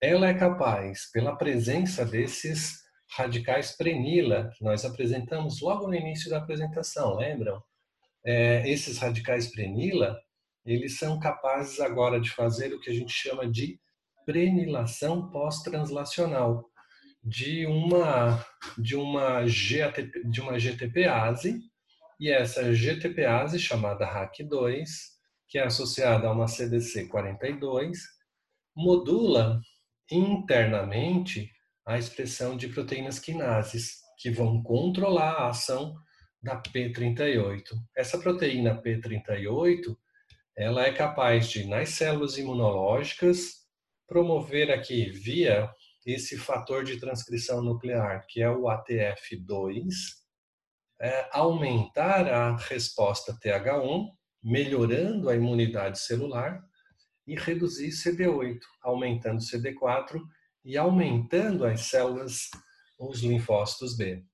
ela 0.00 0.28
é 0.28 0.34
capaz, 0.34 1.10
pela 1.12 1.36
presença 1.36 2.04
desses 2.04 2.80
radicais 3.16 3.76
prenila, 3.76 4.50
que 4.56 4.64
nós 4.64 4.84
apresentamos 4.84 5.60
logo 5.60 5.86
no 5.88 5.94
início 5.94 6.30
da 6.30 6.38
apresentação, 6.38 7.16
lembram? 7.16 7.62
É, 8.24 8.68
esses 8.68 8.98
radicais 8.98 9.50
prenila, 9.50 10.18
eles 10.64 10.98
são 10.98 11.18
capazes 11.18 11.80
agora 11.80 12.20
de 12.20 12.30
fazer 12.30 12.72
o 12.72 12.80
que 12.80 12.90
a 12.90 12.94
gente 12.94 13.12
chama 13.12 13.50
de 13.50 13.80
prenilação 14.24 15.30
pós-translacional 15.30 16.70
de 17.22 17.66
uma 17.66 18.44
de 18.78 18.96
uma 18.96 19.42
GATP, 19.42 20.24
de 20.24 20.40
uma 20.40 20.58
GTPase 20.58 21.60
e 22.18 22.30
essa 22.30 22.72
GTPase 22.74 23.58
chamada 23.58 24.06
RAC2, 24.06 24.84
que 25.48 25.58
é 25.58 25.64
associada 25.64 26.28
a 26.28 26.32
uma 26.32 26.48
CDC 26.48 27.08
42, 27.08 27.98
modula 28.74 29.60
internamente 30.10 31.50
a 31.86 31.98
expressão 31.98 32.56
de 32.56 32.68
proteínas 32.68 33.18
quinases, 33.18 34.00
que 34.18 34.30
vão 34.30 34.62
controlar 34.62 35.32
a 35.32 35.48
ação 35.48 35.96
da 36.42 36.60
P38. 36.60 37.62
Essa 37.96 38.18
proteína 38.18 38.80
P38, 38.80 39.96
ela 40.56 40.84
é 40.84 40.92
capaz 40.92 41.48
de, 41.48 41.66
nas 41.66 41.90
células 41.90 42.36
imunológicas, 42.36 43.60
promover 44.06 44.70
aqui, 44.70 45.10
via 45.10 45.70
esse 46.04 46.36
fator 46.36 46.84
de 46.84 46.98
transcrição 46.98 47.62
nuclear, 47.62 48.26
que 48.28 48.42
é 48.42 48.50
o 48.50 48.62
ATF2, 48.64 49.88
é, 51.00 51.28
aumentar 51.32 52.26
a 52.30 52.56
resposta 52.56 53.38
TH1, 53.42 54.06
melhorando 54.42 55.28
a 55.28 55.36
imunidade 55.36 55.98
celular, 55.98 56.62
e 57.30 57.36
reduzir 57.36 57.90
CD8, 57.90 58.58
aumentando 58.82 59.38
CD4 59.38 60.20
e 60.64 60.76
aumentando 60.76 61.64
as 61.64 61.82
células, 61.82 62.50
os 62.98 63.20
linfócitos 63.22 63.96
B. 63.96 64.24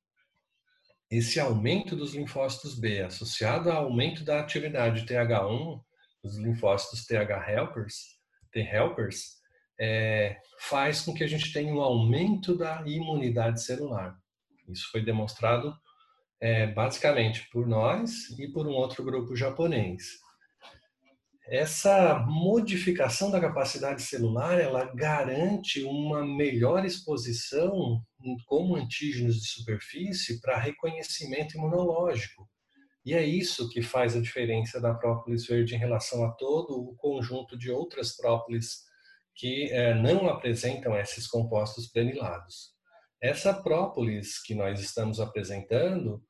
Esse 1.10 1.38
aumento 1.38 1.94
dos 1.94 2.14
linfócitos 2.14 2.74
B, 2.78 3.02
associado 3.02 3.70
ao 3.70 3.84
aumento 3.84 4.24
da 4.24 4.40
atividade 4.40 5.04
TH1, 5.04 5.78
os 6.24 6.38
linfócitos 6.38 7.04
TH 7.04 7.50
helpers, 7.50 8.18
T 8.50 8.60
helpers, 8.60 9.36
é, 9.78 10.38
faz 10.58 11.02
com 11.02 11.12
que 11.12 11.22
a 11.22 11.28
gente 11.28 11.52
tenha 11.52 11.70
um 11.70 11.82
aumento 11.82 12.56
da 12.56 12.82
imunidade 12.86 13.62
celular. 13.62 14.18
Isso 14.70 14.90
foi 14.90 15.04
demonstrado 15.04 15.76
é, 16.40 16.66
basicamente 16.68 17.46
por 17.52 17.66
nós 17.66 18.30
e 18.38 18.48
por 18.48 18.66
um 18.66 18.72
outro 18.72 19.04
grupo 19.04 19.36
japonês 19.36 20.24
essa 21.48 22.18
modificação 22.26 23.30
da 23.30 23.40
capacidade 23.40 24.02
celular 24.02 24.60
ela 24.60 24.84
garante 24.94 25.84
uma 25.84 26.24
melhor 26.24 26.84
exposição 26.84 28.02
como 28.46 28.74
antígenos 28.74 29.36
de 29.36 29.48
superfície 29.48 30.40
para 30.40 30.58
reconhecimento 30.58 31.56
imunológico. 31.56 32.48
E 33.04 33.14
é 33.14 33.24
isso 33.24 33.68
que 33.68 33.80
faz 33.80 34.16
a 34.16 34.20
diferença 34.20 34.80
da 34.80 34.92
própolis 34.92 35.46
verde 35.46 35.76
em 35.76 35.78
relação 35.78 36.24
a 36.24 36.32
todo 36.32 36.76
o 36.76 36.96
conjunto 36.96 37.56
de 37.56 37.70
outras 37.70 38.16
própolis 38.16 38.84
que 39.36 39.70
é, 39.70 39.94
não 39.94 40.28
apresentam 40.28 40.96
esses 40.96 41.28
compostos 41.28 41.86
plenilados. 41.86 42.74
Essa 43.22 43.54
própolis 43.54 44.42
que 44.42 44.54
nós 44.54 44.80
estamos 44.80 45.20
apresentando, 45.20 46.20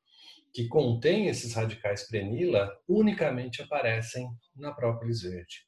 que 0.53 0.67
contém 0.67 1.27
esses 1.27 1.53
radicais 1.53 2.07
prenila 2.07 2.71
unicamente 2.87 3.61
aparecem 3.61 4.27
na 4.55 4.71
própolis 4.71 5.21
verde. 5.21 5.65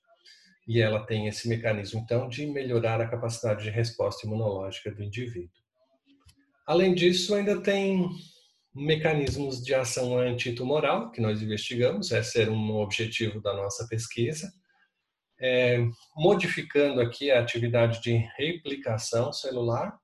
E 0.68 0.80
ela 0.80 1.06
tem 1.06 1.28
esse 1.28 1.48
mecanismo, 1.48 2.00
então, 2.00 2.28
de 2.28 2.46
melhorar 2.46 3.02
a 3.02 3.08
capacidade 3.08 3.64
de 3.64 3.70
resposta 3.70 4.26
imunológica 4.26 4.92
do 4.92 5.04
indivíduo. 5.04 5.50
Além 6.66 6.94
disso, 6.94 7.34
ainda 7.34 7.60
tem 7.60 8.08
mecanismos 8.74 9.64
de 9.64 9.74
ação 9.74 10.18
antitumoral 10.18 11.12
que 11.12 11.22
nós 11.22 11.42
investigamos, 11.42 12.12
esse 12.12 12.42
era 12.42 12.52
um 12.52 12.76
objetivo 12.78 13.42
da 13.42 13.54
nossa 13.54 13.88
pesquisa, 13.88 14.52
é, 15.42 15.80
modificando 16.16 17.02
aqui 17.02 17.32
a 17.32 17.42
atividade 17.42 18.02
de 18.02 18.14
replicação 18.38 19.34
celular, 19.34 19.98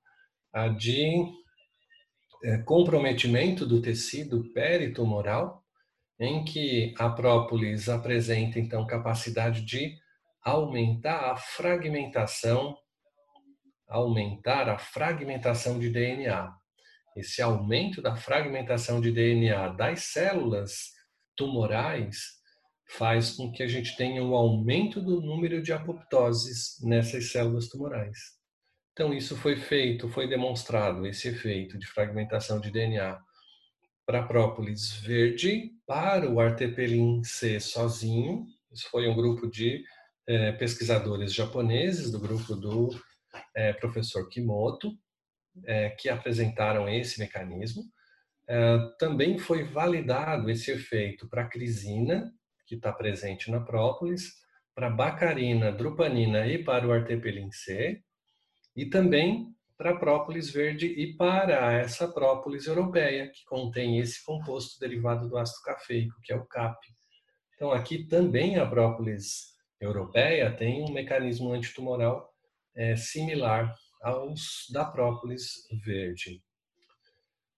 a 0.53 0.67
de 0.67 1.05
é, 1.05 1.25
comprometimento 2.65 3.65
do 3.65 3.81
tecido 3.81 4.43
peritumoral, 4.53 5.63
em 6.19 6.43
que 6.43 6.93
a 6.97 7.09
própolis 7.09 7.89
apresenta 7.89 8.59
então 8.59 8.85
capacidade 8.85 9.61
de 9.61 9.97
aumentar 10.41 11.31
a 11.31 11.35
fragmentação, 11.35 12.77
aumentar 13.87 14.69
a 14.69 14.77
fragmentação 14.77 15.79
de 15.79 15.89
DNA. 15.89 16.53
Esse 17.17 17.41
aumento 17.41 18.01
da 18.01 18.15
fragmentação 18.15 19.01
de 19.01 19.11
DNA 19.11 19.69
das 19.69 20.03
células 20.05 20.91
tumorais 21.35 22.35
faz 22.87 23.31
com 23.31 23.51
que 23.51 23.63
a 23.63 23.67
gente 23.67 23.95
tenha 23.97 24.23
um 24.23 24.35
aumento 24.35 25.01
do 25.01 25.19
número 25.21 25.61
de 25.61 25.73
apoptoses 25.73 26.77
nessas 26.83 27.31
células 27.31 27.67
tumorais. 27.67 28.34
Então, 28.95 29.13
isso 29.13 29.35
foi 29.35 29.57
feito, 29.57 30.07
foi 30.07 30.25
demonstrado, 30.25 31.05
esse 31.05 31.27
efeito 31.27 31.77
de 31.77 31.85
fragmentação 31.85 32.61
de 32.61 32.71
DNA 32.71 33.19
para 34.05 34.23
própolis 34.23 34.93
verde, 34.93 35.73
para 35.85 36.31
o 36.31 36.39
artepelin 36.39 37.21
C 37.21 37.59
sozinho. 37.59 38.45
Isso 38.71 38.89
foi 38.89 39.09
um 39.09 39.13
grupo 39.13 39.51
de 39.51 39.83
é, 40.25 40.53
pesquisadores 40.53 41.33
japoneses, 41.33 42.09
do 42.09 42.21
grupo 42.21 42.55
do 42.55 42.89
é, 43.53 43.73
professor 43.73 44.29
Kimoto, 44.29 44.97
é, 45.65 45.89
que 45.89 46.07
apresentaram 46.07 46.87
esse 46.87 47.19
mecanismo. 47.19 47.83
também 48.97 49.37
foi 49.37 49.65
validado 49.65 50.49
esse 50.49 50.71
efeito 50.71 51.27
para 51.27 51.41
a 51.41 51.49
crisina, 51.49 52.31
que 52.65 52.75
está 52.75 52.93
presente 52.93 53.51
na 53.51 53.59
própolis, 53.59 54.35
para 54.73 54.87
a 54.87 54.89
bacarina, 54.89 55.69
drupanina 55.69 56.47
e 56.47 56.63
para 56.63 56.87
o 56.87 56.93
artepelin 56.93 57.51
C, 57.51 58.04
e 58.75 58.85
também 58.85 59.55
para 59.77 59.97
própolis 59.97 60.49
verde 60.49 60.87
e 60.87 61.15
para 61.15 61.73
essa 61.73 62.07
própolis 62.07 62.65
europeia, 62.65 63.29
que 63.29 63.43
contém 63.45 63.99
esse 63.99 64.23
composto 64.23 64.79
derivado 64.79 65.27
do 65.27 65.37
ácido 65.37 65.61
cafeico, 65.63 66.15
que 66.23 66.31
é 66.31 66.35
o 66.35 66.45
CAP. 66.45 66.77
Então, 67.55 67.71
aqui 67.71 68.05
também 68.05 68.57
a 68.57 68.65
própolis 68.65 69.53
europeia 69.79 70.51
tem 70.51 70.83
um 70.83 70.91
mecanismo 70.91 71.51
antitumoral 71.51 72.29
é, 72.75 72.95
similar 72.95 73.73
aos 74.01 74.67
da 74.71 74.85
própolis 74.85 75.67
verde. 75.83 76.41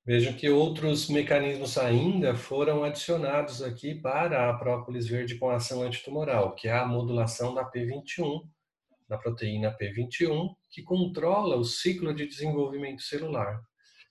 Vejam 0.06 0.34
que 0.34 0.50
outros 0.50 1.10
mecanismos 1.10 1.78
ainda 1.78 2.34
foram 2.34 2.84
adicionados 2.84 3.62
aqui 3.62 3.94
para 3.94 4.50
a 4.50 4.54
própolis 4.54 5.06
verde 5.06 5.38
com 5.38 5.50
ação 5.50 5.82
antitumoral, 5.82 6.56
que 6.56 6.70
é 6.70 6.72
a 6.72 6.86
modulação 6.86 7.54
da 7.54 7.70
P21, 7.70 8.48
da 9.10 9.18
proteína 9.18 9.76
P21, 9.78 10.56
que 10.70 10.84
controla 10.84 11.56
o 11.56 11.64
ciclo 11.64 12.14
de 12.14 12.28
desenvolvimento 12.28 13.02
celular. 13.02 13.62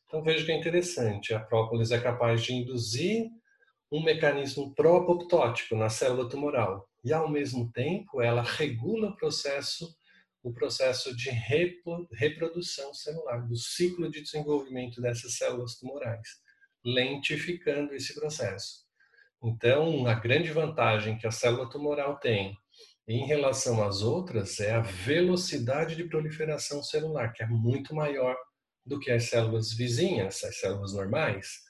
Então 0.06 0.22
veja 0.22 0.44
que 0.44 0.52
é 0.52 0.58
interessante, 0.58 1.34
a 1.34 1.40
própolis 1.40 1.90
é 1.90 2.00
capaz 2.00 2.42
de 2.42 2.54
induzir 2.54 3.28
um 3.90 4.02
mecanismo 4.02 4.74
pró-apoptótico 4.74 5.76
na 5.76 5.88
célula 5.88 6.28
tumoral 6.28 6.88
e 7.04 7.12
ao 7.12 7.28
mesmo 7.28 7.70
tempo 7.72 8.20
ela 8.20 8.42
regula 8.42 9.10
o 9.10 9.16
processo 9.16 9.96
o 10.46 10.52
processo 10.52 11.14
de 11.16 11.28
reprodução 12.12 12.94
celular, 12.94 13.44
do 13.48 13.56
ciclo 13.56 14.08
de 14.08 14.22
desenvolvimento 14.22 15.00
dessas 15.00 15.36
células 15.36 15.74
tumorais, 15.74 16.28
lentificando 16.84 17.92
esse 17.92 18.14
processo. 18.14 18.86
Então, 19.42 20.06
a 20.06 20.14
grande 20.14 20.52
vantagem 20.52 21.18
que 21.18 21.26
a 21.26 21.32
célula 21.32 21.68
tumoral 21.68 22.20
tem 22.20 22.56
em 23.08 23.24
relação 23.24 23.84
às 23.84 24.02
outras 24.02 24.58
é 24.58 24.72
a 24.72 24.80
velocidade 24.80 25.94
de 25.94 26.04
proliferação 26.04 26.82
celular, 26.82 27.32
que 27.32 27.42
é 27.42 27.46
muito 27.46 27.94
maior 27.94 28.36
do 28.84 28.98
que 28.98 29.10
as 29.10 29.28
células 29.28 29.72
vizinhas, 29.72 30.42
as 30.42 30.58
células 30.58 30.92
normais. 30.92 31.60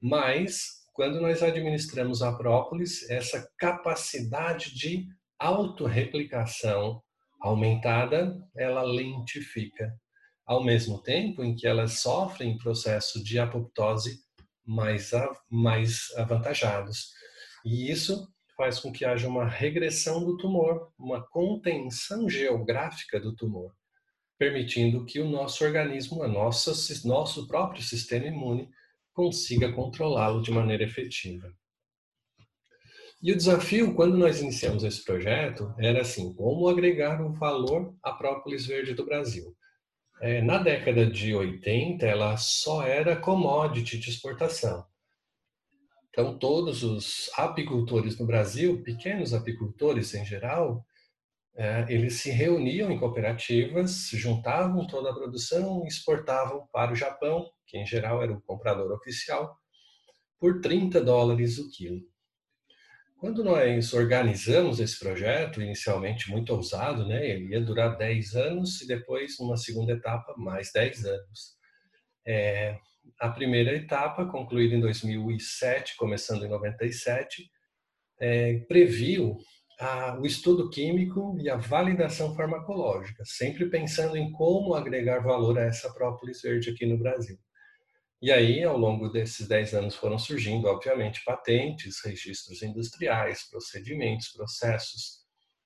Mas, 0.00 0.82
quando 0.92 1.20
nós 1.20 1.42
administramos 1.42 2.22
a 2.22 2.32
própolis, 2.32 3.08
essa 3.08 3.48
capacidade 3.56 4.74
de 4.74 5.06
autorreplicação 5.38 7.00
aumentada, 7.40 8.36
ela 8.56 8.82
lentifica, 8.82 9.92
ao 10.44 10.64
mesmo 10.64 11.00
tempo 11.02 11.42
em 11.42 11.54
que 11.54 11.66
elas 11.66 12.00
sofrem 12.00 12.58
processo 12.58 13.22
de 13.22 13.38
apoptose 13.38 14.18
mais, 14.64 15.10
mais 15.50 16.10
avantajados. 16.16 17.10
E 17.64 17.90
isso 17.90 18.31
faz 18.62 18.78
com 18.78 18.92
que 18.92 19.04
haja 19.04 19.26
uma 19.26 19.44
regressão 19.44 20.24
do 20.24 20.36
tumor, 20.36 20.92
uma 20.96 21.20
contenção 21.20 22.30
geográfica 22.30 23.18
do 23.18 23.34
tumor, 23.34 23.74
permitindo 24.38 25.04
que 25.04 25.18
o 25.18 25.28
nosso 25.28 25.64
organismo, 25.64 26.22
o 26.22 26.28
nosso, 26.28 26.70
nosso 27.04 27.48
próprio 27.48 27.82
sistema 27.82 28.26
imune, 28.26 28.70
consiga 29.12 29.72
controlá-lo 29.72 30.40
de 30.40 30.52
maneira 30.52 30.84
efetiva. 30.84 31.52
E 33.20 33.32
o 33.32 33.36
desafio, 33.36 33.96
quando 33.96 34.16
nós 34.16 34.40
iniciamos 34.40 34.84
esse 34.84 35.04
projeto, 35.04 35.74
era 35.76 36.02
assim: 36.02 36.32
como 36.32 36.68
agregar 36.68 37.20
um 37.20 37.32
valor 37.32 37.92
à 38.00 38.12
própolis 38.12 38.64
verde 38.64 38.94
do 38.94 39.04
Brasil? 39.04 39.56
É, 40.20 40.40
na 40.40 40.58
década 40.58 41.04
de 41.04 41.34
80, 41.34 42.06
ela 42.06 42.36
só 42.36 42.84
era 42.84 43.16
commodity 43.16 43.98
de 43.98 44.10
exportação. 44.10 44.86
Então, 46.12 46.38
todos 46.38 46.82
os 46.82 47.30
apicultores 47.38 48.18
no 48.18 48.26
Brasil, 48.26 48.82
pequenos 48.82 49.32
apicultores 49.32 50.12
em 50.14 50.26
geral, 50.26 50.84
é, 51.56 51.86
eles 51.88 52.20
se 52.20 52.30
reuniam 52.30 52.90
em 52.90 52.98
cooperativas, 52.98 54.10
juntavam 54.12 54.86
toda 54.86 55.10
a 55.10 55.14
produção 55.14 55.82
e 55.84 55.88
exportavam 55.88 56.68
para 56.70 56.92
o 56.92 56.96
Japão, 56.96 57.50
que 57.66 57.78
em 57.78 57.86
geral 57.86 58.22
era 58.22 58.30
o 58.30 58.42
comprador 58.42 58.92
oficial, 58.92 59.56
por 60.38 60.60
30 60.60 61.00
dólares 61.02 61.58
o 61.58 61.70
quilo. 61.70 62.02
Quando 63.16 63.42
nós 63.42 63.94
organizamos 63.94 64.80
esse 64.80 64.98
projeto, 64.98 65.62
inicialmente 65.62 66.30
muito 66.30 66.52
ousado, 66.52 67.06
né? 67.06 67.26
ele 67.26 67.52
ia 67.52 67.60
durar 67.60 67.96
10 67.96 68.34
anos 68.34 68.82
e 68.82 68.86
depois, 68.86 69.38
numa 69.38 69.56
segunda 69.56 69.92
etapa, 69.92 70.34
mais 70.36 70.72
10 70.72 71.06
anos. 71.06 71.56
É, 72.26 72.76
a 73.22 73.28
primeira 73.28 73.72
etapa, 73.72 74.26
concluída 74.26 74.74
em 74.74 74.80
2007, 74.80 75.96
começando 75.96 76.44
em 76.44 76.48
97, 76.48 77.48
é, 78.20 78.54
previu 78.66 79.38
a, 79.78 80.18
o 80.18 80.26
estudo 80.26 80.68
químico 80.68 81.38
e 81.40 81.48
a 81.48 81.56
validação 81.56 82.34
farmacológica, 82.34 83.22
sempre 83.24 83.70
pensando 83.70 84.16
em 84.16 84.32
como 84.32 84.74
agregar 84.74 85.20
valor 85.20 85.56
a 85.56 85.62
essa 85.62 85.94
própolis 85.94 86.42
verde 86.42 86.70
aqui 86.70 86.84
no 86.84 86.98
Brasil. 86.98 87.38
E 88.20 88.32
aí, 88.32 88.64
ao 88.64 88.76
longo 88.76 89.08
desses 89.08 89.46
10 89.46 89.74
anos, 89.74 89.94
foram 89.94 90.18
surgindo, 90.18 90.66
obviamente, 90.66 91.22
patentes, 91.24 92.04
registros 92.04 92.60
industriais, 92.60 93.48
procedimentos, 93.48 94.32
processos. 94.32 95.20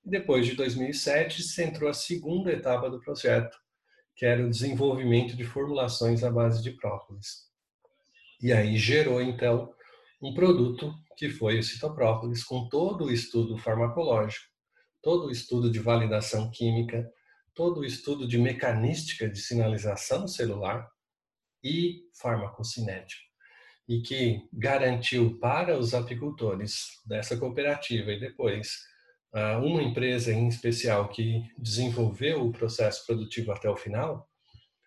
E 0.05 0.11
depois 0.11 0.45
de 0.45 0.55
2007, 0.55 1.43
se 1.43 1.63
entrou 1.65 1.89
a 1.89 1.95
segunda 1.95 2.53
etapa 2.53 2.91
do 2.91 3.01
projeto, 3.01 3.57
que 4.17 4.25
era 4.25 4.45
o 4.45 4.51
desenvolvimento 4.51 5.37
de 5.37 5.45
formulações 5.45 6.25
à 6.25 6.31
base 6.31 6.63
de 6.63 6.73
própolis. 6.73 7.47
E 8.43 8.53
aí 8.53 8.77
gerou, 8.77 9.21
então, 9.21 9.73
um 10.21 10.35
produto 10.35 10.95
que 11.17 11.29
foi 11.29 11.59
o 11.59 11.63
citoprópolis, 11.63 12.43
com 12.43 12.69
todo 12.69 13.05
o 13.05 13.13
estudo 13.13 13.57
farmacológico, 13.59 14.47
todo 15.03 15.27
o 15.27 15.31
estudo 15.31 15.71
de 15.71 15.79
validação 15.79 16.51
química, 16.51 17.09
todo 17.55 17.81
o 17.81 17.85
estudo 17.85 18.27
de 18.27 18.39
mecanística 18.39 19.29
de 19.29 19.41
sinalização 19.41 20.27
celular, 20.27 20.91
e 21.67 22.05
farmacocinético, 22.15 23.23
e 23.89 24.01
que 24.01 24.49
garantiu 24.53 25.39
para 25.39 25.77
os 25.77 25.95
apicultores 25.95 27.01
dessa 27.05 27.37
cooperativa 27.37 28.13
e 28.13 28.21
depois 28.21 28.85
uma 29.57 29.83
empresa 29.83 30.33
em 30.33 30.49
especial 30.49 31.09
que 31.09 31.43
desenvolveu 31.59 32.47
o 32.47 32.53
processo 32.53 33.05
produtivo 33.07 33.53
até 33.53 33.69
o 33.69 33.77
final, 33.77 34.27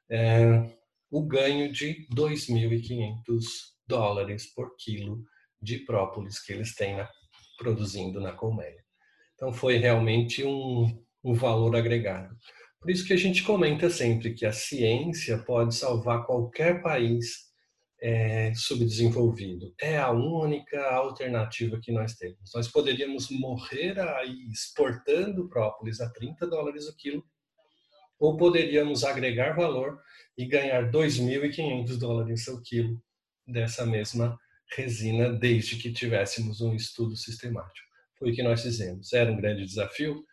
é, 0.10 0.70
o 1.12 1.26
ganho 1.26 1.72
de 1.72 2.08
2.500 2.16 3.43
dólares 3.88 4.47
por 4.54 4.76
quilo 4.78 5.24
de 5.62 5.80
própolis 5.80 6.39
que 6.39 6.54
eles 6.54 6.74
têm 6.74 6.95
na, 6.95 7.10
produzindo 7.58 8.20
na 8.22 8.32
colmeia. 8.32 8.84
Então 9.36 9.52
foi 9.54 9.78
realmente 9.78 10.43
um, 10.43 11.04
um 11.24 11.34
valor 11.34 11.76
agregado. 11.76 12.36
Por 12.80 12.89
isso 12.89 13.06
que 13.06 13.14
a 13.14 13.18
gente 13.18 13.43
comenta 13.43 13.89
sempre 13.89 14.34
que 14.34 14.45
a 14.45 14.52
ciência 14.52 15.38
pode 15.39 15.76
salvar 15.76 16.26
qualquer 16.26 16.82
país 16.82 17.49
é, 18.02 18.54
subdesenvolvido. 18.56 19.74
É 19.80 19.97
a 19.97 20.12
única 20.12 20.82
alternativa 20.91 21.80
que 21.82 21.91
nós 21.91 22.16
temos. 22.16 22.52
Nós 22.54 22.68
poderíamos 22.68 23.30
morrer 23.30 24.00
aí 24.00 24.50
exportando 24.52 25.50
própolis 25.50 26.00
a 26.00 26.10
30 26.10 26.47
dólares 26.47 26.88
o 26.88 26.95
quilo, 26.95 27.24
ou 28.20 28.38
poderíamos 28.38 29.04
agregar 29.04 29.56
valor 29.56 30.00
e 30.38 30.45
ganhar 30.45 30.89
2.500 30.91 31.97
dólares 31.97 32.47
o 32.47 32.62
quilo 32.62 33.02
dessa 33.47 33.86
mesma 33.86 34.38
resina, 34.76 35.32
desde 35.32 35.78
que 35.78 35.91
tivéssemos 35.91 36.62
um 36.62 36.76
estudo 36.76 37.16
sistemático. 37.16 37.88
Foi 38.18 38.32
o 38.32 38.36
que 38.36 38.43
nós 38.43 38.62
fizemos. 38.62 39.14
Era 39.14 39.32
um 39.32 39.38
grande 39.38 39.66
desafio, 39.66 40.24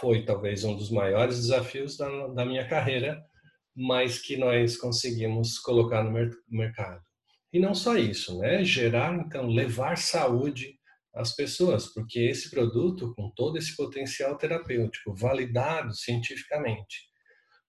foi 0.00 0.24
talvez 0.24 0.64
um 0.64 0.74
dos 0.76 0.90
maiores 0.90 1.36
desafios 1.36 1.96
da, 1.96 2.28
da 2.28 2.44
minha 2.44 2.66
carreira, 2.66 3.22
mas 3.80 4.18
que 4.18 4.36
nós 4.36 4.76
conseguimos 4.76 5.56
colocar 5.56 6.02
no 6.02 6.10
mer 6.10 6.32
mercado. 6.48 7.00
E 7.52 7.60
não 7.60 7.76
só 7.76 7.96
isso, 7.96 8.36
né? 8.40 8.64
Gerar, 8.64 9.14
então, 9.14 9.46
levar 9.46 9.96
saúde 9.96 10.76
às 11.14 11.34
pessoas, 11.34 11.86
porque 11.86 12.18
esse 12.18 12.50
produto, 12.50 13.14
com 13.14 13.30
todo 13.30 13.56
esse 13.56 13.76
potencial 13.76 14.36
terapêutico, 14.36 15.14
validado 15.14 15.94
cientificamente, 15.94 17.08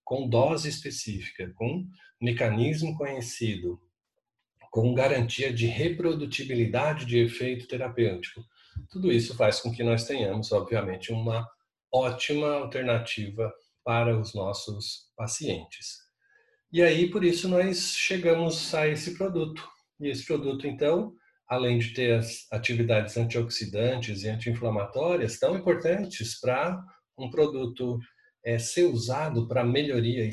com 0.04 0.28
dose 0.28 0.68
específica, 0.68 1.52
com 1.54 1.86
mecanismo 2.20 2.96
conhecido, 2.96 3.80
com 4.72 4.92
garantia 4.92 5.52
de 5.52 5.66
reprodutibilidade 5.66 7.06
de 7.06 7.18
efeito 7.18 7.68
terapêutico, 7.68 8.42
tudo 8.90 9.12
isso 9.12 9.36
faz 9.36 9.60
com 9.60 9.70
que 9.70 9.84
nós 9.84 10.04
tenhamos, 10.04 10.50
obviamente, 10.50 11.12
uma 11.12 11.48
ótima 11.92 12.54
alternativa 12.54 13.52
para 13.84 14.18
os 14.18 14.34
nossos 14.34 15.10
pacientes. 15.16 15.99
E 16.72 16.82
aí, 16.82 17.10
por 17.10 17.24
isso, 17.24 17.48
nós 17.48 17.96
chegamos 17.96 18.72
a 18.74 18.86
esse 18.86 19.16
produto. 19.16 19.68
E 19.98 20.08
esse 20.08 20.24
produto, 20.24 20.66
então, 20.66 21.12
além 21.48 21.78
de 21.78 21.92
ter 21.92 22.12
as 22.12 22.46
atividades 22.52 23.16
antioxidantes 23.16 24.22
e 24.22 24.28
anti-inflamatórias 24.28 25.38
tão 25.38 25.56
importantes 25.56 26.38
para 26.40 26.80
um 27.18 27.28
produto 27.28 27.98
é, 28.44 28.58
ser 28.58 28.84
usado 28.84 29.48
para 29.48 29.64
melhoria 29.64 30.28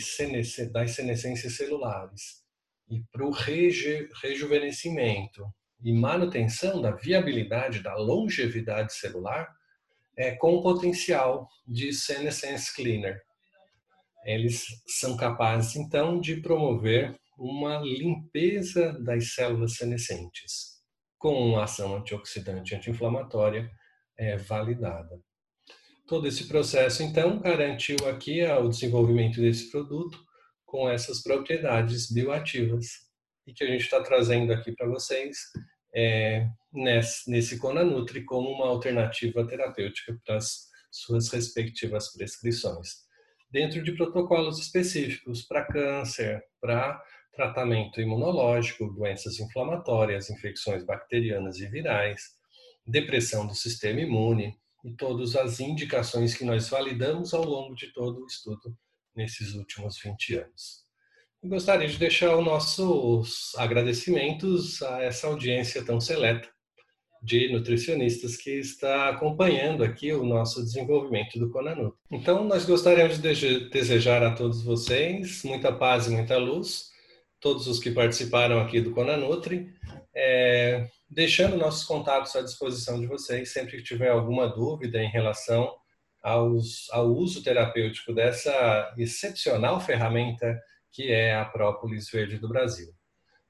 das 0.72 0.92
senescências 0.92 1.56
celulares 1.56 2.44
e 2.90 3.02
para 3.12 3.26
o 3.26 3.32
reju 3.32 4.08
rejuvenescimento 4.22 5.44
e 5.84 5.92
manutenção 5.92 6.82
da 6.82 6.92
viabilidade 6.92 7.82
da 7.82 7.96
longevidade 7.96 8.94
celular, 8.94 9.48
é, 10.16 10.32
com 10.32 10.62
potencial 10.62 11.48
de 11.68 11.94
senescence 11.94 12.74
cleaner. 12.76 13.22
Eles 14.28 14.65
são 14.86 15.15
capazes, 15.15 15.78
então, 15.78 16.19
de 16.19 16.41
promover 16.41 17.17
uma 17.38 17.80
limpeza 17.80 18.91
das 19.01 19.34
células 19.34 19.75
senescentes 19.75 20.78
com 21.17 21.34
uma 21.34 21.63
ação 21.63 21.95
antioxidante 21.95 22.75
anti-inflamatória 22.75 23.71
é, 24.17 24.36
validada. 24.36 25.17
Todo 26.05 26.28
esse 26.28 26.47
processo, 26.47 27.03
então, 27.03 27.39
garantiu 27.39 27.97
aqui 28.09 28.43
o 28.43 28.67
desenvolvimento 28.67 29.39
desse 29.39 29.71
produto 29.71 30.17
com 30.65 30.89
essas 30.89 31.23
propriedades 31.23 32.11
bioativas 32.11 32.88
e 33.45 33.53
que 33.53 33.63
a 33.63 33.67
gente 33.67 33.84
está 33.84 34.03
trazendo 34.03 34.51
aqui 34.51 34.73
para 34.73 34.88
vocês 34.88 35.38
é, 35.95 36.47
nesse, 36.71 37.32
nesse 37.32 37.57
Conanutri 37.57 38.25
como 38.25 38.49
uma 38.49 38.67
alternativa 38.67 39.47
terapêutica 39.47 40.19
para 40.25 40.36
as 40.36 40.67
suas 40.91 41.30
respectivas 41.30 42.11
prescrições. 42.11 43.07
Dentro 43.50 43.84
de 43.84 43.93
protocolos 43.93 44.60
específicos 44.60 45.41
para 45.41 45.66
câncer, 45.66 46.43
para 46.60 47.02
tratamento 47.34 48.02
imunológico, 48.02 48.91
doenças 48.91 49.39
inflamatórias, 49.39 50.30
infecções 50.30 50.84
bacterianas 50.84 51.60
e 51.60 51.68
virais, 51.68 52.32
depressão 52.86 53.45
do 53.45 53.56
sistema 53.56 54.02
imune 54.02 54.58
e 54.84 54.93
todas 54.93 55.36
as 55.36 55.60
indicações 55.60 56.36
que 56.36 56.43
nós 56.43 56.70
validamos 56.70 57.34
ao 57.34 57.43
longo 57.43 57.76
de 57.76 57.93
todo 57.93 58.24
o 58.24 58.28
estudo 58.28 58.78
nesses 59.16 59.54
últimos 59.54 60.00
20 60.00 60.36
anos. 60.36 60.86
Gostaria 61.43 61.88
de 61.88 61.98
deixar 61.98 62.36
os 62.36 62.43
nossos 62.43 63.56
agradecimentos 63.56 64.82
a 64.82 65.04
essa 65.04 65.28
audiência 65.28 65.86
tão 65.86 66.02
seleta 66.02 66.50
de 67.28 67.51
nutricionistas 67.51 68.38
que 68.38 68.51
está 68.51 69.09
acompanhando 69.09 69.84
aqui 69.84 70.13
o 70.13 70.23
nosso 70.25 70.63
desenvolvimento 70.63 71.38
do 71.38 71.49
Conanu. 71.49 71.93
Então, 72.09 72.45
nós 72.45 72.63
gostaríamos 72.63 73.21
de 73.21 73.69
desejar 73.69 74.23
a 74.23 74.34
todos 74.34 74.63
vocês 74.63 75.43
muita 75.43 75.73
paz 75.73 76.07
e 76.07 76.11
muita 76.11 76.38
luz 76.38 76.95
todos 77.39 77.67
os 77.67 77.80
que 77.80 77.91
participaram 77.91 78.59
aqui 78.59 78.80
do 78.80 78.91
Conanutri, 78.91 79.73
é, 80.15 80.88
deixando 81.09 81.57
nossos 81.57 81.84
contatos 81.84 82.36
à 82.36 82.41
disposição 82.41 82.99
de 82.99 83.07
vocês 83.07 83.51
sempre 83.51 83.78
que 83.78 83.84
tiver 83.84 84.09
alguma 84.09 84.47
dúvida 84.47 85.03
em 85.03 85.09
relação 85.09 85.75
aos, 86.23 86.89
ao 86.91 87.07
uso 87.07 87.43
terapêutico 87.43 88.13
dessa 88.13 88.93
excepcional 88.97 89.80
ferramenta 89.80 90.59
que 90.91 91.11
é 91.11 91.36
a 91.36 91.45
própolis 91.45 92.09
verde 92.09 92.39
do 92.39 92.47
Brasil. 92.47 92.97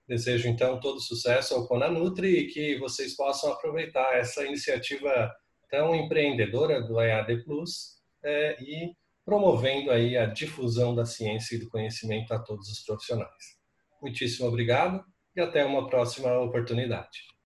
Desejo 0.08 0.47
então 0.47 0.80
todo 0.80 1.01
sucesso 1.01 1.53
ao 1.53 1.68
Conanutri 1.68 2.39
e 2.39 2.47
que 2.47 2.78
vocês 2.80 3.16
possam 3.16 3.51
aproveitar 3.51 4.18
essa 4.18 4.45
iniciativa 4.45 5.34
tão 5.70 5.93
empreendedora 5.93 6.82
do 6.82 6.99
EAD 7.01 7.43
Plus 7.43 7.97
é, 8.24 8.58
e 8.62 8.93
promovendo 9.26 9.91
aí 9.91 10.16
a 10.16 10.26
difusão 10.26 10.95
da 10.95 11.05
ciência 11.05 11.55
e 11.55 11.60
do 11.60 11.70
conhecimento 11.70 12.34
a 12.34 12.39
todos 12.39 12.70
os 12.70 12.80
profissionais. 12.86 13.58
Muitíssimo 14.01 14.47
obrigado 14.47 15.03
e 15.36 15.41
até 15.41 15.66
uma 15.66 15.88
próxima 15.88 16.39
oportunidade. 16.39 17.37